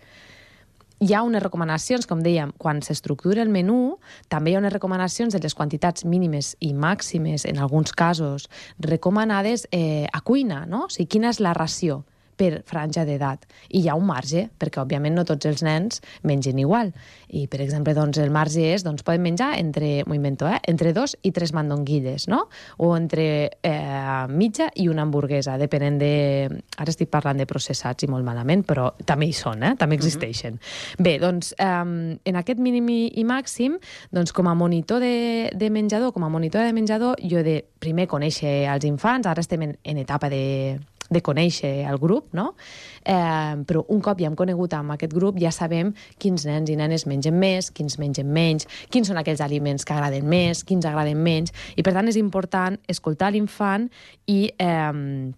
hi 1.02 1.16
ha 1.16 1.24
unes 1.26 1.42
recomanacions, 1.42 2.06
com 2.06 2.20
dèiem, 2.22 2.52
quan 2.62 2.84
s'estructura 2.86 3.42
el 3.42 3.50
menú, 3.50 3.98
també 4.30 4.52
hi 4.52 4.56
ha 4.56 4.62
unes 4.62 4.74
recomanacions 4.74 5.34
de 5.34 5.42
les 5.42 5.58
quantitats 5.58 6.06
mínimes 6.06 6.54
i 6.62 6.76
màximes, 6.78 7.48
en 7.50 7.58
alguns 7.58 7.92
casos, 7.92 8.46
recomanades 8.78 9.66
eh, 9.72 10.06
a 10.14 10.22
cuina, 10.22 10.68
no? 10.70 10.86
O 10.86 10.94
sigui, 10.94 11.10
quina 11.18 11.34
és 11.34 11.42
la 11.42 11.56
ració 11.58 12.04
per 12.42 12.62
franja 12.66 13.06
d'edat. 13.06 13.46
I 13.70 13.84
hi 13.84 13.90
ha 13.90 13.96
un 13.98 14.08
marge, 14.10 14.48
perquè 14.60 14.82
òbviament 14.82 15.14
no 15.18 15.26
tots 15.28 15.46
els 15.50 15.62
nens 15.66 16.02
mengen 16.28 16.60
igual. 16.62 16.92
I, 17.30 17.46
per 17.52 17.62
exemple, 17.64 17.94
doncs, 17.96 18.18
el 18.22 18.34
marge 18.34 18.66
és, 18.74 18.86
doncs, 18.86 19.06
poden 19.08 19.24
menjar 19.24 19.54
entre, 19.60 20.02
invento, 20.02 20.48
eh, 20.50 20.58
entre 20.72 20.96
dos 20.98 21.16
i 21.22 21.32
tres 21.36 21.54
mandonguilles, 21.54 22.28
no? 22.32 22.44
O 22.82 22.92
entre 22.98 23.26
eh, 23.64 24.26
mitja 24.32 24.72
i 24.76 24.88
una 24.92 25.06
hamburguesa, 25.06 25.58
depenent 25.62 26.00
de... 26.02 26.14
Ara 26.82 26.92
estic 26.92 27.12
parlant 27.14 27.38
de 27.38 27.48
processats 27.48 28.04
i 28.04 28.10
molt 28.10 28.26
malament, 28.26 28.66
però 28.68 28.90
també 29.06 29.30
hi 29.30 29.36
són, 29.38 29.62
eh? 29.68 29.76
també 29.80 30.00
existeixen. 30.00 30.58
Bé, 31.00 31.18
doncs, 31.22 31.54
eh, 31.62 32.18
en 32.32 32.42
aquest 32.42 32.62
mínim 32.64 32.90
i, 32.90 33.26
màxim, 33.28 33.78
doncs, 34.12 34.34
com 34.36 34.50
a 34.50 34.58
monitor 34.58 35.04
de, 35.04 35.52
de 35.54 35.70
menjador, 35.70 36.16
com 36.16 36.26
a 36.26 36.32
monitora 36.34 36.66
de 36.68 36.76
menjador, 36.76 37.22
jo 37.22 37.40
he 37.40 37.46
de 37.46 37.60
primer 37.82 38.08
conèixer 38.10 38.64
els 38.72 38.88
infants, 38.90 39.30
ara 39.30 39.46
estem 39.46 39.70
en, 39.70 39.78
en 39.86 40.02
etapa 40.02 40.30
de, 40.32 40.80
de 41.12 41.22
conèixer 41.22 41.74
el 41.90 42.00
grup, 42.02 42.32
no? 42.38 42.54
Eh, 43.04 43.58
però 43.68 43.84
un 43.92 44.02
cop 44.04 44.22
ja 44.22 44.30
hem 44.30 44.38
conegut 44.40 44.74
amb 44.78 44.96
aquest 44.96 45.14
grup 45.14 45.40
ja 45.42 45.52
sabem 45.52 45.92
quins 46.22 46.46
nens 46.48 46.72
i 46.72 46.78
nenes 46.80 47.06
mengen 47.10 47.38
més, 47.42 47.72
quins 47.76 48.00
mengen 48.02 48.32
menys, 48.32 48.70
quins 48.90 49.12
són 49.12 49.20
aquells 49.22 49.44
aliments 49.44 49.86
que 49.86 49.96
agraden 49.96 50.28
més, 50.30 50.64
quins 50.64 50.88
agraden 50.88 51.20
menys, 51.22 51.54
i 51.76 51.84
per 51.84 51.96
tant 51.98 52.10
és 52.10 52.20
important 52.22 52.80
escoltar 52.92 53.34
l'infant 53.36 53.90
i... 54.28 54.48
Eh, 54.58 55.38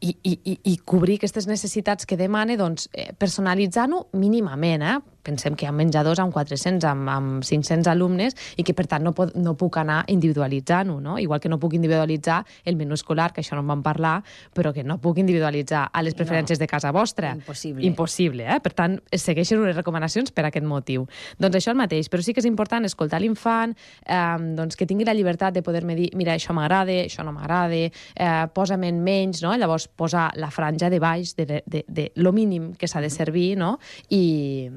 i, 0.00 0.10
i, 0.22 0.32
i, 0.44 0.54
i 0.72 0.76
cobrir 0.84 1.14
aquestes 1.16 1.46
necessitats 1.48 2.04
que 2.04 2.18
demana 2.20 2.56
doncs, 2.60 2.88
eh, 2.92 3.14
personalitzant-ho 3.16 4.02
mínimament, 4.20 4.84
eh? 4.84 4.98
Pensem 5.22 5.56
que 5.56 5.66
hi 5.66 5.68
ha 5.68 5.74
menjadors 5.74 6.20
amb 6.22 6.32
400, 6.34 6.86
amb, 6.90 7.08
amb 7.10 7.44
500 7.44 7.88
alumnes, 7.90 8.36
i 8.56 8.64
que, 8.66 8.74
per 8.76 8.86
tant, 8.90 9.04
no, 9.04 9.12
pot, 9.16 9.34
no 9.36 9.54
puc 9.58 9.80
anar 9.80 10.02
individualitzant-ho, 10.12 10.98
no? 11.00 11.18
Igual 11.20 11.40
que 11.40 11.50
no 11.52 11.60
puc 11.60 11.74
individualitzar 11.78 12.42
el 12.64 12.76
menú 12.76 12.96
escolar, 12.98 13.30
que 13.32 13.44
això 13.44 13.58
no 13.58 13.64
en 13.64 13.72
vam 13.72 13.84
parlar, 13.84 14.20
però 14.56 14.74
que 14.76 14.84
no 14.84 14.98
puc 15.02 15.20
individualitzar 15.22 15.86
a 15.92 16.02
les 16.02 16.16
preferències 16.18 16.58
no. 16.58 16.64
de 16.64 16.70
casa 16.70 16.92
vostra. 16.92 17.34
Impossible. 17.36 17.86
Impossible, 17.86 18.46
eh? 18.46 18.60
Per 18.64 18.74
tant, 18.76 18.98
segueixen 19.12 19.60
unes 19.60 19.76
recomanacions 19.76 20.32
per 20.32 20.46
aquest 20.48 20.66
motiu. 20.66 21.06
Doncs 21.38 21.60
això 21.60 21.74
el 21.74 21.80
mateix, 21.80 22.10
però 22.10 22.24
sí 22.24 22.34
que 22.34 22.42
és 22.42 22.48
important 22.48 22.86
escoltar 22.88 23.20
l'infant, 23.22 23.76
eh, 24.06 24.36
doncs 24.56 24.78
que 24.78 24.88
tingui 24.88 25.06
la 25.08 25.14
llibertat 25.16 25.54
de 25.54 25.64
poder-me 25.66 25.96
dir, 25.98 26.10
mira, 26.18 26.34
això 26.36 26.56
m'agrada, 26.56 27.00
això 27.04 27.24
no 27.26 27.34
m'agrada, 27.36 27.68
eh, 27.70 28.46
posa'm 28.54 28.84
en 28.88 29.02
menys, 29.04 29.42
no? 29.44 29.54
Llavors 29.56 29.88
posar 29.88 30.30
la 30.36 30.50
franja 30.50 30.90
de 30.90 31.00
baix 31.02 31.34
de, 31.36 31.46
de, 31.46 31.62
de, 31.66 31.84
de 31.88 32.10
lo 32.16 32.32
mínim 32.32 32.72
que 32.74 32.88
s'ha 32.88 33.00
de 33.00 33.10
servir, 33.10 33.56
no? 33.58 33.78
I, 34.08 34.70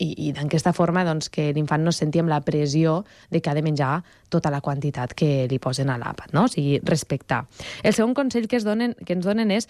i, 0.00 0.10
i 0.28 0.32
d'aquesta 0.36 0.72
forma 0.76 1.04
doncs, 1.06 1.28
que 1.32 1.50
l'infant 1.56 1.84
no 1.84 1.92
senti 1.92 2.20
amb 2.22 2.32
la 2.32 2.40
pressió 2.44 3.04
de 3.30 3.40
que 3.40 3.50
ha 3.50 3.56
de 3.56 3.62
menjar 3.62 4.00
tota 4.32 4.50
la 4.50 4.62
quantitat 4.64 5.14
que 5.14 5.46
li 5.50 5.58
posen 5.62 5.90
a 5.90 5.98
l'àpat, 6.00 6.32
no? 6.36 6.46
o 6.48 6.52
sigui, 6.52 6.80
respectar. 6.84 7.44
El 7.82 7.94
segon 7.94 8.14
consell 8.14 8.48
que, 8.48 8.60
es 8.60 8.66
donen, 8.66 8.96
que 9.04 9.16
ens 9.16 9.26
donen 9.26 9.52
és 9.54 9.68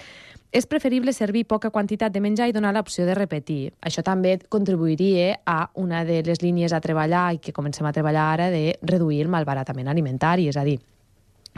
és 0.51 0.67
preferible 0.67 1.13
servir 1.15 1.45
poca 1.47 1.71
quantitat 1.71 2.11
de 2.11 2.21
menjar 2.21 2.49
i 2.51 2.53
donar 2.53 2.73
l'opció 2.75 3.05
de 3.07 3.15
repetir. 3.15 3.71
Això 3.87 4.03
també 4.03 4.35
contribuiria 4.51 5.37
a 5.47 5.71
una 5.79 6.03
de 6.05 6.25
les 6.27 6.43
línies 6.43 6.75
a 6.75 6.83
treballar 6.83 7.29
i 7.37 7.39
que 7.39 7.55
comencem 7.55 7.87
a 7.87 7.95
treballar 7.95 8.27
ara 8.35 8.51
de 8.51 8.75
reduir 8.83 9.23
el 9.23 9.31
malbaratament 9.31 9.89
alimentari, 9.89 10.49
és 10.51 10.59
a 10.59 10.67
dir, 10.67 10.81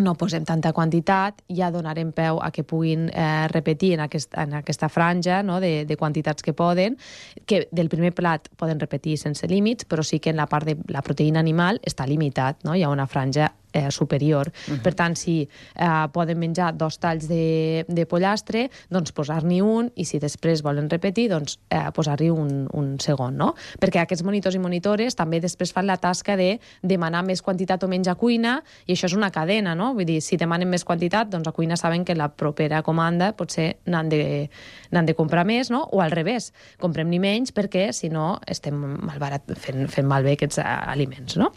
no 0.03 0.15
posem 0.19 0.45
tanta 0.45 0.73
quantitat, 0.73 1.41
ja 1.49 1.71
donarem 1.73 2.13
peu 2.13 2.41
a 2.43 2.51
que 2.53 2.65
puguin 2.65 3.09
eh, 3.09 3.49
repetir 3.53 3.95
en, 3.97 4.05
aquest, 4.07 4.35
en 4.39 4.59
aquesta 4.61 4.89
franja 4.93 5.43
no? 5.43 5.61
de, 5.61 5.85
de 5.87 5.97
quantitats 5.97 6.43
que 6.43 6.53
poden, 6.53 6.99
que 7.47 7.67
del 7.73 7.89
primer 7.89 8.13
plat 8.15 8.51
poden 8.59 8.81
repetir 8.81 9.17
sense 9.19 9.49
límits, 9.49 9.87
però 9.89 10.05
sí 10.05 10.21
que 10.21 10.31
en 10.31 10.41
la 10.43 10.49
part 10.51 10.69
de 10.69 10.77
la 10.93 11.03
proteïna 11.03 11.41
animal 11.41 11.81
està 11.87 12.07
limitat, 12.07 12.63
no? 12.67 12.77
hi 12.77 12.85
ha 12.85 12.93
una 12.93 13.07
franja 13.07 13.53
eh, 13.73 13.91
superior. 13.91 14.49
Uh 14.49 14.75
-huh. 14.75 14.83
Per 14.83 14.95
tant, 14.95 15.17
si 15.17 15.49
eh, 15.75 16.07
poden 16.13 16.39
menjar 16.39 16.77
dos 16.77 16.99
talls 16.99 17.29
de, 17.29 17.85
de 17.89 18.07
pollastre, 18.07 18.71
doncs 18.89 19.13
posar-n'hi 19.13 19.61
un, 19.61 19.91
i 19.95 20.05
si 20.05 20.19
després 20.19 20.63
volen 20.63 20.91
repetir, 20.91 21.29
doncs 21.31 21.59
eh, 21.71 21.91
posar-hi 21.95 22.31
un, 22.31 22.69
un 22.73 23.01
segon, 23.01 23.37
no? 23.37 23.55
Perquè 23.81 24.01
aquests 24.01 24.25
monitors 24.25 24.55
i 24.55 24.59
monitores 24.59 25.15
també 25.15 25.41
després 25.41 25.73
fan 25.73 25.87
la 25.87 25.97
tasca 25.97 26.37
de 26.37 26.61
demanar 26.83 27.25
més 27.25 27.43
quantitat 27.43 27.83
o 27.83 27.89
menys 27.89 28.09
a 28.09 28.15
cuina, 28.15 28.63
i 28.87 28.93
això 28.93 29.07
és 29.07 29.15
una 29.15 29.31
cadena, 29.31 29.75
no? 29.75 29.95
Vull 29.95 30.07
dir, 30.07 30.21
si 30.21 30.37
demanen 30.37 30.69
més 30.69 30.85
quantitat, 30.85 31.29
doncs 31.29 31.49
a 31.49 31.53
cuina 31.53 31.77
saben 31.77 32.05
que 32.05 32.15
la 32.15 32.29
propera 32.29 32.83
comanda 32.83 33.33
potser 33.33 33.77
n'han 33.87 34.09
de, 34.09 34.51
de 34.91 35.15
comprar 35.15 35.45
més, 35.45 35.71
no? 35.71 35.89
O 35.93 36.01
al 36.01 36.11
revés, 36.11 36.53
comprem-n'hi 36.79 37.19
menys 37.19 37.53
perquè, 37.53 37.93
si 37.93 38.09
no, 38.09 38.39
estem 38.47 38.75
malbarat, 39.03 39.55
fent, 39.59 39.89
fent 39.89 40.09
malbé 40.09 40.37
aquests 40.37 40.59
eh, 40.59 40.65
aliments, 40.95 41.37
no? 41.37 41.53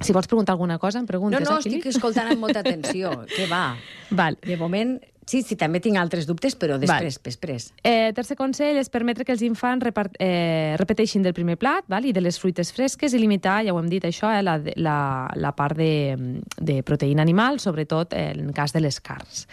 Si 0.00 0.12
vols 0.12 0.26
preguntar 0.26 0.52
alguna 0.52 0.78
cosa, 0.78 0.98
em 0.98 1.06
preguntes. 1.06 1.40
No, 1.44 1.56
no, 1.56 1.56
eh, 1.60 1.62
estic 1.62 1.86
escoltant 1.92 2.32
amb 2.32 2.42
molta 2.42 2.60
atenció. 2.60 3.12
Què 3.36 3.46
va? 3.50 3.76
Val. 4.10 4.38
De 4.42 4.56
moment, 4.58 4.96
sí, 5.28 5.42
sí, 5.46 5.56
també 5.58 5.80
tinc 5.82 5.98
altres 6.00 6.26
dubtes, 6.26 6.56
però 6.58 6.78
després, 6.80 7.18
val. 7.18 7.26
després. 7.28 7.68
Eh, 7.86 8.10
tercer 8.16 8.36
consell 8.36 8.80
és 8.80 8.90
permetre 8.92 9.24
que 9.24 9.34
els 9.34 9.44
infants 9.46 9.84
repart, 9.84 10.16
eh, 10.18 10.74
repeteixin 10.80 11.22
del 11.22 11.36
primer 11.36 11.56
plat 11.60 11.86
val? 11.88 12.04
i 12.04 12.12
de 12.12 12.20
les 12.24 12.38
fruites 12.42 12.72
fresques 12.74 13.14
i 13.14 13.22
limitar, 13.22 13.60
ja 13.64 13.74
ho 13.74 13.78
hem 13.78 13.88
dit, 13.92 14.04
això, 14.04 14.32
eh, 14.34 14.42
la, 14.42 14.58
la, 14.76 14.98
la 15.36 15.54
part 15.56 15.78
de, 15.78 16.42
de 16.58 16.80
proteïna 16.82 17.22
animal, 17.22 17.60
sobretot 17.62 18.16
eh, 18.18 18.32
en 18.34 18.52
cas 18.52 18.74
de 18.74 18.82
les 18.82 18.98
carns. 19.00 19.46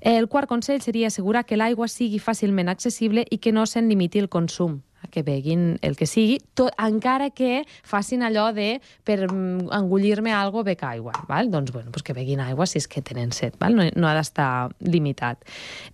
El 0.00 0.28
quart 0.28 0.48
consell 0.50 0.82
seria 0.84 1.08
assegurar 1.08 1.46
que 1.48 1.56
l'aigua 1.56 1.88
sigui 1.88 2.20
fàcilment 2.20 2.68
accessible 2.68 3.24
i 3.30 3.38
que 3.38 3.52
no 3.52 3.64
se'n 3.64 3.88
limiti 3.88 4.20
el 4.20 4.28
consum 4.28 4.82
que 5.10 5.22
beguin 5.22 5.78
el 5.82 5.96
que 5.96 6.06
sigui, 6.06 6.38
tot, 6.54 6.72
encara 6.80 7.30
que 7.30 7.64
facin 7.84 8.24
allò 8.26 8.50
de 8.54 8.80
per 9.04 9.24
mm, 9.26 9.70
engullir-me 9.74 10.32
algo 10.32 10.64
bec 10.64 10.84
aigua, 10.86 11.14
val? 11.28 11.50
doncs 11.50 11.72
bueno, 11.72 11.90
pues 11.92 12.02
que 12.02 12.14
beguin 12.16 12.40
aigua 12.40 12.66
si 12.66 12.78
és 12.78 12.88
que 12.88 13.02
tenen 13.02 13.32
set, 13.32 13.58
val? 13.60 13.76
No, 13.76 13.86
no 13.96 14.08
ha 14.08 14.14
d'estar 14.16 14.70
limitat. 14.80 15.44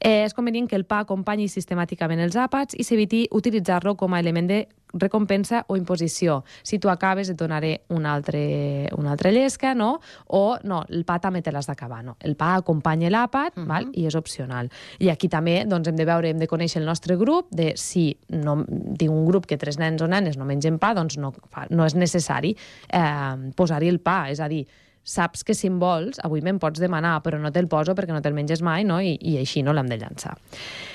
Eh, 0.00 0.24
és 0.24 0.34
convenient 0.34 0.68
que 0.70 0.78
el 0.78 0.86
pa 0.88 1.02
acompanyi 1.04 1.48
sistemàticament 1.48 2.20
els 2.20 2.36
àpats 2.38 2.78
i 2.78 2.86
s'eviti 2.86 3.26
utilitzar-lo 3.30 3.96
com 3.96 4.14
a 4.14 4.20
element 4.20 4.50
de 4.50 4.64
recompensa 4.92 5.64
o 5.68 5.76
imposició. 5.76 6.42
Si 6.62 6.78
tu 6.78 6.90
acabes, 6.90 7.30
et 7.30 7.38
donaré 7.38 7.82
una 7.88 8.14
altra, 8.14 8.38
una 8.96 9.12
altra 9.12 9.30
llesca, 9.30 9.74
no? 9.74 10.00
O, 10.26 10.58
no, 10.64 10.82
el 10.88 11.04
pa 11.04 11.18
també 11.20 11.42
te 11.42 11.52
l'has 11.52 11.68
d'acabar, 11.70 12.02
no? 12.04 12.16
El 12.20 12.36
pa 12.36 12.54
acompanya 12.56 13.10
l'àpat, 13.10 13.56
uh 13.56 13.62
-huh. 13.62 13.66
val? 13.66 13.88
i 13.92 14.06
és 14.06 14.14
opcional. 14.14 14.70
I 14.98 15.08
aquí 15.08 15.28
també 15.28 15.64
doncs, 15.66 15.88
hem 15.88 15.96
de 15.96 16.04
veure, 16.04 16.28
hem 16.28 16.38
de 16.38 16.48
conèixer 16.48 16.80
el 16.80 16.86
nostre 16.86 17.16
grup, 17.16 17.48
de 17.50 17.72
si 17.76 18.18
no, 18.28 18.64
tinc 18.98 19.10
un 19.10 19.26
grup 19.26 19.46
que 19.46 19.56
tres 19.56 19.78
nens 19.78 20.02
o 20.02 20.06
nenes 20.06 20.36
no 20.36 20.44
mengen 20.44 20.78
pa, 20.78 20.94
doncs 20.94 21.16
no, 21.18 21.32
no 21.70 21.86
és 21.86 21.94
necessari 21.94 22.56
eh, 22.92 23.52
posar-hi 23.56 23.88
el 23.88 24.00
pa, 24.00 24.30
és 24.30 24.40
a 24.40 24.48
dir, 24.48 24.66
saps 25.02 25.42
que 25.44 25.54
si 25.54 25.68
en 25.70 25.78
vols, 25.80 26.20
avui 26.24 26.42
me'n 26.44 26.58
pots 26.60 26.80
demanar, 26.80 27.16
però 27.24 27.38
no 27.40 27.50
te'l 27.52 27.68
poso 27.70 27.94
perquè 27.96 28.12
no 28.14 28.20
te'l 28.22 28.36
menges 28.36 28.62
mai, 28.62 28.84
no? 28.84 29.00
I, 29.00 29.16
i 29.16 29.36
així 29.40 29.62
no 29.64 29.72
l'hem 29.74 29.88
de 29.90 29.98
llançar. 30.00 30.36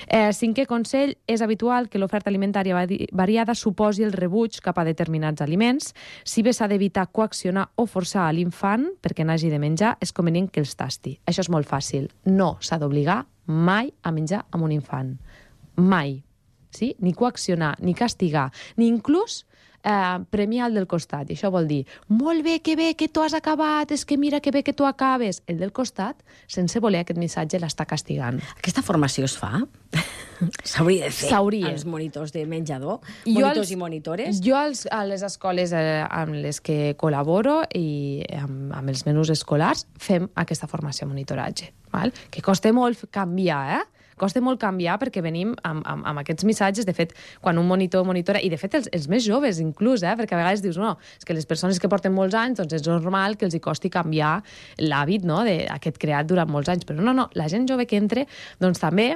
Eh, 0.06 0.30
cinquè 0.32 0.66
consell, 0.70 1.16
és 1.26 1.42
habitual 1.42 1.90
que 1.90 1.98
l'oferta 1.98 2.30
alimentària 2.30 2.86
variada 3.12 3.54
suposi 3.54 4.06
el 4.06 4.14
rebuig 4.14 4.60
cap 4.62 4.78
a 4.78 4.86
determinats 4.86 5.42
aliments. 5.42 5.92
Si 6.24 6.44
bé 6.46 6.54
s'ha 6.54 6.68
d'evitar 6.70 7.08
coaccionar 7.12 7.68
o 7.76 7.86
forçar 7.90 8.28
a 8.28 8.34
l'infant 8.36 8.88
perquè 9.02 9.26
n'hagi 9.26 9.50
de 9.50 9.60
menjar, 9.62 9.96
és 10.00 10.14
convenient 10.14 10.48
que 10.52 10.62
els 10.62 10.76
tasti. 10.78 11.16
Això 11.26 11.44
és 11.44 11.50
molt 11.52 11.68
fàcil. 11.68 12.08
No 12.30 12.56
s'ha 12.60 12.78
d'obligar 12.78 13.24
mai 13.46 13.92
a 14.02 14.12
menjar 14.14 14.46
amb 14.50 14.64
un 14.64 14.72
infant. 14.74 15.16
Mai. 15.76 16.22
Sí? 16.70 16.94
Ni 17.00 17.14
coaccionar, 17.16 17.76
ni 17.80 17.94
castigar, 17.94 18.50
ni 18.76 18.88
inclús 18.88 19.44
eh, 19.86 20.18
premiar 20.30 20.68
el 20.68 20.74
del 20.74 20.88
costat. 20.90 21.30
I 21.30 21.36
això 21.38 21.50
vol 21.54 21.68
dir, 21.70 21.84
molt 22.08 22.44
bé, 22.44 22.58
que 22.60 22.76
bé 22.76 22.92
que 22.98 23.08
tu 23.08 23.22
has 23.22 23.34
acabat, 23.38 23.92
és 23.94 24.04
que 24.04 24.18
mira 24.18 24.40
que 24.42 24.50
bé 24.50 24.64
que 24.66 24.74
tu 24.74 24.86
acabes. 24.86 25.42
El 25.46 25.62
del 25.62 25.72
costat, 25.72 26.20
sense 26.50 26.80
voler 26.82 27.04
aquest 27.04 27.20
missatge, 27.20 27.60
l'està 27.62 27.86
castigant. 27.86 28.42
Aquesta 28.58 28.82
formació 28.82 29.28
es 29.30 29.36
fa? 29.38 29.62
S'hauria 30.66 31.06
de 31.06 31.14
fer 31.14 31.30
S'hauria. 31.30 31.70
als 31.70 31.86
monitors 31.88 32.32
de 32.34 32.44
menjador, 32.44 33.00
jo 33.24 33.32
monitors 33.32 33.62
els, 33.62 33.72
i 33.72 33.76
monitores? 33.80 34.40
Jo 34.44 34.58
als, 34.58 34.84
a 34.92 35.04
les 35.08 35.22
escoles 35.24 35.72
eh, 35.72 36.04
amb 36.04 36.36
les 36.42 36.60
que 36.60 36.94
col·laboro 37.00 37.62
i 37.72 38.20
amb, 38.36 38.74
amb 38.76 38.92
els 38.92 39.06
menús 39.08 39.32
escolars 39.32 39.86
fem 39.96 40.28
aquesta 40.36 40.68
formació 40.68 41.08
monitoratge, 41.08 41.70
val? 41.94 42.12
que 42.30 42.44
costa 42.44 42.72
molt 42.76 43.06
canviar, 43.14 43.62
eh? 43.78 43.84
Costa 44.20 44.42
molt 44.44 44.60
canviar 44.62 44.96
perquè 45.00 45.22
venim 45.24 45.54
amb, 45.66 45.84
amb, 45.86 46.06
amb 46.08 46.22
aquests 46.22 46.46
missatges. 46.48 46.88
De 46.88 46.94
fet, 46.96 47.14
quan 47.44 47.60
un 47.60 47.68
monitor 47.68 48.06
monitora, 48.08 48.42
i 48.42 48.50
de 48.52 48.58
fet 48.60 48.78
els, 48.80 48.90
els 48.96 49.08
més 49.12 49.24
joves 49.26 49.60
inclús, 49.62 50.04
eh, 50.06 50.16
perquè 50.18 50.36
a 50.36 50.42
vegades 50.42 50.64
dius, 50.64 50.80
no, 50.80 50.96
és 51.18 51.28
que 51.28 51.36
les 51.36 51.48
persones 51.48 51.80
que 51.82 51.90
porten 51.92 52.14
molts 52.16 52.36
anys, 52.38 52.60
doncs 52.62 52.80
és 52.80 52.86
normal 52.88 53.36
que 53.36 53.48
els 53.48 53.56
hi 53.56 53.62
costi 53.62 53.92
canviar 53.92 54.40
l'hàbit 54.82 55.26
no, 55.28 55.42
d'aquest 55.46 56.00
creat 56.02 56.28
durant 56.28 56.50
molts 56.50 56.72
anys. 56.72 56.88
Però 56.88 57.00
no, 57.00 57.16
no, 57.16 57.30
la 57.38 57.48
gent 57.52 57.68
jove 57.68 57.88
que 57.88 58.00
entra, 58.00 58.26
doncs 58.62 58.82
també 58.82 59.14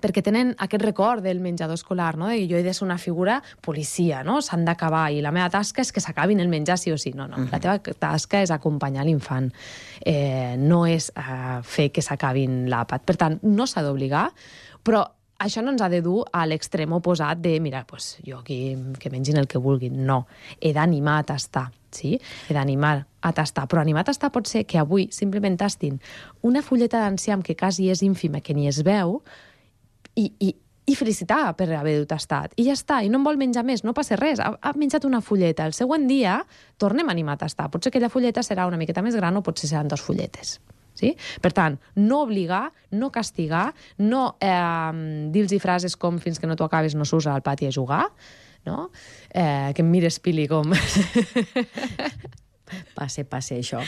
perquè 0.00 0.22
tenen 0.24 0.54
aquest 0.58 0.84
record 0.84 1.24
del 1.24 1.40
menjador 1.40 1.78
escolar, 1.78 2.16
no? 2.16 2.28
que 2.28 2.46
jo 2.50 2.56
he 2.58 2.62
de 2.62 2.74
ser 2.74 2.86
una 2.86 2.98
figura 2.98 3.42
policia, 3.60 4.22
no? 4.24 4.40
s'han 4.42 4.64
d'acabar, 4.64 5.08
i 5.12 5.22
la 5.24 5.32
meva 5.34 5.50
tasca 5.50 5.82
és 5.82 5.92
que 5.92 6.02
s'acabin 6.04 6.40
el 6.40 6.48
menjar 6.48 6.78
sí 6.78 6.92
o 6.92 6.98
sí. 6.98 7.12
No, 7.18 7.26
no, 7.26 7.36
uh 7.36 7.44
-huh. 7.44 7.52
la 7.52 7.60
teva 7.60 7.78
tasca 7.78 8.42
és 8.42 8.50
acompanyar 8.50 9.04
l'infant, 9.04 9.52
eh, 10.04 10.56
no 10.58 10.86
és 10.86 11.12
eh, 11.16 11.60
fer 11.62 11.90
que 11.90 12.02
s'acabin 12.02 12.68
l'àpat. 12.68 13.02
Per 13.04 13.16
tant, 13.16 13.38
no 13.42 13.66
s'ha 13.66 13.82
d'obligar, 13.82 14.30
però 14.82 15.18
això 15.38 15.62
no 15.62 15.70
ens 15.70 15.82
ha 15.82 15.88
de 15.88 16.00
dur 16.02 16.24
a 16.34 16.44
l'extrem 16.46 16.92
oposat 16.92 17.38
de, 17.40 17.58
mira, 17.60 17.84
pues, 17.86 18.18
jo 18.26 18.40
aquí 18.40 18.76
que 18.98 19.10
mengin 19.10 19.38
el 19.38 19.46
que 19.46 19.58
vulguin. 19.58 20.04
No, 20.06 20.26
he 20.60 20.72
d'animar 20.74 21.20
a 21.20 21.26
tastar, 21.30 21.68
sí? 21.90 22.18
He 22.48 22.54
d'animar 22.54 23.06
a 23.22 23.32
tastar, 23.32 23.68
però 23.68 23.80
animar 23.80 24.02
a 24.02 24.10
tastar 24.10 24.32
pot 24.34 24.50
ser 24.50 24.64
que 24.66 24.78
avui 24.78 25.08
simplement 25.14 25.58
tastin 25.58 26.00
una 26.42 26.62
fulleta 26.62 27.04
d'enciam 27.04 27.42
que 27.42 27.56
quasi 27.56 27.90
és 27.90 28.02
ínfima, 28.02 28.40
que 28.40 28.54
ni 28.54 28.68
es 28.68 28.82
veu, 28.82 29.22
i, 30.18 30.26
i, 30.42 30.54
i 30.88 30.96
felicitar 30.96 31.52
per 31.58 31.68
haver-ho 31.76 32.06
tastat. 32.08 32.54
I 32.58 32.68
ja 32.68 32.76
està, 32.76 33.02
i 33.04 33.10
no 33.12 33.20
en 33.20 33.26
vol 33.26 33.38
menjar 33.40 33.64
més, 33.66 33.84
no 33.84 33.94
passa 33.96 34.18
res. 34.18 34.40
Ha, 34.42 34.50
ha 34.60 34.72
menjat 34.78 35.06
una 35.08 35.20
fulleta. 35.24 35.68
El 35.68 35.76
següent 35.76 36.08
dia 36.10 36.40
tornem 36.80 37.08
a 37.08 37.14
animar 37.14 37.36
a 37.36 37.44
tastar. 37.44 37.68
Potser 37.72 37.92
aquella 37.92 38.10
fulleta 38.12 38.44
serà 38.46 38.66
una 38.68 38.80
miqueta 38.80 39.04
més 39.04 39.18
gran 39.18 39.38
o 39.38 39.44
potser 39.44 39.70
seran 39.70 39.90
dos 39.90 40.04
fulletes. 40.04 40.58
Sí? 40.98 41.12
Per 41.38 41.52
tant, 41.54 41.76
no 41.94 42.24
obligar, 42.24 42.72
no 42.98 43.12
castigar, 43.14 43.68
no 44.02 44.22
eh, 44.42 45.28
dir-los 45.30 45.62
frases 45.62 45.94
com 45.94 46.18
fins 46.18 46.42
que 46.42 46.50
no 46.50 46.56
t'ho 46.58 46.66
acabes 46.66 46.98
no 46.98 47.06
s'usa 47.06 47.36
al 47.36 47.44
pati 47.46 47.68
a 47.68 47.74
jugar, 47.74 48.08
no? 48.66 48.88
Eh, 49.30 49.70
que 49.76 49.86
em 49.86 49.94
mires, 49.94 50.18
Pili, 50.18 50.48
com... 50.50 50.74
Passe, 52.94 53.24
passe, 53.28 53.58
això. 53.58 53.80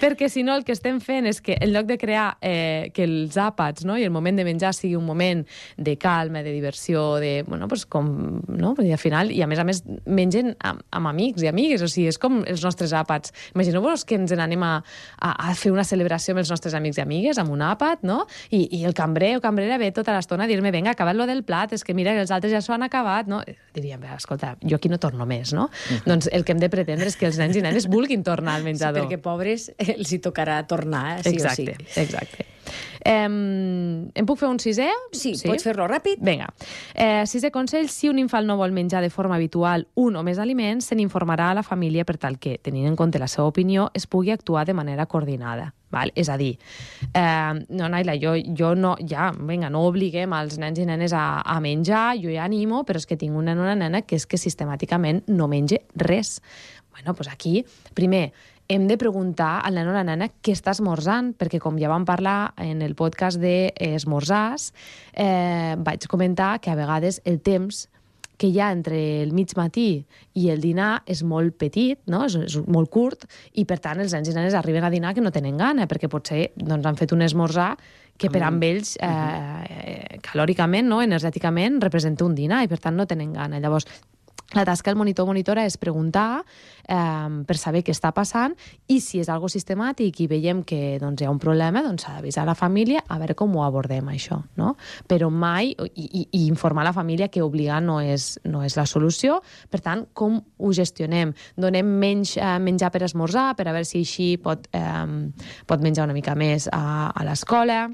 Perquè 0.00 0.28
si 0.32 0.42
no 0.46 0.56
el 0.56 0.64
que 0.64 0.74
estem 0.74 1.00
fent 1.04 1.28
és 1.30 1.40
que 1.44 1.56
en 1.60 1.72
lloc 1.74 1.86
de 1.88 1.98
crear 2.00 2.36
eh, 2.40 2.90
que 2.94 3.04
els 3.06 3.36
àpats 3.40 3.84
no, 3.88 3.96
i 3.98 4.04
el 4.06 4.12
moment 4.14 4.36
de 4.36 4.44
menjar 4.46 4.74
sigui 4.76 4.96
un 4.96 5.06
moment 5.06 5.44
de 5.76 5.96
calma, 6.00 6.42
de 6.42 6.52
diversió, 6.52 7.16
de, 7.22 7.42
bueno, 7.46 7.68
pues 7.68 7.86
com, 7.86 8.42
no? 8.48 8.74
I 8.82 8.92
al 8.92 9.00
final, 9.00 9.32
i 9.32 9.42
a 9.42 9.48
més 9.50 9.60
a 9.60 9.66
més 9.66 9.82
mengen 10.06 10.54
amb, 10.64 10.82
amb 10.90 11.12
amics 11.12 11.44
i 11.44 11.50
amigues, 11.50 11.84
o 11.84 11.88
sigui, 11.90 12.08
és 12.12 12.18
com 12.20 12.42
els 12.42 12.64
nostres 12.64 12.94
àpats. 12.96 13.34
Imagineu-vos 13.54 14.04
que 14.08 14.18
ens 14.18 14.34
n'anem 14.34 14.62
a, 14.66 14.74
a, 15.18 15.34
a 15.50 15.54
fer 15.58 15.72
una 15.74 15.86
celebració 15.86 16.34
amb 16.34 16.44
els 16.44 16.52
nostres 16.52 16.74
amics 16.76 16.98
i 17.00 17.04
amigues, 17.04 17.40
amb 17.40 17.54
un 17.54 17.64
àpat, 17.64 18.04
no? 18.06 18.24
I, 18.50 18.64
i 18.80 18.84
el 18.88 18.96
cambrer 18.96 19.34
o 19.38 19.44
cambrera 19.44 19.78
ve 19.80 19.92
tota 19.94 20.14
l'estona 20.16 20.48
a 20.48 20.50
dir-me, 20.50 20.72
vinga, 20.74 20.94
acabat 20.94 21.16
lo 21.16 21.28
del 21.30 21.44
plat, 21.46 21.72
és 21.76 21.84
que 21.84 21.94
mira, 21.96 22.14
els 22.20 22.32
altres 22.34 22.52
ja 22.52 22.62
s'ho 22.64 22.74
han 22.76 22.86
acabat, 22.86 23.30
no? 23.30 23.42
Diríem, 23.74 24.02
escolta, 24.14 24.54
jo 24.62 24.78
aquí 24.78 24.90
no 24.90 24.98
torno 25.02 25.26
més, 25.26 25.52
no? 25.52 25.68
Uh 25.68 25.70
-huh. 25.70 26.02
Doncs 26.04 26.28
el 26.32 26.44
que 26.44 26.52
hem 26.52 26.58
de 26.58 26.68
pretendre 26.68 27.06
és 27.06 27.16
que 27.16 27.26
els 27.26 27.38
nens 27.38 27.56
i 27.56 27.62
nenes 27.62 27.86
vulguin 27.88 28.22
tornar 28.26 28.58
al 28.58 28.66
menjador. 28.66 29.04
Sí, 29.04 29.12
perquè 29.14 29.22
pobres 29.22 29.70
els 29.96 30.12
hi 30.12 30.20
tocarà 30.24 30.62
tornar, 30.70 31.20
eh, 31.20 31.22
sí 31.28 31.36
exacte, 31.36 31.76
o 31.78 31.86
sí. 31.86 32.00
Exacte. 32.02 32.50
Um, 33.04 34.08
em 34.16 34.24
puc 34.24 34.38
fer 34.40 34.48
un 34.48 34.58
sisè? 34.62 34.86
Sí, 35.12 35.34
sí? 35.36 35.44
pots 35.44 35.66
fer-lo 35.66 35.84
ràpid. 35.90 36.22
Vinga. 36.24 36.48
Eh, 36.94 37.24
sisè 37.28 37.50
consell, 37.52 37.90
si 37.92 38.08
un 38.08 38.18
infant 38.22 38.48
no 38.48 38.56
vol 38.56 38.72
menjar 38.72 39.02
de 39.04 39.10
forma 39.12 39.36
habitual 39.36 39.84
un 40.00 40.16
o 40.16 40.24
més 40.24 40.40
aliments, 40.40 40.88
se 40.88 40.96
n'informarà 40.96 41.50
a 41.52 41.58
la 41.60 41.64
família 41.66 42.06
per 42.08 42.16
tal 42.22 42.38
que, 42.40 42.56
tenint 42.64 42.88
en 42.88 42.96
compte 42.96 43.20
la 43.20 43.28
seva 43.28 43.50
opinió, 43.52 43.90
es 43.94 44.08
pugui 44.08 44.32
actuar 44.32 44.64
de 44.64 44.76
manera 44.76 45.04
coordinada. 45.06 45.74
Val? 45.94 46.10
És 46.18 46.28
a 46.32 46.38
dir, 46.40 46.56
eh, 47.12 47.52
no, 47.68 47.88
Naila, 47.92 48.16
jo, 48.18 48.34
jo 48.56 48.72
no, 48.74 48.96
ja, 49.06 49.30
vinga, 49.36 49.68
no 49.70 49.84
obliguem 49.86 50.32
els 50.34 50.56
nens 50.58 50.80
i 50.82 50.88
nenes 50.88 51.14
a, 51.14 51.42
a 51.44 51.60
menjar, 51.62 52.16
jo 52.18 52.32
ja 52.32 52.48
animo, 52.48 52.82
però 52.88 52.98
és 52.98 53.06
que 53.06 53.20
tinc 53.20 53.36
una, 53.38 53.54
una 53.54 53.76
nena 53.78 54.02
que 54.02 54.18
és 54.18 54.26
que 54.26 54.40
sistemàticament 54.40 55.22
no 55.28 55.46
menja 55.50 55.78
res. 55.94 56.40
Bueno, 56.94 57.10
doncs 57.12 57.26
aquí, 57.32 57.64
primer, 57.92 58.28
hem 58.68 58.86
de 58.86 58.96
preguntar 58.96 59.58
al 59.66 59.74
nen 59.74 59.88
o 59.90 59.94
la 59.96 60.04
nena 60.06 60.28
què 60.30 60.54
està 60.54 60.70
esmorzant, 60.72 61.32
perquè 61.34 61.58
com 61.60 61.74
ja 61.80 61.90
vam 61.90 62.06
parlar 62.06 62.54
en 62.62 62.84
el 62.86 62.94
podcast 62.94 63.42
d'esmorzars, 63.42 64.70
eh, 65.12 65.74
vaig 65.74 66.06
comentar 66.06 66.60
que 66.62 66.70
a 66.70 66.78
vegades 66.78 67.18
el 67.26 67.40
temps 67.42 67.88
que 68.38 68.48
hi 68.50 68.60
ha 68.60 68.70
entre 68.74 68.98
el 69.22 69.34
mig 69.34 69.52
matí 69.58 70.04
i 70.34 70.48
el 70.54 70.62
dinar 70.62 71.02
és 71.10 71.22
molt 71.26 71.58
petit, 71.58 71.98
no? 72.10 72.24
és, 72.26 72.38
és 72.46 72.56
molt 72.66 72.90
curt, 72.94 73.26
i 73.58 73.66
per 73.66 73.78
tant 73.82 74.00
els 74.02 74.14
nens 74.14 74.30
i 74.30 74.34
nenes 74.34 74.54
arriben 74.58 74.86
a 74.86 74.90
dinar 74.90 75.14
que 75.14 75.22
no 75.22 75.34
tenen 75.34 75.58
gana, 75.58 75.86
perquè 75.90 76.10
potser 76.10 76.48
doncs, 76.56 76.86
han 76.86 76.98
fet 76.98 77.14
un 77.14 77.26
esmorzar 77.26 77.74
que 78.18 78.30
per 78.30 78.44
amb 78.46 78.62
ells, 78.62 78.94
eh, 79.02 80.18
calòricament, 80.22 80.86
no? 80.86 81.00
energèticament, 81.02 81.80
representa 81.82 82.26
un 82.26 82.34
dinar, 82.38 82.62
i 82.62 82.70
per 82.70 82.78
tant 82.78 82.94
no 82.94 83.06
tenen 83.10 83.32
gana. 83.34 83.58
Llavors, 83.58 83.88
la 84.52 84.64
tasca 84.64 84.90
del 84.90 84.98
monitor 84.98 85.26
monitora 85.26 85.64
és 85.64 85.78
preguntar 85.80 86.42
eh, 86.42 87.30
per 87.48 87.56
saber 87.58 87.82
què 87.84 87.94
està 87.94 88.12
passant 88.14 88.54
i 88.92 89.00
si 89.00 89.22
és 89.22 89.30
algo 89.32 89.48
sistemàtic 89.48 90.20
i 90.20 90.28
veiem 90.30 90.62
que 90.66 90.98
doncs, 91.00 91.22
hi 91.22 91.28
ha 91.28 91.32
un 91.32 91.40
problema, 91.42 91.82
doncs 91.82 92.04
s'ha 92.04 92.18
d'avisar 92.18 92.44
la 92.46 92.56
família 92.58 93.02
a 93.08 93.18
veure 93.22 93.36
com 93.38 93.56
ho 93.56 93.64
abordem, 93.64 94.12
això. 94.12 94.42
No? 94.60 94.74
Però 95.08 95.30
mai, 95.32 95.72
i, 95.72 96.04
i, 96.04 96.26
i 96.30 96.44
informar 96.46 96.84
la 96.84 96.94
família 96.96 97.30
que 97.32 97.42
obligar 97.42 97.80
no 97.82 98.00
és, 98.02 98.34
no 98.44 98.62
és 98.66 98.76
la 98.76 98.86
solució. 98.86 99.40
Per 99.72 99.80
tant, 99.84 100.06
com 100.12 100.38
ho 100.58 100.72
gestionem? 100.76 101.34
Donem 101.56 101.96
menys 102.04 102.36
eh, 102.36 102.54
menjar 102.62 102.92
per 102.94 103.04
esmorzar, 103.08 103.52
per 103.58 103.68
a 103.68 103.74
veure 103.74 103.88
si 103.88 104.04
així 104.04 104.34
pot, 104.42 104.68
eh, 104.76 105.04
pot 105.66 105.84
menjar 105.84 106.08
una 106.08 106.16
mica 106.16 106.36
més 106.38 106.68
a, 106.72 107.10
a 107.10 107.26
l'escola 107.26 107.86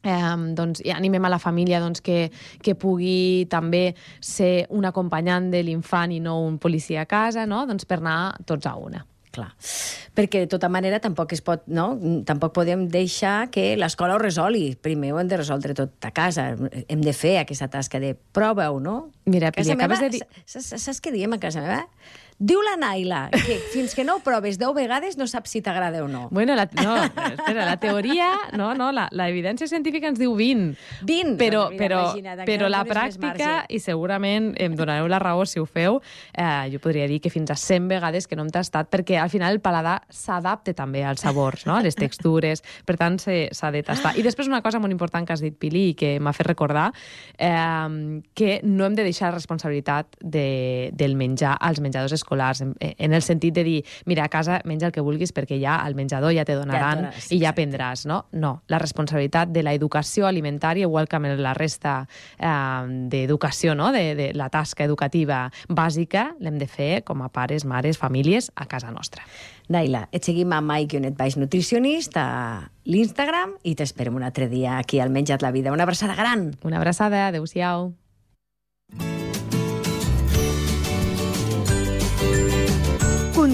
Eh, 0.00 0.36
doncs, 0.56 0.80
i 0.80 0.94
animem 0.94 1.28
a 1.28 1.32
la 1.34 1.38
família 1.38 1.80
doncs, 1.82 2.00
que, 2.00 2.30
que 2.64 2.74
pugui 2.74 3.46
també 3.52 3.90
ser 4.24 4.66
un 4.72 4.88
acompanyant 4.88 5.50
de 5.52 5.60
l'infant 5.66 6.12
i 6.12 6.20
no 6.24 6.38
un 6.46 6.56
policia 6.58 7.04
a 7.04 7.10
casa, 7.10 7.44
no? 7.46 7.66
doncs 7.68 7.84
per 7.84 8.00
anar 8.00 8.20
tots 8.48 8.68
a 8.70 8.76
una. 8.80 9.04
Clar, 9.30 9.52
perquè 10.18 10.40
de 10.42 10.48
tota 10.50 10.66
manera 10.72 10.98
tampoc 10.98 11.30
es 11.36 11.42
pot, 11.46 11.62
no? 11.70 11.92
Tampoc 12.26 12.50
podem 12.56 12.88
deixar 12.90 13.44
que 13.54 13.76
l'escola 13.78 14.16
ho 14.16 14.18
resoli. 14.18 14.72
Primer 14.74 15.12
ho 15.14 15.20
hem 15.20 15.30
de 15.30 15.38
resoldre 15.38 15.76
tot 15.78 16.08
a 16.08 16.10
casa. 16.10 16.48
Hem 16.80 17.04
de 17.04 17.14
fer 17.14 17.36
aquesta 17.38 17.68
tasca 17.70 18.00
de 18.02 18.16
prova-ho, 18.34 18.80
no? 18.82 18.96
Mira, 19.30 19.52
casa 19.54 19.78
meva, 19.78 20.00
de 20.02 20.10
dir... 20.16 20.24
Saps 20.50 20.98
què 20.98 21.14
diem 21.14 21.38
a 21.38 21.38
casa 21.38 21.62
meva? 21.62 21.84
Diu 22.40 22.62
la 22.64 22.72
Naila 22.80 23.26
que 23.34 23.58
fins 23.68 23.92
que 23.92 24.00
no 24.00 24.14
ho 24.16 24.20
proves 24.24 24.56
10 24.56 24.72
vegades 24.72 25.18
no 25.20 25.26
saps 25.28 25.52
si 25.52 25.60
t'agrada 25.60 26.00
o 26.00 26.06
no. 26.08 26.22
Bueno, 26.32 26.54
la, 26.56 26.64
no, 26.80 26.94
espera, 27.04 27.66
la 27.66 27.76
teoria, 27.76 28.30
no, 28.56 28.70
no, 28.72 28.86
la, 28.96 29.10
la 29.12 29.26
evidència 29.28 29.68
científica 29.68 30.08
ens 30.08 30.16
diu 30.16 30.32
20. 30.38 30.72
20? 31.04 31.34
Però, 31.36 31.66
doncs, 31.68 31.76
però, 31.76 31.98
imagina't, 32.08 32.46
però 32.48 32.70
la 32.72 32.80
pràctica, 32.88 33.50
i 33.68 33.76
segurament 33.84 34.54
em 34.56 34.72
donareu 34.78 35.10
la 35.12 35.18
raó 35.20 35.44
si 35.44 35.60
ho 35.60 35.66
feu, 35.68 35.98
eh, 36.32 36.70
jo 36.72 36.80
podria 36.80 37.04
dir 37.12 37.18
que 37.20 37.28
fins 37.28 37.52
a 37.52 37.58
100 37.60 37.90
vegades 37.92 38.24
que 38.24 38.40
no 38.40 38.46
hem 38.46 38.54
tastat, 38.56 38.88
perquè 38.88 39.20
al 39.20 39.28
final 39.28 39.58
el 39.58 39.60
paladar 39.60 39.98
s'adapta 40.08 40.72
també 40.72 41.04
als 41.04 41.20
sabors, 41.26 41.66
no? 41.68 41.76
a 41.76 41.84
les 41.84 41.98
textures, 41.98 42.64
per 42.88 42.96
tant 42.96 43.20
s'ha 43.20 43.72
de 43.76 43.84
tastar. 43.84 44.14
I 44.16 44.24
després 44.24 44.48
una 44.48 44.62
cosa 44.64 44.80
molt 44.80 44.96
important 44.96 45.28
que 45.28 45.36
has 45.36 45.44
dit, 45.44 45.60
Pili, 45.60 45.90
i 45.92 45.98
que 45.98 46.14
m'ha 46.16 46.32
fet 46.32 46.48
recordar, 46.48 46.88
eh, 47.36 48.24
que 48.32 48.62
no 48.64 48.88
hem 48.88 48.96
de 48.96 49.04
deixar 49.04 49.28
la 49.28 49.36
responsabilitat 49.36 50.16
de, 50.24 50.88
del 50.96 51.20
menjar 51.20 51.58
als 51.60 51.84
menjadors 51.84 52.16
escolars, 52.16 52.29
en, 52.38 52.74
en 52.80 53.12
el 53.12 53.22
sentit 53.22 53.54
de 53.54 53.64
dir, 53.64 53.84
mira, 54.06 54.24
a 54.24 54.28
casa 54.28 54.60
menja 54.64 54.88
el 54.88 54.92
que 54.92 55.02
vulguis 55.04 55.32
perquè 55.36 55.58
ja 55.60 55.80
al 55.84 55.94
menjador 55.98 56.34
ja 56.36 56.44
te 56.44 56.54
donaran 56.54 56.80
Ja 56.80 57.10
dones, 57.10 57.24
sí, 57.26 57.36
i 57.36 57.40
ja 57.42 57.54
prendràs, 57.56 58.06
no? 58.06 58.24
No, 58.32 58.62
la 58.68 58.78
responsabilitat 58.78 59.50
de 59.52 59.64
l'educació 59.66 60.26
alimentària, 60.26 60.88
igual 60.88 61.08
que 61.08 61.18
amb 61.18 61.30
la 61.40 61.54
resta 61.54 62.06
eh, 62.38 62.48
d'educació, 63.10 63.74
no? 63.74 63.90
de, 63.92 64.14
de 64.14 64.30
la 64.34 64.50
tasca 64.50 64.84
educativa 64.84 65.48
bàsica, 65.68 66.30
l'hem 66.40 66.58
de 66.60 66.68
fer 66.70 67.02
com 67.04 67.22
a 67.22 67.30
pares, 67.32 67.64
mares, 67.64 67.98
famílies, 67.98 68.50
a 68.54 68.66
casa 68.70 68.90
nostra. 68.90 69.24
Naila, 69.70 70.08
et 70.10 70.26
seguim 70.26 70.50
a 70.52 70.60
Mike 70.64 70.98
Unet 70.98 71.16
Baix 71.18 71.36
Nutricionist 71.38 72.16
a 72.18 72.70
l'Instagram 72.90 73.54
i 73.62 73.76
t'esperem 73.78 74.18
un 74.18 74.26
altre 74.26 74.50
dia 74.50 74.78
aquí 74.80 74.98
al 74.98 75.14
Menja't 75.14 75.46
la 75.46 75.54
Vida. 75.54 75.72
Una 75.72 75.86
abraçada 75.86 76.18
gran! 76.18 76.50
Una 76.66 76.82
abraçada, 76.82 77.28
adeu-siau. 77.30 77.92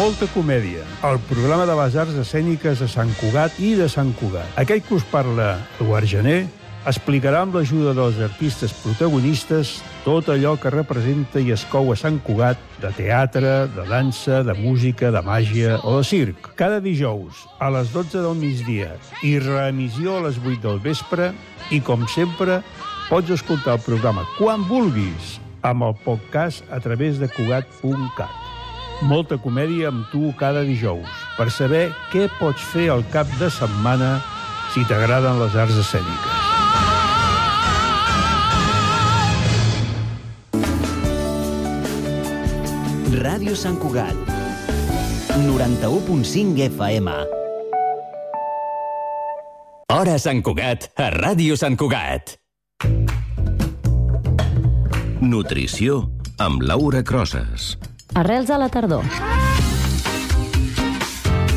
Molta 0.00 0.24
comèdia. 0.32 0.80
El 1.04 1.18
programa 1.28 1.66
de 1.68 1.74
les 1.76 1.96
arts 2.00 2.14
escèniques 2.22 2.80
de 2.80 2.86
Sant 2.88 3.10
Cugat 3.18 3.58
i 3.60 3.74
de 3.76 3.84
Sant 3.92 4.14
Cugat. 4.16 4.48
Aquell 4.62 4.80
que 4.80 4.94
us 4.96 5.04
parla 5.04 5.58
Eduard 5.76 6.08
Gené 6.08 6.36
explicarà 6.88 7.42
amb 7.44 7.58
l'ajuda 7.58 7.92
dels 7.98 8.16
artistes 8.24 8.72
protagonistes 8.80 9.74
tot 10.06 10.30
allò 10.32 10.54
que 10.56 10.72
representa 10.72 11.42
i 11.44 11.52
es 11.52 11.66
cou 11.68 11.92
a 11.92 11.98
Sant 12.00 12.16
Cugat 12.24 12.56
de 12.80 12.94
teatre, 12.96 13.52
de 13.76 13.84
dansa, 13.90 14.40
de 14.40 14.56
música, 14.56 15.12
de 15.12 15.20
màgia 15.20 15.76
o 15.84 15.98
de 15.98 16.08
circ. 16.08 16.48
Cada 16.56 16.80
dijous 16.80 17.44
a 17.60 17.68
les 17.76 17.92
12 17.92 18.24
del 18.24 18.40
migdia 18.40 18.94
i 19.20 19.36
reemissió 19.44 20.16
a 20.16 20.28
les 20.30 20.40
8 20.40 20.62
del 20.64 20.80
vespre 20.80 21.34
i, 21.68 21.84
com 21.84 22.08
sempre, 22.08 22.62
pots 23.12 23.36
escoltar 23.36 23.76
el 23.76 23.84
programa 23.84 24.24
quan 24.38 24.64
vulguis 24.64 25.36
amb 25.60 25.84
el 25.90 25.98
podcast 26.08 26.64
a 26.72 26.80
través 26.80 27.20
de 27.20 27.28
Cugat.cat. 27.28 28.49
Molta 29.08 29.38
comèdia 29.40 29.88
amb 29.88 30.04
tu 30.12 30.28
cada 30.36 30.60
dijous 30.60 31.08
per 31.38 31.48
saber 31.48 31.86
què 32.12 32.26
pots 32.36 32.60
fer 32.72 32.90
al 32.92 33.00
cap 33.12 33.30
de 33.40 33.48
setmana 33.48 34.18
si 34.74 34.84
t'agraden 34.84 35.40
les 35.40 35.56
arts 35.56 35.78
escèniques. 35.80 36.36
Ràdio 43.20 43.56
Sant 43.56 43.80
Cugat. 43.80 44.16
91.5 45.40 46.60
FM. 46.68 47.14
Hora 49.90 50.18
Sant 50.22 50.44
Cugat, 50.44 50.90
a 51.00 51.08
Ràdio 51.16 51.56
Sant 51.58 51.74
Cugat. 51.80 52.36
Nutrició 55.20 56.02
amb 56.40 56.62
Laura 56.62 57.02
Crosas. 57.04 57.74
Arrels 58.14 58.50
a 58.50 58.58
la 58.58 58.68
tardor. 58.68 59.04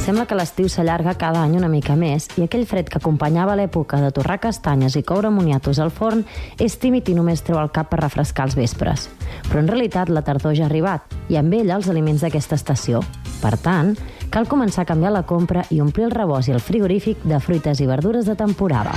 Sembla 0.03 0.25
que 0.27 0.35
l'estiu 0.35 0.67
s'allarga 0.69 1.15
cada 1.17 1.41
any 1.41 1.55
una 1.57 1.69
mica 1.71 1.95
més 1.95 2.27
i 2.37 2.43
aquell 2.43 2.65
fred 2.69 2.89
que 2.91 2.99
acompanyava 2.99 3.55
l'època 3.55 3.97
de 4.03 4.11
torrar 4.13 4.37
castanyes 4.43 4.97
i 4.99 5.03
coure 5.07 5.31
moniatos 5.31 5.79
al 5.79 5.93
forn 5.95 6.25
és 6.61 6.75
tímid 6.77 7.09
i 7.09 7.15
només 7.17 7.41
treu 7.41 7.57
el 7.61 7.71
cap 7.73 7.89
per 7.89 8.01
refrescar 8.03 8.45
els 8.49 8.57
vespres. 8.59 9.07
Però 9.47 9.63
en 9.63 9.71
realitat 9.71 10.11
la 10.11 10.21
tardor 10.21 10.53
ja 10.53 10.67
ha 10.67 10.69
arribat 10.69 11.15
i 11.31 11.39
amb 11.39 11.55
ella 11.57 11.79
els 11.79 11.89
aliments 11.89 12.21
d'aquesta 12.21 12.59
estació. 12.59 13.01
Per 13.41 13.55
tant, 13.63 13.95
cal 14.29 14.45
començar 14.51 14.83
a 14.83 14.91
canviar 14.91 15.15
la 15.15 15.23
compra 15.25 15.65
i 15.71 15.81
omplir 15.81 16.05
el 16.09 16.13
rebost 16.13 16.51
i 16.51 16.53
el 16.53 16.61
frigorífic 16.61 17.23
de 17.23 17.39
fruites 17.39 17.81
i 17.81 17.89
verdures 17.89 18.29
de 18.29 18.35
temporada. 18.35 18.93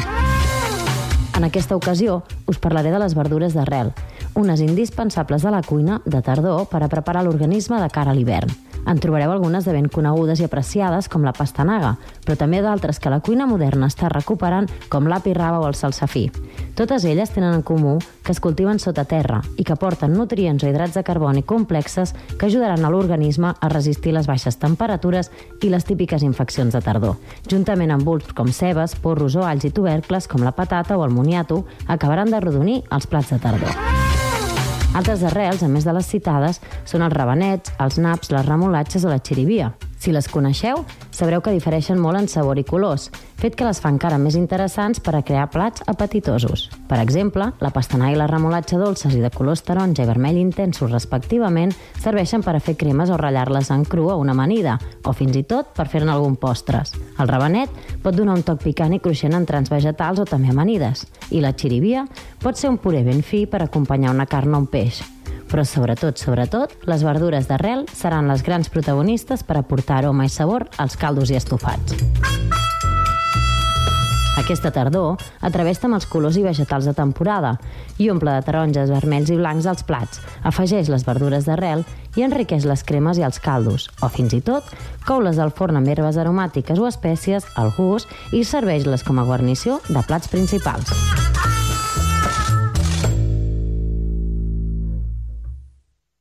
En 1.36 1.44
aquesta 1.44 1.76
ocasió 1.76 2.22
us 2.48 2.58
parlaré 2.58 2.90
de 2.90 2.98
les 2.98 3.14
verdures 3.14 3.54
d'arrel, 3.54 3.94
unes 4.36 4.60
indispensables 4.60 5.42
de 5.42 5.50
la 5.50 5.62
cuina 5.64 6.00
de 6.04 6.22
tardor 6.22 6.68
per 6.68 6.84
a 6.84 6.88
preparar 6.92 7.24
l'organisme 7.24 7.80
de 7.80 7.90
cara 7.90 8.12
a 8.12 8.14
l'hivern. 8.14 8.52
En 8.86 9.00
trobareu 9.02 9.32
algunes 9.32 9.64
de 9.66 9.72
ben 9.74 9.88
conegudes 9.90 10.38
i 10.38 10.44
apreciades, 10.46 11.08
com 11.10 11.24
la 11.26 11.32
pastanaga, 11.34 11.96
però 12.22 12.36
també 12.38 12.60
d'altres 12.62 13.00
que 13.02 13.10
la 13.10 13.18
cuina 13.18 13.48
moderna 13.50 13.88
està 13.90 14.06
recuperant, 14.12 14.68
com 14.88 15.08
l'api 15.10 15.32
raba 15.34 15.58
o 15.58 15.66
el 15.66 15.74
salsafí. 15.74 16.28
Totes 16.78 17.04
elles 17.04 17.32
tenen 17.34 17.56
en 17.56 17.64
comú 17.66 17.96
que 18.22 18.30
es 18.30 18.40
cultiven 18.40 18.78
sota 18.78 19.04
terra 19.04 19.40
i 19.56 19.64
que 19.66 19.74
porten 19.80 20.14
nutrients 20.14 20.62
o 20.62 20.70
hidrats 20.70 20.94
de 20.94 21.02
carboni 21.02 21.42
complexes 21.42 22.14
que 22.38 22.46
ajudaran 22.46 22.84
a 22.84 22.90
l'organisme 22.92 23.54
a 23.58 23.70
resistir 23.72 24.14
les 24.14 24.28
baixes 24.30 24.60
temperatures 24.62 25.32
i 25.62 25.72
les 25.72 25.84
típiques 25.84 26.22
infeccions 26.22 26.74
de 26.74 26.82
tardor. 26.84 27.16
Juntament 27.50 27.90
amb 27.90 28.06
bulbs 28.06 28.36
com 28.38 28.52
cebes, 28.54 28.94
porros 29.02 29.34
o 29.34 29.42
alls 29.42 29.66
i 29.66 29.72
tubercles, 29.74 30.30
com 30.30 30.46
la 30.46 30.54
patata 30.54 30.94
o 30.96 31.04
el 31.04 31.10
moniato, 31.14 31.64
acabaran 31.88 32.30
de 32.30 32.40
rodonir 32.40 32.84
els 32.90 33.10
plats 33.10 33.34
de 33.34 33.42
tardor. 33.42 34.15
Altres 34.96 35.20
arrels, 35.28 35.60
a 35.60 35.68
més 35.68 35.84
de 35.84 35.92
les 35.92 36.06
citades, 36.08 36.62
són 36.88 37.02
els 37.04 37.12
rabanets, 37.12 37.74
els 37.84 37.98
naps, 38.00 38.30
les 38.32 38.46
remolatges 38.48 39.04
o 39.04 39.12
la 39.12 39.20
xirivia. 39.20 39.74
Si 39.98 40.12
les 40.12 40.28
coneixeu, 40.28 40.84
sabreu 41.10 41.40
que 41.40 41.54
difereixen 41.54 41.98
molt 41.98 42.20
en 42.20 42.28
sabor 42.28 42.58
i 42.60 42.64
colors, 42.68 43.08
fet 43.40 43.56
que 43.56 43.64
les 43.66 43.80
fa 43.80 43.90
encara 43.92 44.18
més 44.20 44.36
interessants 44.36 45.00
per 45.00 45.14
a 45.16 45.22
crear 45.24 45.48
plats 45.52 45.82
apetitosos. 45.88 46.66
Per 46.88 46.98
exemple, 47.00 47.48
la 47.60 47.72
pastanaga 47.72 48.12
i 48.12 48.18
la 48.20 48.28
remolatxa 48.30 48.78
dolces 48.80 49.16
i 49.16 49.22
de 49.24 49.32
colors 49.32 49.64
taronja 49.64 50.04
i 50.04 50.08
vermell 50.08 50.38
intensos 50.40 50.92
respectivament 50.92 51.74
serveixen 52.02 52.44
per 52.44 52.56
a 52.56 52.62
fer 52.62 52.76
cremes 52.76 53.10
o 53.10 53.18
ratllar-les 53.20 53.72
en 53.72 53.84
cru 53.88 54.10
a 54.12 54.20
una 54.20 54.36
amanida, 54.36 54.78
o 55.04 55.16
fins 55.16 55.36
i 55.36 55.44
tot 55.48 55.72
per 55.76 55.88
fer-ne 55.88 56.12
algun 56.12 56.36
postres. 56.36 56.94
El 57.18 57.32
rabanet 57.32 57.72
pot 58.04 58.16
donar 58.16 58.36
un 58.36 58.46
toc 58.46 58.62
picant 58.64 58.92
i 58.92 59.00
cruixent 59.00 59.36
en 59.36 59.48
trans 59.48 59.72
vegetals 59.72 60.20
o 60.20 60.28
també 60.28 60.52
amanides, 60.52 61.06
i 61.32 61.40
la 61.40 61.56
xirivia 61.56 62.06
pot 62.42 62.60
ser 62.60 62.70
un 62.70 62.78
puré 62.78 63.02
ben 63.04 63.24
fi 63.24 63.46
per 63.48 63.64
acompanyar 63.64 64.14
una 64.14 64.28
carn 64.28 64.54
o 64.54 64.64
un 64.64 64.70
peix. 64.70 65.02
Però 65.56 65.64
sobretot, 65.64 66.18
sobretot, 66.20 66.72
les 66.84 67.00
verdures 67.00 67.46
d'arrel 67.48 67.86
seran 67.88 68.26
les 68.28 68.42
grans 68.44 68.68
protagonistes 68.68 69.40
per 69.40 69.54
aportar 69.56 70.02
aroma 70.02 70.26
i 70.26 70.28
sabor 70.28 70.66
als 70.76 70.98
caldos 71.00 71.32
i 71.32 71.38
estofats. 71.38 71.96
Aquesta 74.36 74.68
tardor 74.68 75.16
atrevesta 75.40 75.88
amb 75.88 75.96
els 75.96 76.04
colors 76.12 76.36
i 76.36 76.44
vegetals 76.44 76.84
de 76.84 76.92
temporada 76.92 77.54
i 77.96 78.10
omple 78.12 78.36
de 78.36 78.44
taronges, 78.44 78.92
vermells 78.92 79.32
i 79.32 79.40
blancs 79.40 79.64
als 79.64 79.80
plats, 79.80 80.20
afegeix 80.44 80.92
les 80.92 81.08
verdures 81.08 81.48
d'arrel 81.48 81.88
i 82.20 82.28
enriqueix 82.28 82.68
les 82.68 82.84
cremes 82.84 83.16
i 83.16 83.24
els 83.24 83.40
caldos, 83.40 83.88
o 84.04 84.12
fins 84.12 84.36
i 84.36 84.44
tot 84.44 84.68
cou-les 85.08 85.40
al 85.40 85.56
forn 85.56 85.80
amb 85.80 85.88
herbes 85.88 86.20
aromàtiques 86.20 86.76
o 86.76 86.84
espècies 86.84 87.48
al 87.56 87.72
gust 87.80 88.12
i 88.36 88.44
serveix-les 88.44 89.08
com 89.08 89.16
a 89.16 89.24
guarnició 89.24 89.80
de 89.88 90.04
plats 90.04 90.28
principals. 90.28 90.92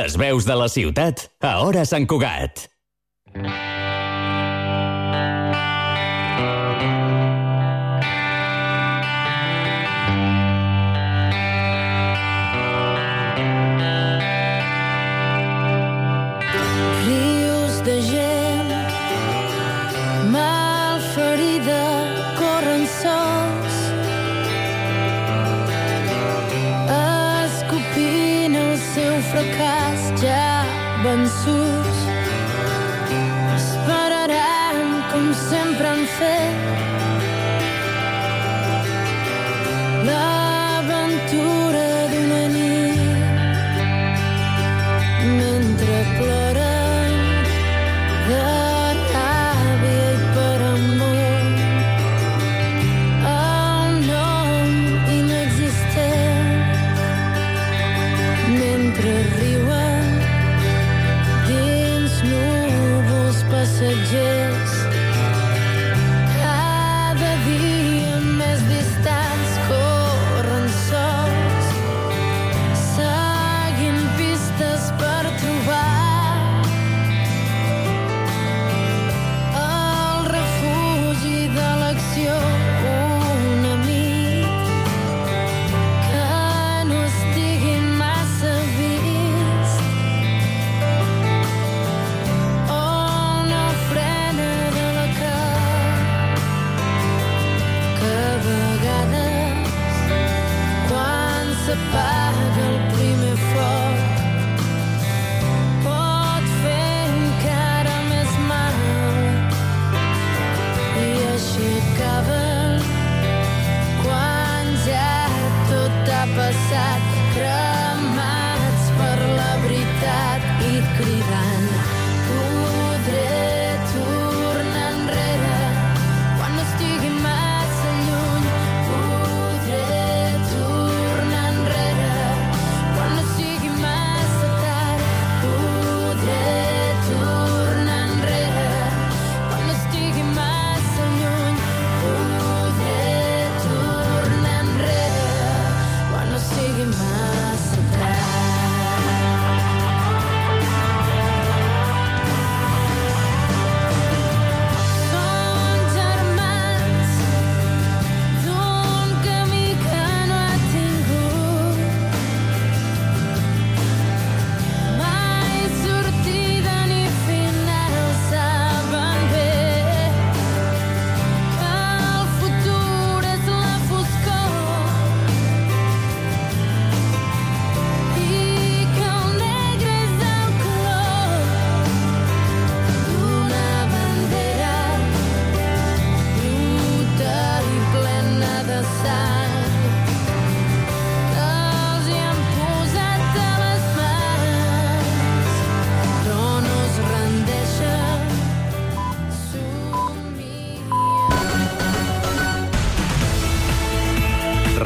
Les 0.00 0.14
veus 0.16 0.46
de 0.48 0.54
la 0.56 0.68
ciutat 0.72 1.26
a 1.44 1.58
Hora 1.60 1.82
Sant 1.84 2.06
Cugat. 2.08 2.62
one 31.10 31.26
so. 31.26 31.79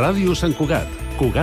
Ràdio 0.05 0.35
Sant 0.37 0.53
Cugat, 0.53 0.85
Cugat 1.17 1.35